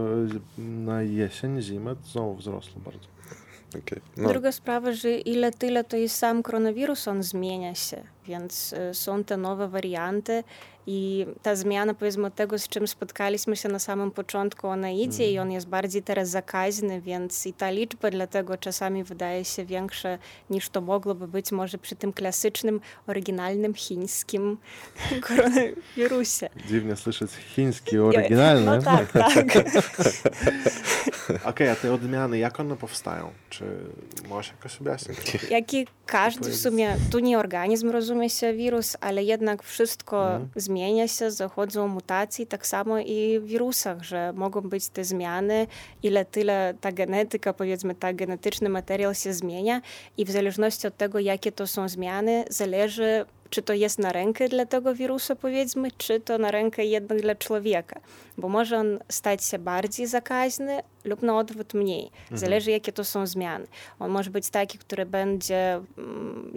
na 0.59 1.03
jesień, 1.03 1.63
zimę 1.63 1.95
znowu 2.05 2.35
wzrosło 2.35 2.81
bardzo. 2.85 3.07
Okej. 3.79 4.01
No, 4.17 4.29
Druga 4.29 4.53
sprawa, 4.53 4.93
że 4.93 5.11
ile 5.19 5.53
tyle 5.53 5.85
to 5.85 5.97
i 5.97 6.09
sam 6.09 6.43
koronawirus, 6.43 7.09
on 7.09 7.23
zmienia 7.23 7.75
się, 7.75 8.03
więc 8.27 8.73
e, 8.73 8.95
są 8.95 9.25
te 9.25 9.37
nowe 9.37 9.69
warianty 9.69 10.45
i 10.87 11.27
ta 11.43 11.57
zmiana, 11.57 11.95
powiedzmy, 11.95 12.27
od 12.27 12.35
tego, 12.35 12.59
z 12.59 12.69
czym 12.69 12.89
spotkaliśmy 12.89 13.57
się 13.57 13.69
na 13.69 13.79
samym 13.79 14.11
początku, 14.11 14.69
ona 14.69 14.91
idzie 14.91 15.33
i 15.33 15.39
on 15.39 15.51
jest 15.53 15.69
bardziej 15.69 16.03
teraz 16.03 16.29
zakaźny, 16.29 17.01
więc 17.01 17.47
i 17.47 17.53
ta 17.53 17.71
liczba 17.71 18.11
dlatego 18.11 18.57
czasami 18.57 19.05
wydaje 19.05 19.45
się 19.45 19.65
większa 19.65 20.19
niż 20.51 20.69
to 20.69 20.81
mogłoby 20.81 21.29
być 21.29 21.53
może 21.53 21.79
przy 21.79 21.97
tym 21.97 22.13
klasycznym, 22.13 22.81
oryginalnym 23.07 23.75
chińskim 23.75 24.59
koronawirusie. 25.27 26.49
Dziwnie 26.69 26.97
słyszeć 26.97 27.31
chiński, 27.31 27.99
oryginalny. 28.09 28.67
No 28.67 28.83
tak, 28.83 29.13
tak. 29.13 29.33
Okej, 31.45 31.69
a 31.69 31.77
te 31.77 31.95
odmiany, 31.95 32.39
jak 32.39 32.61
one 32.61 32.77
powstają? 32.77 33.31
Czy 33.51 33.65
możesz 34.29 34.53
jakoś 34.53 34.81
objaśnić? 34.81 35.19
Jak 35.51 35.75
i 35.75 35.87
każdy 36.07 36.51
w 36.51 36.57
sumie, 36.57 36.97
tu 37.11 37.19
nie 37.19 37.39
organizm 37.39 37.91
rozumie 37.91 38.10
się 38.29 38.53
wirus, 38.55 38.97
ale 39.01 39.25
jednak 39.25 39.63
wszystko 39.63 40.33
Mhm. 40.33 40.49
zmienia 40.57 41.09
się, 41.09 41.31
zachodzą 41.31 41.89
mutacje, 41.89 42.47
tak 42.47 42.67
samo 42.67 42.99
i 42.99 43.39
w 43.41 43.47
wirusach, 43.47 44.03
że 44.03 44.33
mogą 44.33 44.61
być 44.61 44.89
te 44.89 45.05
zmiany, 45.05 45.67
ile 46.03 46.25
tyle 46.25 46.75
ta 46.81 46.93
genetyka, 46.93 47.53
powiedzmy, 47.53 47.95
ta 47.95 48.13
genetyczny 48.13 48.69
materiał 48.69 49.15
się 49.15 49.33
zmienia 49.33 49.81
i 50.17 50.25
w 50.25 50.31
zależności 50.31 50.87
od 50.87 50.97
tego, 50.97 51.19
jakie 51.19 51.53
to 51.53 51.67
są 51.67 51.89
zmiany, 51.89 52.45
zależy 52.51 53.25
czy 53.51 53.63
to 53.63 53.73
jest 53.73 53.99
na 53.99 54.13
rękę 54.13 54.49
dla 54.49 54.67
tego 54.67 54.95
wirusa, 54.95 55.37
powiedzmy, 55.37 55.89
czy 55.99 56.21
to 56.21 56.39
na 56.39 56.51
rękę 56.51 56.85
jednak 56.85 57.21
dla 57.21 57.35
człowieka. 57.35 58.01
Bo 58.39 58.49
może 58.49 58.79
on 58.79 58.99
stać 59.09 59.45
się 59.45 59.59
bardziej 59.59 60.07
zakaźny 60.07 60.83
lub 61.05 61.23
na 61.23 61.39
odwrót 61.39 61.75
mniej. 61.75 62.11
Zależy, 62.33 62.71
jakie 62.71 62.93
to 62.93 63.05
są 63.05 63.27
zmiany. 63.27 63.67
On 63.99 64.11
może 64.11 64.31
być 64.31 64.51
taki, 64.51 64.79
który 64.79 65.07
będzie 65.07 65.81
mm, 65.99 66.53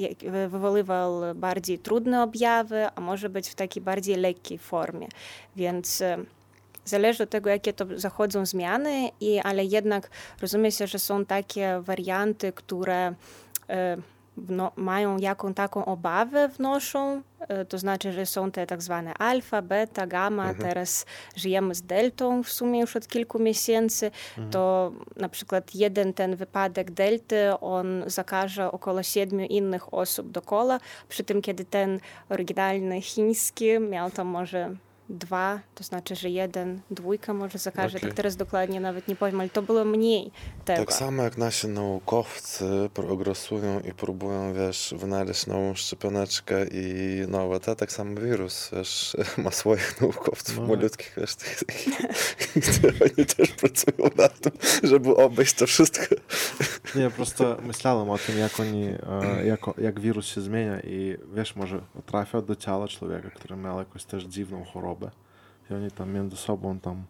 wywoływał 0.49 1.35
bardziej 1.35 1.79
trudne 1.79 2.23
objawy, 2.23 2.87
a 2.95 3.01
może 3.01 3.29
być 3.29 3.49
w 3.49 3.55
takiej 3.55 3.83
bardziej 3.83 4.15
lekkiej 4.15 4.57
formie. 4.57 5.07
Więc 5.55 6.01
e, 6.01 6.17
Zależy 6.85 7.23
od 7.23 7.29
tego, 7.29 7.49
jakie 7.49 7.73
to 7.73 7.85
zachodzą 7.95 8.45
zmiany, 8.45 9.09
i, 9.21 9.39
ale 9.39 9.65
jednak 9.65 10.09
rozumie 10.41 10.71
się, 10.71 10.87
że 10.87 10.99
są 10.99 11.25
takie 11.25 11.81
warianty, 11.81 12.51
które 12.51 13.13
e, 14.37 14.41
wno, 14.41 14.71
mają 14.75 15.17
jaką 15.17 15.53
taką 15.53 15.85
obawę 15.85 16.47
wnoszą, 16.47 17.21
to 17.69 17.77
znaczy, 17.77 18.11
że 18.11 18.25
są 18.25 18.51
te 18.51 18.67
tak 18.67 18.81
zwane 18.81 19.13
alfa, 19.13 19.61
beta, 19.61 20.07
gamma, 20.07 20.49
mhm. 20.49 20.69
teraz 20.69 21.05
żyjemy 21.35 21.75
z 21.75 21.81
deltą 21.81 22.43
w 22.43 22.49
sumie 22.49 22.79
już 22.79 22.95
od 22.95 23.07
kilku 23.07 23.39
miesięcy, 23.39 24.11
mhm. 24.29 24.49
to 24.49 24.91
na 25.15 25.29
przykład 25.29 25.75
jeden 25.75 26.13
ten 26.13 26.35
wypadek 26.35 26.91
delty, 26.91 27.59
on 27.61 28.03
zakaże 28.07 28.71
około 28.71 29.03
siedmiu 29.03 29.45
innych 29.45 29.93
osób 29.93 30.31
dokoła, 30.31 30.79
przy 31.09 31.23
tym 31.23 31.41
kiedy 31.41 31.65
ten 31.65 31.99
oryginalny 32.29 33.01
chiński 33.01 33.79
miał 33.79 34.11
tam 34.11 34.27
może 34.27 34.75
dwa, 35.13 35.59
to 35.75 35.83
znaczy, 35.83 36.15
że 36.15 36.29
jeden, 36.29 36.81
dwójka 36.91 37.33
może 37.33 37.57
zakaże, 37.57 37.97
okay. 37.97 38.09
tak 38.09 38.17
teraz 38.17 38.35
dokładnie 38.35 38.79
nawet 38.79 39.07
nie 39.07 39.15
powiem, 39.15 39.39
ale 39.39 39.49
to 39.49 39.61
było 39.61 39.85
mniej 39.85 40.31
tego. 40.65 40.85
Tak 40.85 40.93
samo 40.93 41.23
jak 41.23 41.37
nasi 41.37 41.67
naukowcy 41.67 42.65
progresują 42.93 43.79
i 43.79 43.93
próbują, 43.93 44.53
wiesz, 44.53 44.93
wynaleźć 44.97 45.47
nową 45.47 45.73
szczepioneczkę 45.75 46.65
i 46.71 47.21
nowe 47.27 47.59
te, 47.59 47.75
tak 47.75 47.91
samo 47.91 48.21
wirus, 48.21 48.69
wiesz, 48.73 49.17
ma 49.43 49.51
swoich 49.51 50.01
naukowców 50.01 50.57
no. 50.57 50.67
malutkich, 50.67 51.15
wiesz, 51.17 51.35
oni 53.17 53.25
też 53.25 53.51
pracują 53.51 54.09
nad 54.17 54.39
tym, 54.39 54.51
żeby 54.83 55.15
obejść 55.15 55.53
to 55.53 55.67
wszystko. 55.67 56.15
Nie, 56.95 57.09
prosto 57.09 57.57
myślałem 57.61 58.09
o 58.09 58.17
tym, 58.17 58.37
jak 58.37 58.59
oni, 58.59 58.85
e, 58.85 59.45
jak, 59.45 59.59
jak 59.77 59.99
wirus 59.99 60.25
się 60.25 60.41
zmienia 60.41 60.79
i, 60.79 61.17
wiesz, 61.33 61.55
może 61.55 61.81
trafia 62.05 62.41
do 62.41 62.55
ciała 62.55 62.87
człowieka, 62.87 63.29
który 63.29 63.55
miał 63.55 63.79
jakąś 63.79 64.03
też 64.03 64.23
dziwną 64.23 64.63
chorobę, 64.65 65.02
i 65.69 65.73
oni 65.73 65.91
tam 65.91 66.11
między 66.11 66.37
sobą 66.37 66.79
tam 66.79 67.03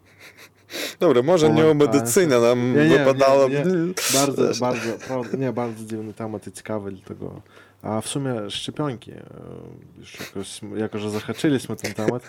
Dobra, 1.00 1.22
może 1.22 1.50
nie 1.50 1.66
o 1.66 1.74
medycynie 1.74 2.38
nam 2.38 2.74
nie, 2.74 2.88
nie, 2.88 2.98
wypadało. 2.98 3.48
Nie, 3.48 3.58
nie. 3.58 3.94
Bardzo, 4.14 4.60
bardzo, 4.60 4.92
prawda, 5.06 5.36
nie, 5.36 5.52
bardzo 5.52 5.84
dziwny 5.84 6.14
temat 6.14 6.46
i 6.46 6.52
ciekawy, 6.52 6.92
dlatego. 6.92 7.40
A 7.82 8.00
w 8.00 8.08
sumie 8.08 8.50
szczepionki, 8.50 9.12
już 9.98 10.20
jakoś, 10.20 10.60
jako 10.76 10.98
że 10.98 11.10
zahaczyliśmy 11.10 11.76
ten 11.76 11.94
temat, 11.94 12.28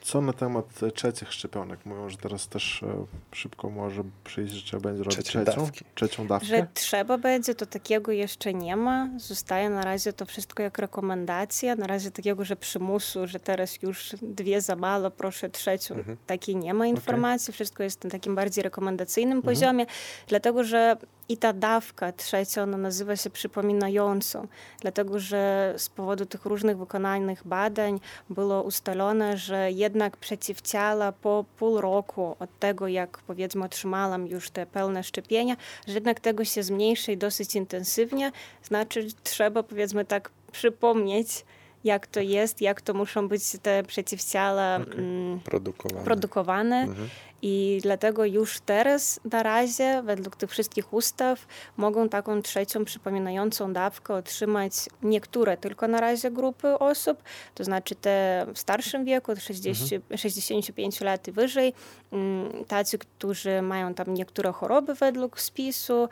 co 0.00 0.20
na 0.20 0.32
temat 0.32 0.64
trzecich 0.94 1.32
szczepionek? 1.32 1.80
Mówią, 1.84 2.08
że 2.08 2.16
teraz 2.16 2.48
też 2.48 2.84
szybko 3.32 3.70
może 3.70 4.02
przyjść, 4.24 4.54
że 4.54 4.62
trzeba 4.62 4.82
będzie 4.82 5.02
robić 5.02 5.18
trzecią, 5.18 5.44
dawki. 5.44 5.84
trzecią 5.94 6.26
dawkę. 6.26 6.46
Że 6.46 6.66
trzeba 6.74 7.18
będzie, 7.18 7.54
to 7.54 7.66
takiego 7.66 8.12
jeszcze 8.12 8.54
nie 8.54 8.76
ma. 8.76 9.08
Zostaje 9.16 9.70
na 9.70 9.82
razie 9.82 10.12
to 10.12 10.26
wszystko 10.26 10.62
jak 10.62 10.78
rekomendacja. 10.78 11.76
Na 11.76 11.86
razie 11.86 12.10
takiego, 12.10 12.44
że 12.44 12.56
przymusu, 12.56 13.26
że 13.26 13.40
teraz 13.40 13.82
już 13.82 14.10
dwie 14.22 14.60
za 14.60 14.76
mało, 14.76 15.10
proszę 15.10 15.50
trzecią. 15.50 15.94
Mhm. 15.94 16.16
Takiej 16.26 16.56
nie 16.56 16.74
ma 16.74 16.86
informacji. 16.86 17.07
Okay. 17.44 17.52
Wszystko 17.52 17.82
jest 17.82 18.04
na 18.04 18.10
takim 18.10 18.34
bardziej 18.34 18.64
rekomendacyjnym 18.64 19.38
mhm. 19.38 19.54
poziomie, 19.54 19.86
dlatego 20.28 20.64
że 20.64 20.96
i 21.28 21.36
ta 21.36 21.52
dawka 21.52 22.12
trzecia, 22.12 22.62
ona 22.62 22.78
nazywa 22.78 23.16
się 23.16 23.30
przypominającą, 23.30 24.46
dlatego 24.80 25.18
że 25.18 25.74
z 25.76 25.88
powodu 25.88 26.26
tych 26.26 26.44
różnych 26.44 26.78
wykonanych 26.78 27.46
badań 27.46 28.00
było 28.30 28.62
ustalone, 28.62 29.36
że 29.36 29.72
jednak 29.72 30.16
przeciwciała 30.16 31.12
po 31.12 31.44
pół 31.58 31.80
roku 31.80 32.36
od 32.38 32.58
tego, 32.58 32.88
jak 32.88 33.18
powiedzmy 33.18 33.64
otrzymałam 33.64 34.26
już 34.26 34.50
te 34.50 34.66
pełne 34.66 35.04
szczepienia, 35.04 35.56
że 35.86 35.94
jednak 35.94 36.20
tego 36.20 36.44
się 36.44 36.62
zmniejszy 36.62 37.16
dosyć 37.16 37.54
intensywnie, 37.56 38.32
znaczy 38.62 39.06
trzeba 39.22 39.62
powiedzmy 39.62 40.04
tak 40.04 40.30
przypomnieć, 40.52 41.44
jak 41.84 42.06
to 42.06 42.20
jest, 42.20 42.60
jak 42.60 42.80
to 42.80 42.94
muszą 42.94 43.28
być 43.28 43.42
te 43.62 43.82
przeciwciała 43.82 44.76
okay. 44.76 44.94
mm, 44.94 45.40
produkowane. 45.40 46.04
produkowane. 46.04 46.76
Mhm. 46.82 47.08
I 47.42 47.78
dlatego 47.82 48.24
już 48.24 48.60
teraz 48.60 49.20
na 49.32 49.42
razie, 49.42 50.02
według 50.02 50.36
tych 50.36 50.50
wszystkich 50.50 50.92
ustaw, 50.92 51.46
mogą 51.76 52.08
taką 52.08 52.42
trzecią 52.42 52.84
przypominającą 52.84 53.72
dawkę 53.72 54.14
otrzymać 54.14 54.72
niektóre 55.02 55.56
tylko 55.56 55.88
na 55.88 56.00
razie 56.00 56.30
grupy 56.30 56.78
osób, 56.78 57.22
to 57.54 57.64
znaczy 57.64 57.94
te 57.94 58.46
w 58.54 58.58
starszym 58.58 59.04
wieku, 59.04 59.32
od 59.32 59.38
60, 59.38 59.92
mhm. 59.92 60.18
65 60.18 61.00
lat 61.00 61.28
i 61.28 61.32
wyżej, 61.32 61.72
mm, 62.12 62.64
tacy, 62.64 62.98
którzy 62.98 63.62
mają 63.62 63.94
tam 63.94 64.14
niektóre 64.14 64.52
choroby 64.52 64.94
według 64.94 65.40
spisu, 65.40 66.08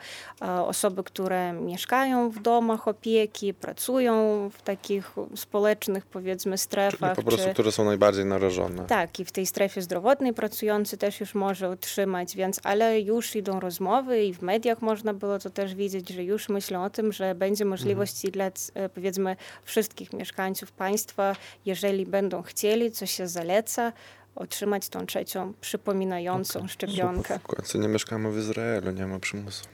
osoby, 0.67 1.03
które 1.03 1.53
mieszkają 1.53 2.29
w 2.29 2.39
domach 2.39 2.87
opieki, 2.87 3.53
pracują 3.53 4.49
w 4.49 4.61
takich 4.61 5.11
społecznych, 5.35 6.05
powiedzmy, 6.05 6.57
strefach. 6.57 7.15
Czyli 7.15 7.25
po 7.25 7.31
prostu, 7.31 7.47
czy... 7.47 7.53
które 7.53 7.71
są 7.71 7.85
najbardziej 7.85 8.25
narażone. 8.25 8.85
Tak, 8.85 9.19
i 9.19 9.25
w 9.25 9.31
tej 9.31 9.45
strefie 9.45 9.81
zdrowotnej 9.81 10.33
pracujący 10.33 10.97
też 10.97 11.16
już 11.19 11.35
może 11.35 11.69
utrzymać, 11.69 12.35
więc 12.35 12.59
ale 12.63 13.01
już 13.01 13.35
idą 13.35 13.59
rozmowy 13.59 14.23
i 14.23 14.33
w 14.33 14.41
mediach 14.41 14.81
można 14.81 15.13
było 15.13 15.39
to 15.39 15.49
też 15.49 15.75
widzieć, 15.75 16.09
że 16.09 16.23
już 16.23 16.49
myślą 16.49 16.83
o 16.83 16.89
tym, 16.89 17.13
że 17.13 17.35
będzie 17.35 17.65
możliwość 17.65 18.25
mhm. 18.25 18.31
dla 18.31 18.45
e, 18.83 18.89
powiedzmy 18.89 19.35
wszystkich 19.63 20.13
mieszkańców 20.13 20.71
państwa, 20.71 21.35
jeżeli 21.65 22.05
będą 22.05 22.41
chcieli, 22.41 22.91
co 22.91 23.05
się 23.05 23.27
zaleca, 23.27 23.93
otrzymać 24.35 24.89
tą 24.89 25.05
trzecią 25.05 25.53
przypominającą 25.61 26.59
okay. 26.59 26.69
szczepionkę. 26.69 27.39
W 27.39 27.47
końcu 27.47 27.77
nie 27.77 27.87
mieszkamy 27.87 28.31
w 28.31 28.37
Izraelu, 28.37 28.91
nie 28.91 29.07
ma 29.07 29.19
przymusu. 29.19 29.65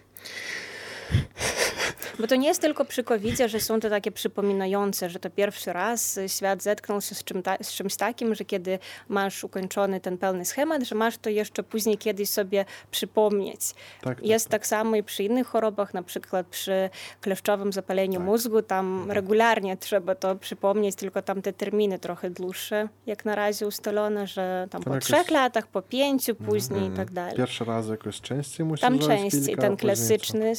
Bo 2.20 2.28
to 2.28 2.36
nie 2.36 2.48
jest 2.48 2.62
tylko 2.62 2.86
przy 2.86 3.04
covid 3.04 3.34
że 3.48 3.60
są 3.60 3.80
to 3.80 3.90
takie 3.90 4.12
przypominające, 4.12 5.10
że 5.10 5.20
to 5.20 5.30
pierwszy 5.30 5.74
raz 5.74 6.20
świat 6.28 6.64
zetknął 6.64 7.02
się 7.02 7.16
z, 7.16 7.24
czym 7.24 7.44
ta, 7.44 7.58
z 7.62 7.74
czymś 7.74 7.96
takim, 7.96 8.36
że 8.36 8.46
kiedy 8.46 8.80
masz 9.08 9.44
ukończony 9.44 10.00
ten 10.00 10.18
pełny 10.18 10.46
schemat, 10.46 10.84
że 10.84 10.96
masz 10.96 11.18
to 11.18 11.30
jeszcze 11.30 11.64
później 11.64 11.98
kiedyś 11.98 12.30
sobie 12.30 12.66
przypomnieć. 12.92 13.74
Tak, 14.02 14.18
tak 14.18 14.26
jest 14.26 14.46
tak, 14.46 14.52
tak 14.52 14.68
samo 14.68 14.96
i 14.96 15.04
przy 15.04 15.24
innych 15.24 15.48
chorobach, 15.48 15.94
na 15.94 16.04
przykład 16.04 16.48
przy 16.48 16.90
kleszczowym 17.22 17.74
zapaleniu 17.74 18.20
tak. 18.20 18.26
mózgu, 18.26 18.62
tam 18.62 18.86
mhm. 18.86 19.12
regularnie 19.12 19.78
trzeba 19.78 20.16
to 20.16 20.36
przypomnieć, 20.36 20.96
tylko 20.96 21.22
tam 21.22 21.42
te 21.42 21.54
terminy 21.54 22.00
trochę 22.00 22.30
dłuższe, 22.30 22.88
jak 23.06 23.26
na 23.26 23.36
razie 23.36 23.68
ustalone, 23.68 24.28
że 24.28 24.68
tam, 24.70 24.84
po 24.84 24.90
jakoś... 24.90 25.06
trzech 25.06 25.32
latach, 25.32 25.68
po 25.68 25.82
pięciu 25.82 26.36
później 26.36 26.80
mm, 26.80 26.94
i 26.94 26.98
tak 26.98 27.12
dalej. 27.12 27.38
Pierwszy 27.38 27.66
raz 27.66 27.88
jakoś 27.88 28.22
częściej 28.22 28.66
musisz 28.66 28.82
Tam 28.82 29.00
częściej, 29.00 29.58
ten 29.58 29.78
klasyczny 29.78 30.54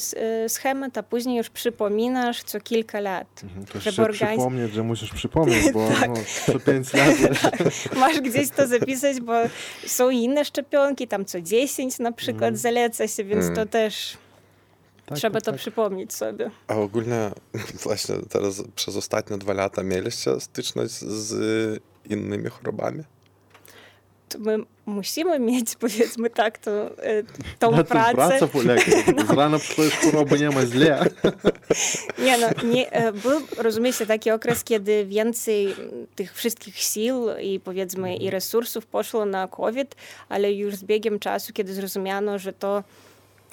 y, 0.45 0.49
schemat, 0.49 0.97
a 0.97 1.03
później 1.03 1.37
już 1.37 1.44
przypominasz 1.49 2.43
co 2.43 2.61
kilka 2.61 2.99
lat. 2.99 3.41
Mhm, 3.43 3.65
to 3.65 3.79
żeby 3.79 4.01
organizm... 4.01 4.41
przypomnieć, 4.41 4.73
że 4.73 4.83
musisz 4.83 5.11
przypomnieć, 5.13 5.71
bo 5.73 5.87
tak. 5.99 6.09
no, 6.09 6.15
co 6.45 6.59
pięć 6.59 6.93
lat. 6.93 7.15
Masz 7.99 8.21
gdzieś 8.21 8.49
to 8.49 8.67
zapisać, 8.67 9.21
bo 9.21 9.33
są 9.85 10.09
inne 10.09 10.45
szczepionki, 10.45 11.07
tam 11.07 11.25
co 11.25 11.41
10 11.41 11.99
na 11.99 12.11
przykład 12.11 12.43
mm. 12.43 12.57
zaleca 12.57 13.07
się, 13.07 13.23
więc 13.23 13.43
mm. 13.43 13.55
to 13.55 13.65
też 13.65 14.17
tak, 15.05 15.17
trzeba 15.17 15.33
tak, 15.33 15.45
to 15.45 15.51
tak. 15.51 15.59
przypomnieć 15.59 16.13
sobie. 16.13 16.51
A 16.67 16.75
ogólnie 16.75 17.31
właśnie 17.83 18.15
teraz 18.29 18.63
przez 18.75 18.95
ostatnie 18.95 19.37
dwa 19.37 19.53
lata 19.53 19.83
mieliście 19.83 20.39
styczność 20.39 20.93
z 20.93 21.33
innymi 22.09 22.49
chorobami? 22.49 23.03
My 24.39 24.57
musimy 24.85 25.39
mieć, 25.39 25.75
powiedzmy 25.75 26.29
tak, 26.29 26.57
to, 26.57 26.71
e, 27.03 27.23
tą 27.59 27.71
Na 27.71 27.83
pracę. 27.83 28.15
Praca 28.15 28.47
polega. 28.47 28.83
No. 29.15 29.35
Rano 29.35 29.59
przecież 29.59 29.93
choroby 29.93 30.39
nie 30.39 30.49
ma 30.49 30.65
źle. 30.65 31.05
Nie 32.19 32.37
no, 32.37 32.47
nie, 32.63 32.91
e, 32.91 33.11
był, 33.11 33.41
rozumiecie, 33.57 34.05
taki 34.05 34.31
okres, 34.31 34.63
kiedy 34.63 35.05
więcej 35.05 35.75
tych 36.15 36.33
wszystkich 36.33 36.77
sił 36.77 37.27
i 37.41 37.59
powiedzmy 37.59 38.15
i 38.15 38.29
resursów 38.29 38.85
poszło 38.85 39.25
na 39.25 39.47
COVID, 39.47 39.95
ale 40.29 40.53
już 40.53 40.75
z 40.75 40.83
biegiem 40.83 41.19
czasu, 41.19 41.53
kiedy 41.53 41.73
zrozumiano, 41.73 42.39
że 42.39 42.53
to 42.53 42.83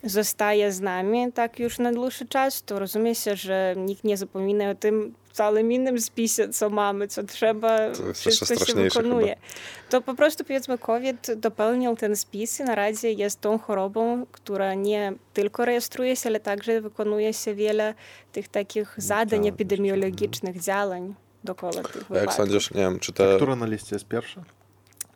zostaje 0.04 0.72
z 0.72 0.80
nami 0.80 1.32
tak 1.32 1.58
już 1.58 1.78
na 1.78 1.92
dłuższy 1.92 2.26
czas, 2.26 2.62
to 2.62 2.78
rozumie 2.78 3.14
się, 3.14 3.36
że 3.36 3.74
nikt 3.76 4.04
nie 4.04 4.16
zapomina 4.16 4.70
o 4.70 4.74
tym 4.74 5.14
całym 5.32 5.72
innym 5.72 6.00
spisie, 6.00 6.48
co 6.48 6.70
mamy, 6.70 7.08
co 7.08 7.22
trzeba, 7.22 7.78
to 7.90 8.14
wszystko 8.14 8.64
się 8.64 8.74
wykonuje. 8.74 9.34
Chyba. 9.34 9.90
To 9.90 10.00
po 10.00 10.14
prostu 10.14 10.44
powiedzmy 10.44 10.78
COVID 10.78 11.34
dopełnił 11.36 11.96
ten 11.96 12.16
spis 12.16 12.60
i 12.60 12.64
na 12.64 12.74
razie 12.74 13.12
jest 13.12 13.40
tą 13.40 13.58
chorobą, 13.58 14.26
która 14.32 14.74
nie 14.74 15.12
tylko 15.34 15.64
rejestruje 15.64 16.16
się, 16.16 16.28
ale 16.28 16.40
także 16.40 16.80
wykonuje 16.80 17.34
się 17.34 17.54
wiele 17.54 17.94
tych 18.32 18.48
takich 18.48 18.94
zadań 18.96 19.48
epidemiologicznych, 19.48 20.60
działań 20.60 21.14
dookoła 21.44 21.72
tych 21.72 21.82
wypadków. 21.82 22.16
Jak 22.16 22.32
sądzisz, 22.32 22.70
nie 22.70 22.80
wiem, 22.80 22.98
czy 22.98 23.12
te... 23.12 23.36
Która 23.36 23.56
na 23.56 23.66
liście 23.66 23.96
jest 23.96 24.08
pierwsza? 24.08 24.42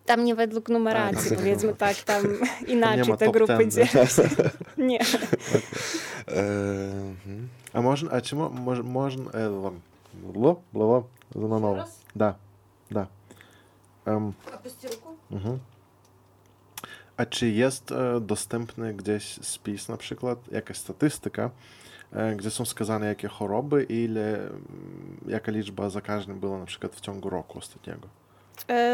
Tam 0.07 0.25
nie 0.25 0.35
według 0.35 0.69
numeracji, 0.69 1.33
A, 1.33 1.37
powiedzmy 1.37 1.75
tak, 1.75 1.97
tam 1.97 2.25
inaczej 2.67 3.17
te 3.17 3.31
grupy 3.31 3.69
dzielą 3.69 4.07
Nie. 4.79 4.99
A 7.73 7.83
można, 7.83 8.11
a 8.11 8.21
czy 8.21 8.37
można, 8.85 9.31
można 10.16 10.34
Blo, 10.34 10.62
blo, 10.74 11.04
na 11.36 11.60
nowo. 11.60 11.86
Да, 12.16 12.36
да. 12.92 13.08
Um, 14.06 14.34
mhm. 15.32 15.60
A 17.18 17.26
czy 17.26 17.50
jest 17.50 17.92
e, 17.92 18.20
dostępny 18.22 18.94
gdzieś 18.94 19.40
spis, 19.42 19.90
na 19.90 19.98
przykład 19.98 20.52
jakaś 20.52 20.78
statystyka, 20.78 21.50
e, 22.14 22.36
gdzie 22.36 22.52
są 22.52 22.66
wskazane 22.66 23.06
jakie 23.06 23.28
choroby 23.28 23.84
i 23.84 24.04
ile, 24.04 24.50
jaka 25.28 25.52
liczba 25.52 25.90
zakażeń 25.90 26.40
było 26.40 26.58
na 26.58 26.66
przykład 26.66 26.96
w 26.96 27.00
ciągu 27.02 27.30
roku 27.30 27.60
ostatniego? 27.60 28.08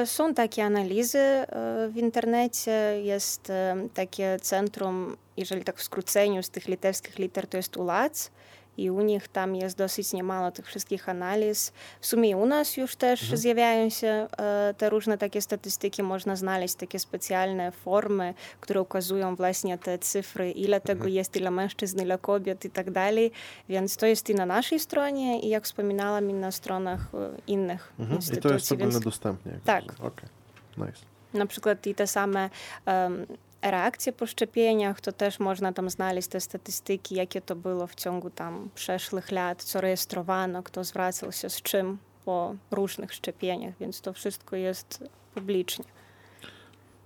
Są 0.06 0.34
takie 0.34 0.66
analizy 0.66 1.46
w 1.90 1.94
internecie, 1.96 3.02
jest 3.04 3.52
takie 3.94 4.38
centrum, 4.42 5.18
jeżeli 5.38 5.64
tak 5.64 5.78
w 5.78 5.84
skróceniu 5.84 6.44
z 6.44 6.50
tych 6.50 6.68
litewskich 6.68 7.20
liter, 7.20 7.48
to 7.48 7.58
jest 7.58 7.78
ULAC 7.78 8.32
i 8.77 8.91
u 8.91 9.01
nich 9.01 9.29
tam 9.29 9.57
jest 9.57 9.77
dosyć 9.77 10.13
niemało 10.13 10.51
tych 10.51 10.67
wszystkich 10.67 11.09
analiz. 11.09 11.73
W 12.01 12.07
sumie 12.07 12.37
u 12.37 12.47
nas 12.47 12.77
już 12.77 12.97
też 12.97 13.23
mhm. 13.23 13.39
zjawiają 13.39 13.91
się 13.91 14.27
e, 14.39 14.75
te 14.79 14.91
różne 14.91 15.19
takie 15.19 15.43
statystyki, 15.43 16.03
można 16.03 16.37
znaleźć 16.37 16.75
takie 16.75 16.99
specjalne 16.99 17.73
formy, 17.73 18.35
które 18.61 18.81
ukazują 18.81 19.37
właśnie 19.37 19.79
te 19.79 19.99
cyfry, 19.99 20.51
ile 20.51 20.81
tego 20.81 20.93
mhm. 20.93 21.15
jest, 21.15 21.37
ile 21.37 21.51
mężczyzn, 21.51 22.03
ile 22.03 22.19
kobiet 22.19 22.65
i 22.65 22.71
tak 22.71 22.91
dalej, 22.91 23.33
więc 23.69 23.97
to 23.97 24.07
jest 24.07 24.31
i 24.31 24.35
na 24.35 24.47
naszej 24.47 24.81
stronie 24.81 25.41
i 25.41 25.49
jak 25.49 25.65
wspominałam 25.65 26.31
i 26.31 26.35
na 26.35 26.51
stronach 26.51 27.01
e, 27.15 27.31
innych 27.47 27.93
mhm. 27.99 28.17
instytucji. 28.17 28.39
I 28.39 28.43
to 28.43 28.55
jest 28.55 28.73
ogólnodostępnie. 28.73 29.59
Tak. 29.65 29.85
Okay. 30.01 30.29
Nice. 30.77 31.13
Na 31.35 31.47
przykład 31.47 31.87
i 31.87 31.95
te 31.95 32.07
same 32.07 32.51
um, 32.87 33.27
reakcje 33.71 34.13
po 34.13 34.27
szczepieniach, 34.27 35.01
to 35.01 35.13
też 35.13 35.41
można 35.41 35.73
tam 35.73 35.91
znaleźć 35.91 36.29
te 36.29 36.41
statystyki, 36.41 37.15
jakie 37.15 37.41
to 37.41 37.57
było 37.57 37.87
w 37.87 37.95
ciągu 37.95 38.31
tam 38.31 38.69
przeszłych 38.75 39.31
lat, 39.31 39.63
co 39.63 39.81
rejestrowano, 39.81 40.63
kto 40.63 40.85
zwracał 40.85 41.33
się 41.33 41.51
z 41.51 41.63
czym 41.63 41.99
po 42.25 42.55
różnych 42.71 43.13
szczepieniach, 43.13 43.75
więc 43.81 44.01
to 44.01 44.13
wszystko 44.13 44.57
jest 44.57 45.05
publicznie. 45.35 45.85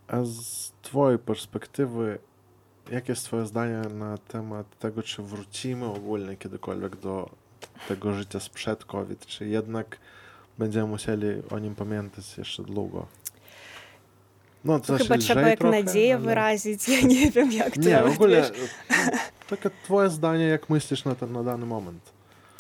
A 0.08 0.24
z 0.24 0.72
Twojej 0.82 1.18
perspektywy, 1.18 2.18
jakie 2.90 3.12
jest 3.12 3.24
Twoje 3.24 3.46
zdanie 3.46 3.82
na 3.94 4.18
temat 4.18 4.78
tego, 4.78 5.02
czy 5.02 5.22
wrócimy 5.22 5.86
ogólnie 5.86 6.36
kiedykolwiek 6.36 6.96
do 6.96 7.30
tego 7.88 8.12
życia 8.12 8.40
sprzed 8.40 8.84
COVID, 8.84 9.26
czy 9.26 9.48
jednak 9.48 9.98
będziemy 10.58 10.86
musieli 10.86 11.26
o 11.50 11.58
nim 11.58 11.74
pamiętać 11.74 12.38
jeszcze 12.38 12.62
długo? 12.62 13.06
No, 14.64 14.80
to 14.80 14.98
Chyba 14.98 15.18
trzeba 15.18 15.40
jak 15.40 15.58
trochę, 15.58 15.82
nadzieję 15.82 16.14
ale... 16.14 16.22
wyrazić. 16.22 16.88
Ja 16.88 17.00
nie 17.00 17.30
wiem, 17.30 17.52
jak 17.52 17.74
to 17.74 17.80
Nie, 17.80 17.98
w 17.98 18.14
ogóle 18.14 18.50
takie 19.50 19.70
twoje 19.84 20.10
zdanie, 20.10 20.46
jak 20.46 20.70
myślisz 20.70 21.04
na, 21.04 21.14
ten, 21.14 21.32
na 21.32 21.42
dany 21.42 21.66
moment? 21.66 22.12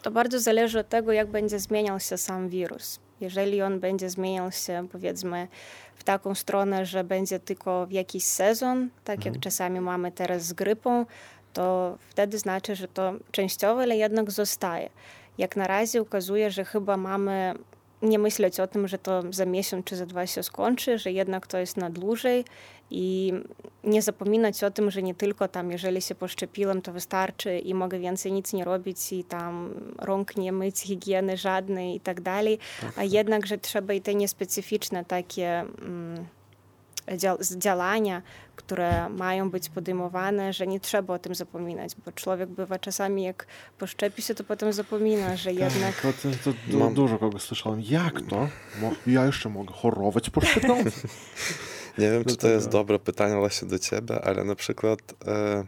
To 0.02 0.10
bardzo 0.10 0.40
zależy 0.40 0.78
od 0.78 0.88
tego, 0.88 1.12
jak 1.12 1.28
będzie 1.28 1.58
zmieniał 1.58 2.00
się 2.00 2.16
sam 2.16 2.48
wirus. 2.48 3.00
Jeżeli 3.20 3.62
on 3.62 3.80
będzie 3.80 4.10
zmieniał 4.10 4.52
się, 4.52 4.86
powiedzmy, 4.92 5.48
w 5.96 6.04
taką 6.04 6.34
stronę, 6.34 6.86
że 6.86 7.04
będzie 7.04 7.40
tylko 7.40 7.86
w 7.86 7.92
jakiś 7.92 8.24
sezon, 8.24 8.88
tak 9.04 9.16
mhm. 9.16 9.34
jak 9.34 9.42
czasami 9.42 9.80
mamy 9.80 10.12
teraz 10.12 10.42
z 10.42 10.52
grypą, 10.52 11.06
to 11.52 11.98
wtedy 12.08 12.38
znaczy, 12.38 12.76
że 12.76 12.88
to 12.88 13.12
częściowo, 13.30 13.82
ale 13.82 13.96
jednak 13.96 14.30
zostaje. 14.30 14.90
Jak 15.38 15.56
na 15.56 15.66
razie 15.66 16.02
ukazuje, 16.02 16.50
że 16.50 16.64
chyba 16.64 16.96
mamy 16.96 17.54
nie 18.02 18.18
myśleć 18.18 18.60
o 18.60 18.66
tym, 18.66 18.88
że 18.88 18.98
to 18.98 19.22
za 19.30 19.46
miesiąc 19.46 19.86
czy 19.86 19.96
za 19.96 20.06
dwa 20.06 20.26
się 20.26 20.42
skończy, 20.42 20.98
że 20.98 21.12
jednak 21.12 21.46
to 21.46 21.58
jest 21.58 21.76
na 21.76 21.90
dłużej 21.90 22.44
i 22.90 23.32
nie 23.84 24.02
zapominać 24.02 24.64
o 24.64 24.70
tym, 24.70 24.90
że 24.90 25.02
nie 25.02 25.14
tylko 25.14 25.48
tam, 25.48 25.70
jeżeli 25.70 26.02
się 26.02 26.14
poszczepiłem, 26.14 26.82
to 26.82 26.92
wystarczy 26.92 27.58
i 27.58 27.74
mogę 27.74 27.98
więcej 27.98 28.32
nic 28.32 28.52
nie 28.52 28.64
robić 28.64 29.12
i 29.12 29.24
tam 29.24 29.74
rąk 29.98 30.36
nie 30.36 30.52
myć, 30.52 30.80
higieny 30.80 31.36
żadnej 31.36 31.96
i 31.96 32.00
tak 32.00 32.20
dalej, 32.20 32.58
a 32.96 33.04
jednak, 33.04 33.46
że 33.46 33.58
trzeba 33.58 33.94
i 33.94 34.00
te 34.00 34.14
niespecyficzne 34.14 35.04
takie 35.04 35.60
mm, 35.60 36.26
działania, 37.58 38.22
które 38.56 39.08
mają 39.08 39.50
być 39.50 39.68
podejmowane, 39.68 40.52
że 40.52 40.66
nie 40.66 40.80
trzeba 40.80 41.14
o 41.14 41.18
tym 41.18 41.34
zapominać, 41.34 41.92
bo 42.04 42.12
człowiek 42.12 42.48
bywa 42.48 42.78
czasami 42.78 43.22
jak 43.22 43.46
poszczepi 43.78 44.22
się, 44.22 44.34
to 44.34 44.44
potem 44.44 44.72
zapomina, 44.72 45.36
że 45.36 45.50
tak, 45.50 45.58
jednak... 45.58 46.00
To, 46.00 46.12
to, 46.12 46.52
to 46.72 46.78
Mam... 46.78 46.94
Dużo 46.94 47.18
kogo 47.18 47.38
słyszałem. 47.38 47.80
Jak 47.80 48.20
to? 48.20 48.48
Ja 49.06 49.24
jeszcze 49.24 49.48
mogę 49.48 49.72
chorować 49.72 50.30
po 50.30 50.40
szczepionce. 50.40 51.08
nie 51.98 52.10
wiem, 52.10 52.24
czy 52.24 52.36
to 52.36 52.48
jest 52.48 52.68
dobre 52.68 52.98
pytanie 52.98 53.36
właśnie 53.36 53.68
do 53.68 53.78
ciebie, 53.78 54.24
ale 54.24 54.44
na 54.44 54.54
przykład... 54.54 55.00
E 55.26 55.64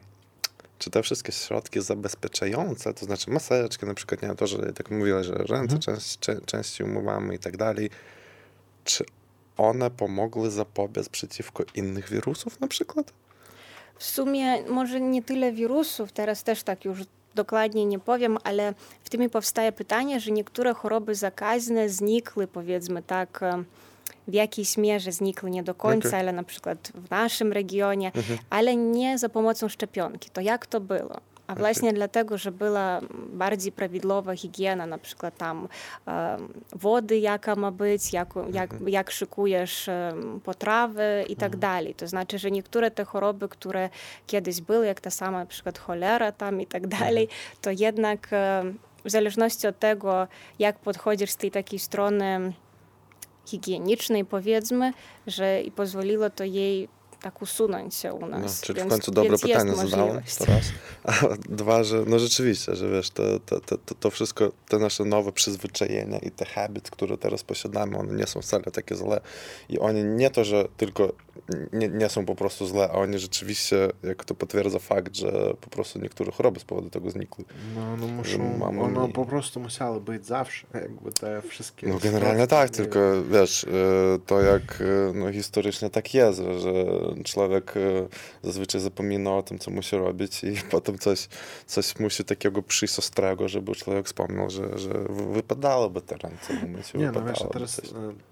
czy 0.78 0.90
te 0.90 1.02
wszystkie 1.02 1.32
środki 1.32 1.82
zabezpieczające, 1.82 2.94
to 2.94 3.04
znaczy 3.04 3.30
maseczki, 3.30 3.86
na 3.86 3.94
przykład, 3.94 4.22
nie 4.22 4.34
to, 4.34 4.46
że 4.46 4.72
tak 4.72 4.90
mówiłaś, 4.90 5.26
że 5.26 5.34
ręce 5.34 5.76
mhm. 5.76 6.40
częściej 6.46 6.86
umywamy 6.86 7.34
i 7.34 7.38
tak 7.38 7.56
dalej, 7.56 7.90
czy 8.84 9.04
one 9.58 9.90
pomogły 9.90 10.50
zapobiec 10.50 11.08
przeciwko 11.08 11.64
innych 11.74 12.10
wirusów 12.10 12.60
na 12.60 12.68
przykład? 12.68 13.12
W 13.98 14.04
sumie 14.04 14.62
może 14.62 15.00
nie 15.00 15.22
tyle 15.22 15.52
wirusów, 15.52 16.12
teraz 16.12 16.42
też 16.42 16.62
tak 16.62 16.84
już 16.84 16.98
dokładnie 17.34 17.86
nie 17.86 17.98
powiem, 17.98 18.38
ale 18.44 18.74
w 19.04 19.10
tym 19.10 19.30
powstaje 19.30 19.72
pytanie, 19.72 20.20
że 20.20 20.30
niektóre 20.30 20.74
choroby 20.74 21.14
zakaźne 21.14 21.88
znikły, 21.88 22.46
powiedzmy 22.46 23.02
tak, 23.02 23.40
w 24.28 24.34
jakiejś 24.34 24.76
mierze 24.76 25.12
znikły 25.12 25.50
nie 25.50 25.62
do 25.62 25.74
końca, 25.74 26.08
okay. 26.08 26.20
ale 26.20 26.32
na 26.32 26.42
przykład 26.42 26.92
w 26.94 27.10
naszym 27.10 27.52
regionie, 27.52 28.12
mhm. 28.14 28.38
ale 28.50 28.76
nie 28.76 29.18
za 29.18 29.28
pomocą 29.28 29.68
szczepionki. 29.68 30.30
To 30.30 30.40
jak 30.40 30.66
to 30.66 30.80
było? 30.80 31.20
A 31.48 31.54
właśnie 31.54 31.92
dlatego, 31.92 32.38
że 32.38 32.52
była 32.52 33.00
bardziej 33.32 33.72
prawidłowa 33.72 34.36
higiena, 34.36 34.86
na 34.86 34.98
przykład 34.98 35.36
tam 35.36 35.68
wody, 36.72 37.18
jaka 37.18 37.56
ma 37.56 37.70
być, 37.70 38.12
jak, 38.12 38.28
jak, 38.52 38.74
jak 38.86 39.10
szykujesz 39.10 39.90
potrawy 40.44 41.24
i 41.28 41.36
tak 41.36 41.56
dalej. 41.56 41.94
To 41.94 42.08
znaczy, 42.08 42.38
że 42.38 42.50
niektóre 42.50 42.90
te 42.90 43.04
choroby, 43.04 43.48
które 43.48 43.90
kiedyś 44.26 44.60
były, 44.60 44.86
jak 44.86 45.00
ta 45.00 45.10
sama 45.10 45.38
na 45.38 45.46
przykład 45.46 45.78
cholera 45.78 46.32
tam 46.32 46.60
i 46.60 46.66
tak 46.66 46.86
dalej, 46.86 47.28
to 47.60 47.70
jednak 47.70 48.28
w 49.04 49.10
zależności 49.10 49.66
od 49.66 49.78
tego, 49.78 50.28
jak 50.58 50.78
podchodzisz 50.78 51.30
z 51.30 51.36
tej 51.36 51.50
takiej 51.50 51.78
strony 51.78 52.52
higienicznej, 53.46 54.24
powiedzmy, 54.24 54.92
że 55.26 55.62
i 55.62 55.70
pozwoliło 55.70 56.30
to 56.30 56.44
jej 56.44 56.88
tak 57.22 57.42
usunąć 57.42 57.94
się 57.94 58.14
u 58.14 58.26
nas. 58.26 58.60
No, 58.60 58.66
czyli 58.66 58.76
więc, 58.76 58.88
w 58.88 58.90
końcu 58.90 59.10
dobre 59.10 59.38
pytanie 59.38 59.74
zadałem, 59.74 60.22
to 60.38 60.44
raz. 60.44 60.72
A 61.04 61.12
dwa, 61.48 61.84
że 61.84 62.04
no 62.06 62.18
rzeczywiście, 62.18 62.76
że 62.76 62.90
wiesz, 62.90 63.10
to, 63.10 63.22
to, 63.40 63.60
to, 63.60 63.94
to 63.94 64.10
wszystko, 64.10 64.52
te 64.68 64.78
nasze 64.78 65.04
nowe 65.04 65.32
przyzwyczajenia 65.32 66.18
i 66.18 66.30
te 66.30 66.44
habit, 66.44 66.90
które 66.90 67.18
teraz 67.18 67.42
posiadamy, 67.42 67.98
one 67.98 68.14
nie 68.14 68.26
są 68.26 68.40
wcale 68.40 68.64
takie 68.64 68.94
złe 68.94 69.20
i 69.68 69.78
oni 69.78 70.04
nie 70.04 70.30
to, 70.30 70.44
że 70.44 70.68
tylko 70.76 71.12
nie, 71.72 71.88
nie 71.88 72.08
są 72.08 72.24
po 72.24 72.34
prostu 72.34 72.66
złe, 72.66 72.88
a 72.92 72.92
oni 72.92 73.18
rzeczywiście, 73.18 73.88
jak 74.02 74.24
to 74.24 74.34
potwierdza 74.34 74.78
fakt, 74.78 75.16
że 75.16 75.54
po 75.60 75.70
prostu 75.70 75.98
niektóre 75.98 76.32
choroby 76.32 76.60
z 76.60 76.64
powodu 76.64 76.90
tego 76.90 77.10
znikły. 77.10 77.44
No, 77.74 77.96
no 77.96 78.06
muszą, 78.06 78.64
ono 78.80 79.08
po 79.08 79.24
prostu 79.24 79.60
musiały 79.60 80.00
być 80.00 80.26
zawsze, 80.26 80.66
jakby 80.74 81.12
te 81.12 81.42
wszystkie... 81.42 81.86
No 81.86 81.98
generalnie 81.98 82.46
tak, 82.46 82.70
tylko 82.70 83.00
wiesz, 83.30 83.64
y, 83.64 83.68
to 84.26 84.40
jak 84.40 84.80
y, 84.80 85.12
no, 85.14 85.32
historycznie 85.32 85.90
tak 85.90 86.14
jest, 86.14 86.38
że 86.38 86.84
człowiek 87.24 87.76
e, 87.76 88.08
zazwyczaj 88.42 88.80
zapomina 88.80 89.36
o 89.36 89.42
tym, 89.42 89.58
co 89.58 89.70
musi 89.70 89.96
robić 89.96 90.44
i 90.44 90.54
potem 90.70 90.98
coś, 90.98 91.28
coś 91.66 91.98
musi 91.98 92.24
takiego 92.24 92.62
przyjść 92.62 92.98
ostrego, 92.98 93.48
żeby 93.48 93.74
człowiek 93.74 94.06
wspomniał, 94.06 94.50
że, 94.50 94.78
że 94.78 94.90
wypadałoby 95.32 96.00
te 96.00 96.16
ręce 96.16 96.66
umyć. 96.66 96.94
Nie, 96.94 97.10
no 97.10 97.24
wiesz, 97.24 97.44
teraz 97.52 97.78
e, 97.78 97.82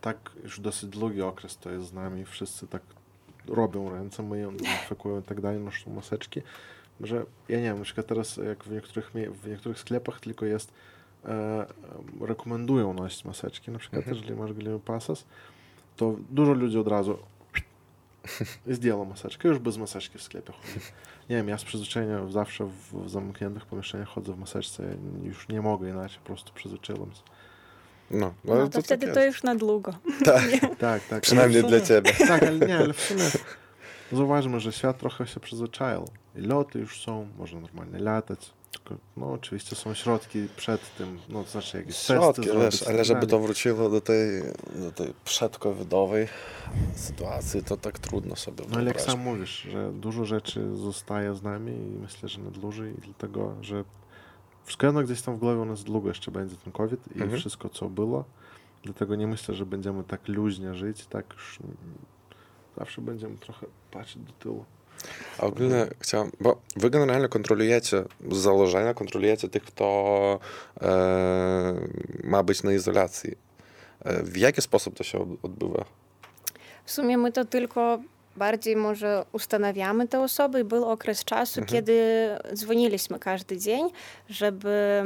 tak 0.00 0.30
już 0.44 0.60
dosyć 0.60 0.90
długi 0.90 1.22
okres 1.22 1.56
to 1.56 1.70
jest 1.70 1.86
z 1.86 1.92
nami, 1.92 2.24
wszyscy 2.24 2.66
tak 2.66 2.82
robią 3.48 3.90
ręce, 3.90 4.22
myją, 4.22 4.52
infekują 4.52 5.20
i 5.20 5.22
tak 5.22 5.40
dalej, 5.40 5.60
noszą 5.60 5.90
maseczki, 5.90 6.42
że 7.00 7.24
ja 7.48 7.56
nie 7.56 7.64
wiem, 7.64 7.78
na 7.78 7.84
przykład 7.84 8.06
teraz 8.06 8.36
jak 8.36 8.64
w 8.64 8.70
niektórych, 8.70 9.12
w 9.42 9.48
niektórych 9.48 9.78
sklepach 9.78 10.20
tylko 10.20 10.46
jest 10.46 10.72
e, 11.24 11.66
rekomendują 12.20 12.94
nosić 12.94 13.24
maseczki, 13.24 13.70
na 13.70 13.78
przykład 13.78 13.98
mhm. 13.98 14.16
jeżeli 14.16 14.40
masz 14.40 14.52
gliny 14.52 14.80
pasas, 14.80 15.24
to 15.96 16.16
dużo 16.30 16.52
ludzi 16.52 16.78
od 16.78 16.88
razu 16.88 17.18
Zdjęła 18.66 19.04
maseczkę, 19.04 19.48
już 19.48 19.58
bez 19.58 19.76
maseczki 19.76 20.18
w 20.18 20.22
sklepie 20.22 20.52
chodzi. 20.52 20.86
Nie 21.30 21.36
wiem, 21.36 21.48
ja 21.48 21.58
z 21.58 21.64
przyzwyczajenia 21.64 22.28
zawsze 22.28 22.64
w 22.64 23.08
zamkniętych 23.10 23.66
pomieszczeniach 23.66 24.08
chodzę 24.08 24.32
w 24.32 24.38
maseczce, 24.38 24.82
już 25.22 25.48
nie 25.48 25.62
mogę 25.62 25.90
inaczej, 25.90 26.18
po 26.18 26.26
prostu 26.26 26.52
przyzwyczaiłem 26.54 27.12
się. 27.12 27.22
No, 28.10 28.34
no 28.44 28.54
to, 28.54 28.68
to 28.68 28.82
wtedy 28.82 29.06
tak 29.06 29.14
to 29.14 29.24
już 29.24 29.42
na 29.42 29.54
długo. 29.54 29.94
Tak, 30.24 30.44
tak, 30.78 31.04
tak. 31.04 31.22
Przynajmniej 31.22 31.62
sumie, 31.62 31.70
dla 31.70 31.86
ciebie. 31.86 32.12
Tak, 32.28 32.42
ale 32.42 32.58
nie, 32.58 32.78
ale 32.78 32.92
w 32.92 33.00
sumie 33.00 33.24
zauważmy, 34.12 34.60
że 34.60 34.72
świat 34.72 34.98
trochę 34.98 35.26
się 35.26 35.40
przyzwyczaił. 35.40 36.08
I 36.36 36.40
loty 36.40 36.78
już 36.78 37.02
są, 37.02 37.28
można 37.38 37.60
normalnie 37.60 37.98
latać. 37.98 38.50
Tylko, 38.78 39.02
no 39.16 39.32
oczywiście 39.32 39.76
są 39.76 39.94
środki 39.94 40.48
przed 40.56 40.96
tym, 40.96 41.18
no 41.28 41.44
to 41.44 41.50
znaczy 41.50 41.76
jakieś 41.78 41.96
środki, 41.96 42.42
testy 42.42 42.58
wiesz, 42.58 42.82
ale 42.82 43.04
żeby 43.04 43.26
to 43.26 43.38
wróciło 43.38 43.90
do 43.90 44.00
tej, 44.00 44.42
do 44.74 44.92
tej 44.92 45.14
przedcovidowej 45.24 46.28
sytuacji, 46.94 47.64
to 47.64 47.76
tak 47.76 47.98
trudno 47.98 48.36
sobie 48.36 48.64
No 48.70 48.76
ale 48.76 48.86
jak 48.86 49.00
sam 49.00 49.20
mówisz, 49.20 49.62
że 49.62 49.92
dużo 49.92 50.24
rzeczy 50.24 50.76
zostaje 50.76 51.34
z 51.34 51.42
nami 51.42 51.72
i 51.72 51.98
myślę, 52.02 52.28
że 52.28 52.40
na 52.40 52.50
dłużej 52.50 52.94
dlatego, 53.04 53.54
że 53.60 53.84
wszystko 54.64 54.86
jedno 54.86 55.02
gdzieś 55.02 55.22
tam 55.22 55.36
w 55.36 55.38
głowie 55.38 55.60
u 55.60 55.64
nas 55.64 55.84
długo 55.84 56.08
jeszcze 56.08 56.30
będzie 56.30 56.56
ten 56.56 56.72
COVID 56.72 57.00
i 57.16 57.22
mhm. 57.22 57.40
wszystko 57.40 57.68
co 57.68 57.88
było, 57.88 58.24
dlatego 58.82 59.14
nie 59.14 59.26
myślę, 59.26 59.54
że 59.54 59.66
będziemy 59.66 60.04
tak 60.04 60.28
luźnie 60.28 60.74
żyć, 60.74 61.06
tak 61.06 61.32
już 61.32 61.58
zawsze 62.76 63.02
będziemy 63.02 63.36
trochę 63.38 63.66
patrzeć 63.90 64.22
do 64.22 64.32
tyłu. 64.32 64.64
A 65.38 65.42
ogólnie 65.42 65.86
chciałem, 66.00 66.30
bo 66.40 66.60
wy 66.76 66.90
generalnie 66.90 67.28
kontrolujecie 67.28 68.04
z 68.30 68.36
założenia, 68.36 68.94
kontrolujecie 68.94 69.48
tych, 69.48 69.64
kto 69.64 70.38
e, 70.82 71.74
ma 72.24 72.42
być 72.42 72.62
na 72.62 72.72
izolacji. 72.72 73.36
E, 74.04 74.22
w 74.22 74.36
jaki 74.36 74.62
sposób 74.62 74.96
to 74.96 75.04
się 75.04 75.36
odbywa? 75.42 75.84
W 76.84 76.90
sumie 76.90 77.18
my 77.18 77.32
to 77.32 77.44
tylko 77.44 77.98
bardziej 78.36 78.76
może 78.76 79.24
ustanawiamy 79.32 80.08
te 80.08 80.20
osoby. 80.20 80.64
Był 80.64 80.84
okres 80.84 81.24
czasu, 81.24 81.64
kiedy 81.64 82.28
dzwoniliśmy 82.54 83.18
każdy 83.18 83.58
dzień, 83.58 83.90
żeby 84.28 85.02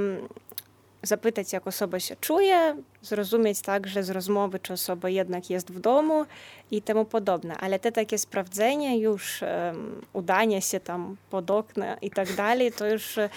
zapytać, 1.02 1.52
jak 1.52 1.66
osoba 1.66 2.00
się 2.00 2.16
czuje, 2.16 2.76
zrozumieć 3.02 3.60
także 3.60 4.02
z 4.02 4.10
rozmowy, 4.10 4.58
czy 4.58 4.72
osoba 4.72 5.08
jednak 5.08 5.50
jest 5.50 5.70
w 5.72 5.80
domu 5.80 6.24
i 6.70 6.82
temu 6.82 7.04
podobne. 7.04 7.56
Ale 7.56 7.78
te 7.78 7.92
takie 7.92 8.18
sprawdzenie 8.18 8.98
już, 8.98 9.42
em, 9.42 10.00
udanie 10.12 10.62
się 10.62 10.80
tam 10.80 11.16
pod 11.30 11.50
okna 11.50 11.94
i 11.94 12.10
tak 12.10 12.34
dalej, 12.34 12.72
to 12.72 12.86
już 12.88 13.18
e, 13.18 13.28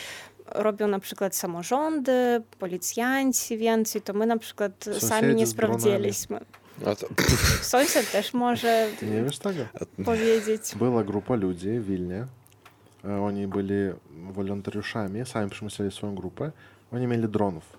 robią 0.56 0.88
na 0.88 1.00
przykład 1.00 1.36
samorządy, 1.36 2.42
policjanci 2.60 3.58
więcej, 3.58 4.02
to 4.02 4.14
my 4.14 4.26
na 4.26 4.38
przykład 4.38 4.86
sami 5.00 5.36
nie 5.36 5.48
sprawdziliśmy. 5.48 6.40
A 6.86 6.96
to, 6.96 7.08
Sąsiad 7.62 8.12
też 8.12 8.34
może 8.34 8.88
Ty 9.00 9.06
nie 9.06 9.24
wiesz 9.24 9.38
tego? 9.40 9.66
powiedzieć. 10.06 10.62
Była 10.76 11.04
grupa 11.04 11.36
ludzi 11.36 11.70
w 11.80 11.86
Wilnie. 11.86 12.26
E, 13.06 13.22
Oni 13.22 13.48
byli 13.48 13.74
wolontariuszami, 14.32 15.26
sami 15.26 15.50
przemyśleli 15.50 15.92
swoją 15.92 16.16
grupę. 16.16 16.52
Oni 16.94 17.08
mieli 17.08 17.30
dronów. 17.30 17.78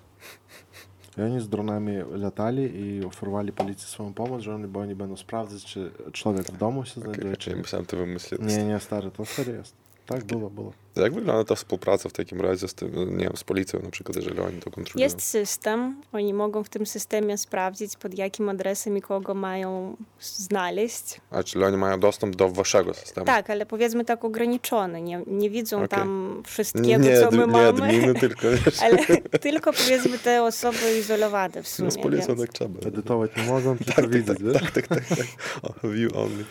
I 1.19 1.23
oni 1.23 1.41
z 1.41 1.49
dronami 1.49 1.93
latali 2.11 2.81
i 2.81 3.05
oferowali 3.05 3.53
policji 3.53 3.89
swoją 3.89 4.15
pomoc, 4.15 4.43
że 4.43 4.55
oni, 4.55 4.67
bo 4.67 4.81
oni 4.81 4.95
będą 4.95 5.17
sprawdzać, 5.17 5.65
czy 5.65 5.93
człowiek 6.13 6.47
w 6.47 6.57
domu 6.57 6.85
się 6.85 7.01
znajduje, 7.01 7.27
okay, 7.27 7.37
czy 7.37 7.51
ja 7.51 7.57
myślałem, 7.57 7.87
to 7.87 7.97
wymyśliłeś. 7.97 8.53
Nie, 8.53 8.65
nie, 8.65 8.81
stary, 8.81 9.11
to 9.11 9.25
serio 9.25 9.55
jest. 9.55 9.75
Tak 10.07 10.25
było, 10.25 10.51
było. 10.51 10.73
Jak 10.97 11.15
wygląda 11.15 11.45
ta 11.45 11.55
współpraca 11.55 12.09
w 12.09 12.13
takim 12.13 12.41
razie 12.41 12.69
z, 12.69 12.75
tym, 12.75 13.19
nie 13.19 13.25
wiem, 13.25 13.37
z 13.37 13.45
policją 13.45 13.81
na 13.83 13.91
przykład, 13.91 14.17
jeżeli 14.17 14.41
oni 14.41 14.61
to 14.61 14.71
kontrolują? 14.71 15.05
Jest 15.05 15.23
system, 15.23 15.97
oni 16.13 16.35
mogą 16.35 16.65
w 16.65 16.69
tym 16.69 16.87
systemie 16.87 17.39
sprawdzić, 17.39 17.97
pod 17.97 18.19
jakim 18.19 18.49
adresem 18.49 18.97
i 18.97 19.01
kogo 19.03 19.35
mają 19.35 19.97
znaleźć. 20.21 21.21
A 21.31 21.43
czyli 21.43 21.65
oni 21.65 21.77
mają 21.77 22.01
dostęp 22.01 22.37
do 22.37 22.49
waszego 22.49 22.95
systemu? 22.95 23.27
Tak, 23.27 23.51
ale 23.51 23.67
powiedzmy 23.67 24.05
tak 24.05 24.25
ograniczony, 24.25 25.03
nie, 25.03 25.23
nie 25.27 25.51
widzą 25.51 25.77
Okej. 25.77 25.89
tam 25.89 26.43
wszystkiego, 26.47 27.05
nie, 27.05 27.21
co 27.21 27.31
my 27.31 27.39
nie 27.39 27.47
mamy. 27.47 27.69
adminy, 27.69 28.15
tylko 28.15 28.47
Ale 28.83 28.99
tylko 29.41 29.73
powiedzmy 29.73 30.19
te 30.19 30.43
osoby 30.43 30.99
izolowane 30.99 31.63
w 31.63 31.69
sumie. 31.69 31.87
no 31.87 31.91
z 31.91 31.99
policją 31.99 32.27
więc- 32.35 32.41
tak 32.41 32.53
trzeba. 32.53 32.89
Edytować 32.89 33.31
nie 33.37 33.43
mogą, 33.43 33.77
tylko 33.79 34.09
widzieć, 34.09 34.43
wiesz? 34.43 34.53
Tak, 34.63 34.71
tak, 34.71 34.89
tak. 34.89 35.05
tak. 35.09 35.27
O, 35.63 35.89
view 35.89 36.17
only. 36.17 36.45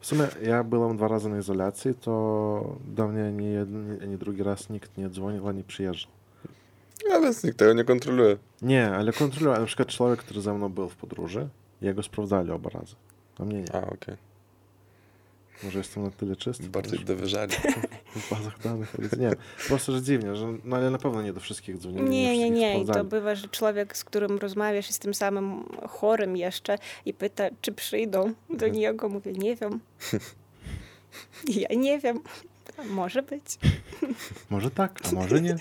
W 0.00 0.06
sumie 0.06 0.28
ja 0.42 0.64
byłem 0.64 0.96
dwa 0.96 1.08
razy 1.08 1.28
na 1.28 1.38
izolacji, 1.38 1.94
to 1.94 2.76
do 2.84 3.08
mnie 3.08 3.32
ani 3.40 3.52
jeden, 3.52 3.98
ani 4.02 4.18
drugi 4.18 4.42
raz 4.42 4.70
nikt 4.70 4.98
nie 4.98 5.10
dzwonił, 5.10 5.48
ani 5.48 5.64
przyjeżdżał. 5.64 6.12
A 7.14 7.20
więc 7.20 7.44
nikt 7.44 7.58
tego 7.58 7.72
nie 7.72 7.84
kontroluje. 7.84 8.36
Nie, 8.62 8.90
ale 8.90 9.12
kontroluję. 9.12 9.60
Na 9.60 9.66
przykład 9.66 9.88
człowiek, 9.88 10.20
który 10.20 10.40
ze 10.40 10.54
mną 10.54 10.68
był 10.68 10.88
w 10.88 10.96
podróży, 10.96 11.48
jego 11.82 12.02
sprawdzali 12.02 12.50
oba 12.50 12.70
razy. 12.70 12.94
A 13.38 13.44
mnie 13.44 13.60
nie. 13.60 13.74
A, 13.74 13.86
okej. 13.86 14.16
Może 15.62 15.78
jestem 15.78 16.02
na 16.02 16.10
tyle 16.10 16.36
czysty. 16.36 16.68
Bardziej 16.68 16.98
wiesz, 16.98 17.06
dowierzali. 17.06 17.52
w 18.16 18.30
bazach 18.30 18.58
danych. 18.58 18.96
Nie, 19.18 19.30
po 19.30 19.68
prostu, 19.68 19.92
że 19.92 20.02
dziwnie, 20.02 20.36
że, 20.36 20.54
no 20.64 20.76
ale 20.76 20.90
na 20.90 20.98
pewno 20.98 21.22
nie 21.22 21.32
do 21.32 21.40
wszystkich 21.40 21.78
dzwonili. 21.78 22.08
Nie, 22.08 22.38
nie, 22.38 22.50
nie. 22.50 22.82
I 22.82 22.86
to 22.86 23.04
bywa, 23.04 23.34
że 23.34 23.48
człowiek, 23.48 23.96
z 23.96 24.04
którym 24.04 24.38
rozmawiasz, 24.38 24.86
jest 24.86 25.02
tym 25.02 25.14
samym 25.14 25.64
chorym 25.88 26.36
jeszcze 26.36 26.78
i 27.04 27.14
pyta, 27.14 27.44
czy 27.60 27.72
przyjdą 27.72 28.32
do 28.50 28.68
niego. 28.68 29.08
Mówię, 29.08 29.32
nie 29.32 29.56
wiem. 29.56 29.80
Ja 31.48 31.68
nie 31.76 31.98
wiem. 31.98 32.20
Może 32.84 33.22
być. 33.22 33.58
Może 34.50 34.70
tak, 34.70 35.00
a 35.08 35.12
może 35.12 35.40
nie. 35.40 35.56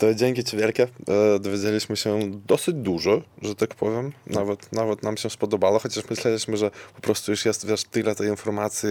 To 0.00 0.14
dzięki 0.14 0.44
Ci 0.44 0.56
wielkie. 0.56 0.82
E, 0.82 1.38
Dowiedzieliśmy 1.38 1.96
się 1.96 2.20
dosyć 2.46 2.74
dużo, 2.74 3.22
że 3.42 3.54
tak 3.54 3.74
powiem. 3.74 4.12
Nawet, 4.26 4.72
nawet 4.72 5.02
nam 5.02 5.16
się 5.16 5.30
spodobało, 5.30 5.78
chociaż 5.78 6.10
myśleliśmy, 6.10 6.56
że 6.56 6.70
po 6.94 7.00
prostu 7.00 7.30
już 7.30 7.44
jest 7.44 7.66
wiesz, 7.66 7.84
tyle 7.84 8.14
tej 8.14 8.28
informacji 8.28 8.88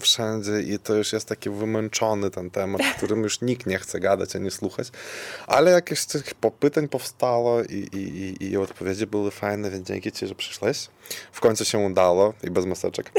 wszędzie 0.00 0.60
i 0.60 0.78
to 0.78 0.94
już 0.94 1.12
jest 1.12 1.28
taki 1.28 1.50
wymęczony 1.50 2.30
ten 2.30 2.50
temat, 2.50 2.82
którym 2.96 3.22
już 3.22 3.40
nikt 3.40 3.66
nie 3.66 3.78
chce 3.78 4.00
gadać 4.00 4.36
ani 4.36 4.50
słuchać. 4.50 4.88
Ale 5.46 5.70
jakieś 5.70 6.04
tych 6.04 6.34
popytań 6.34 6.88
powstało 6.88 7.62
i, 7.62 7.88
i, 7.92 7.98
i, 8.42 8.50
i 8.50 8.56
odpowiedzi 8.56 9.06
były 9.06 9.30
fajne, 9.30 9.70
więc 9.70 9.88
dzięki 9.88 10.12
Ci, 10.12 10.26
że 10.26 10.34
przyszłeś. 10.34 10.88
W 11.32 11.40
końcu 11.40 11.64
się 11.64 11.78
udało 11.78 12.34
i 12.44 12.50
bez 12.50 12.66
maseczek. 12.66 13.12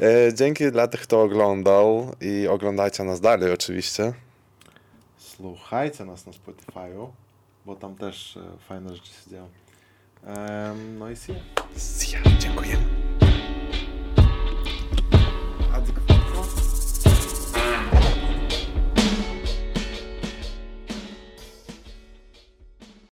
E, 0.00 0.34
Dzięki 0.34 0.70
dla 0.72 0.88
tych, 0.88 1.00
kto 1.00 1.22
oglądał 1.22 2.14
i 2.20 2.48
oglądajcie 2.48 3.04
nas 3.04 3.20
dalej 3.20 3.52
oczywiście. 3.52 4.12
Słuchajcie 5.40 6.04
nas 6.04 6.26
na 6.26 6.32
Spotify'u, 6.32 7.08
bo 7.66 7.76
tam 7.76 7.94
też 7.96 8.36
e, 8.36 8.58
fajne 8.58 8.94
rzeczy 8.94 9.12
się 9.12 9.30
dzieją. 9.30 9.48
Em, 10.24 10.98
no 10.98 11.10
i 11.10 11.16
see. 11.16 11.32
ya. 12.12 12.18
Ja, 12.24 12.38
dziękujemy. 12.38 13.09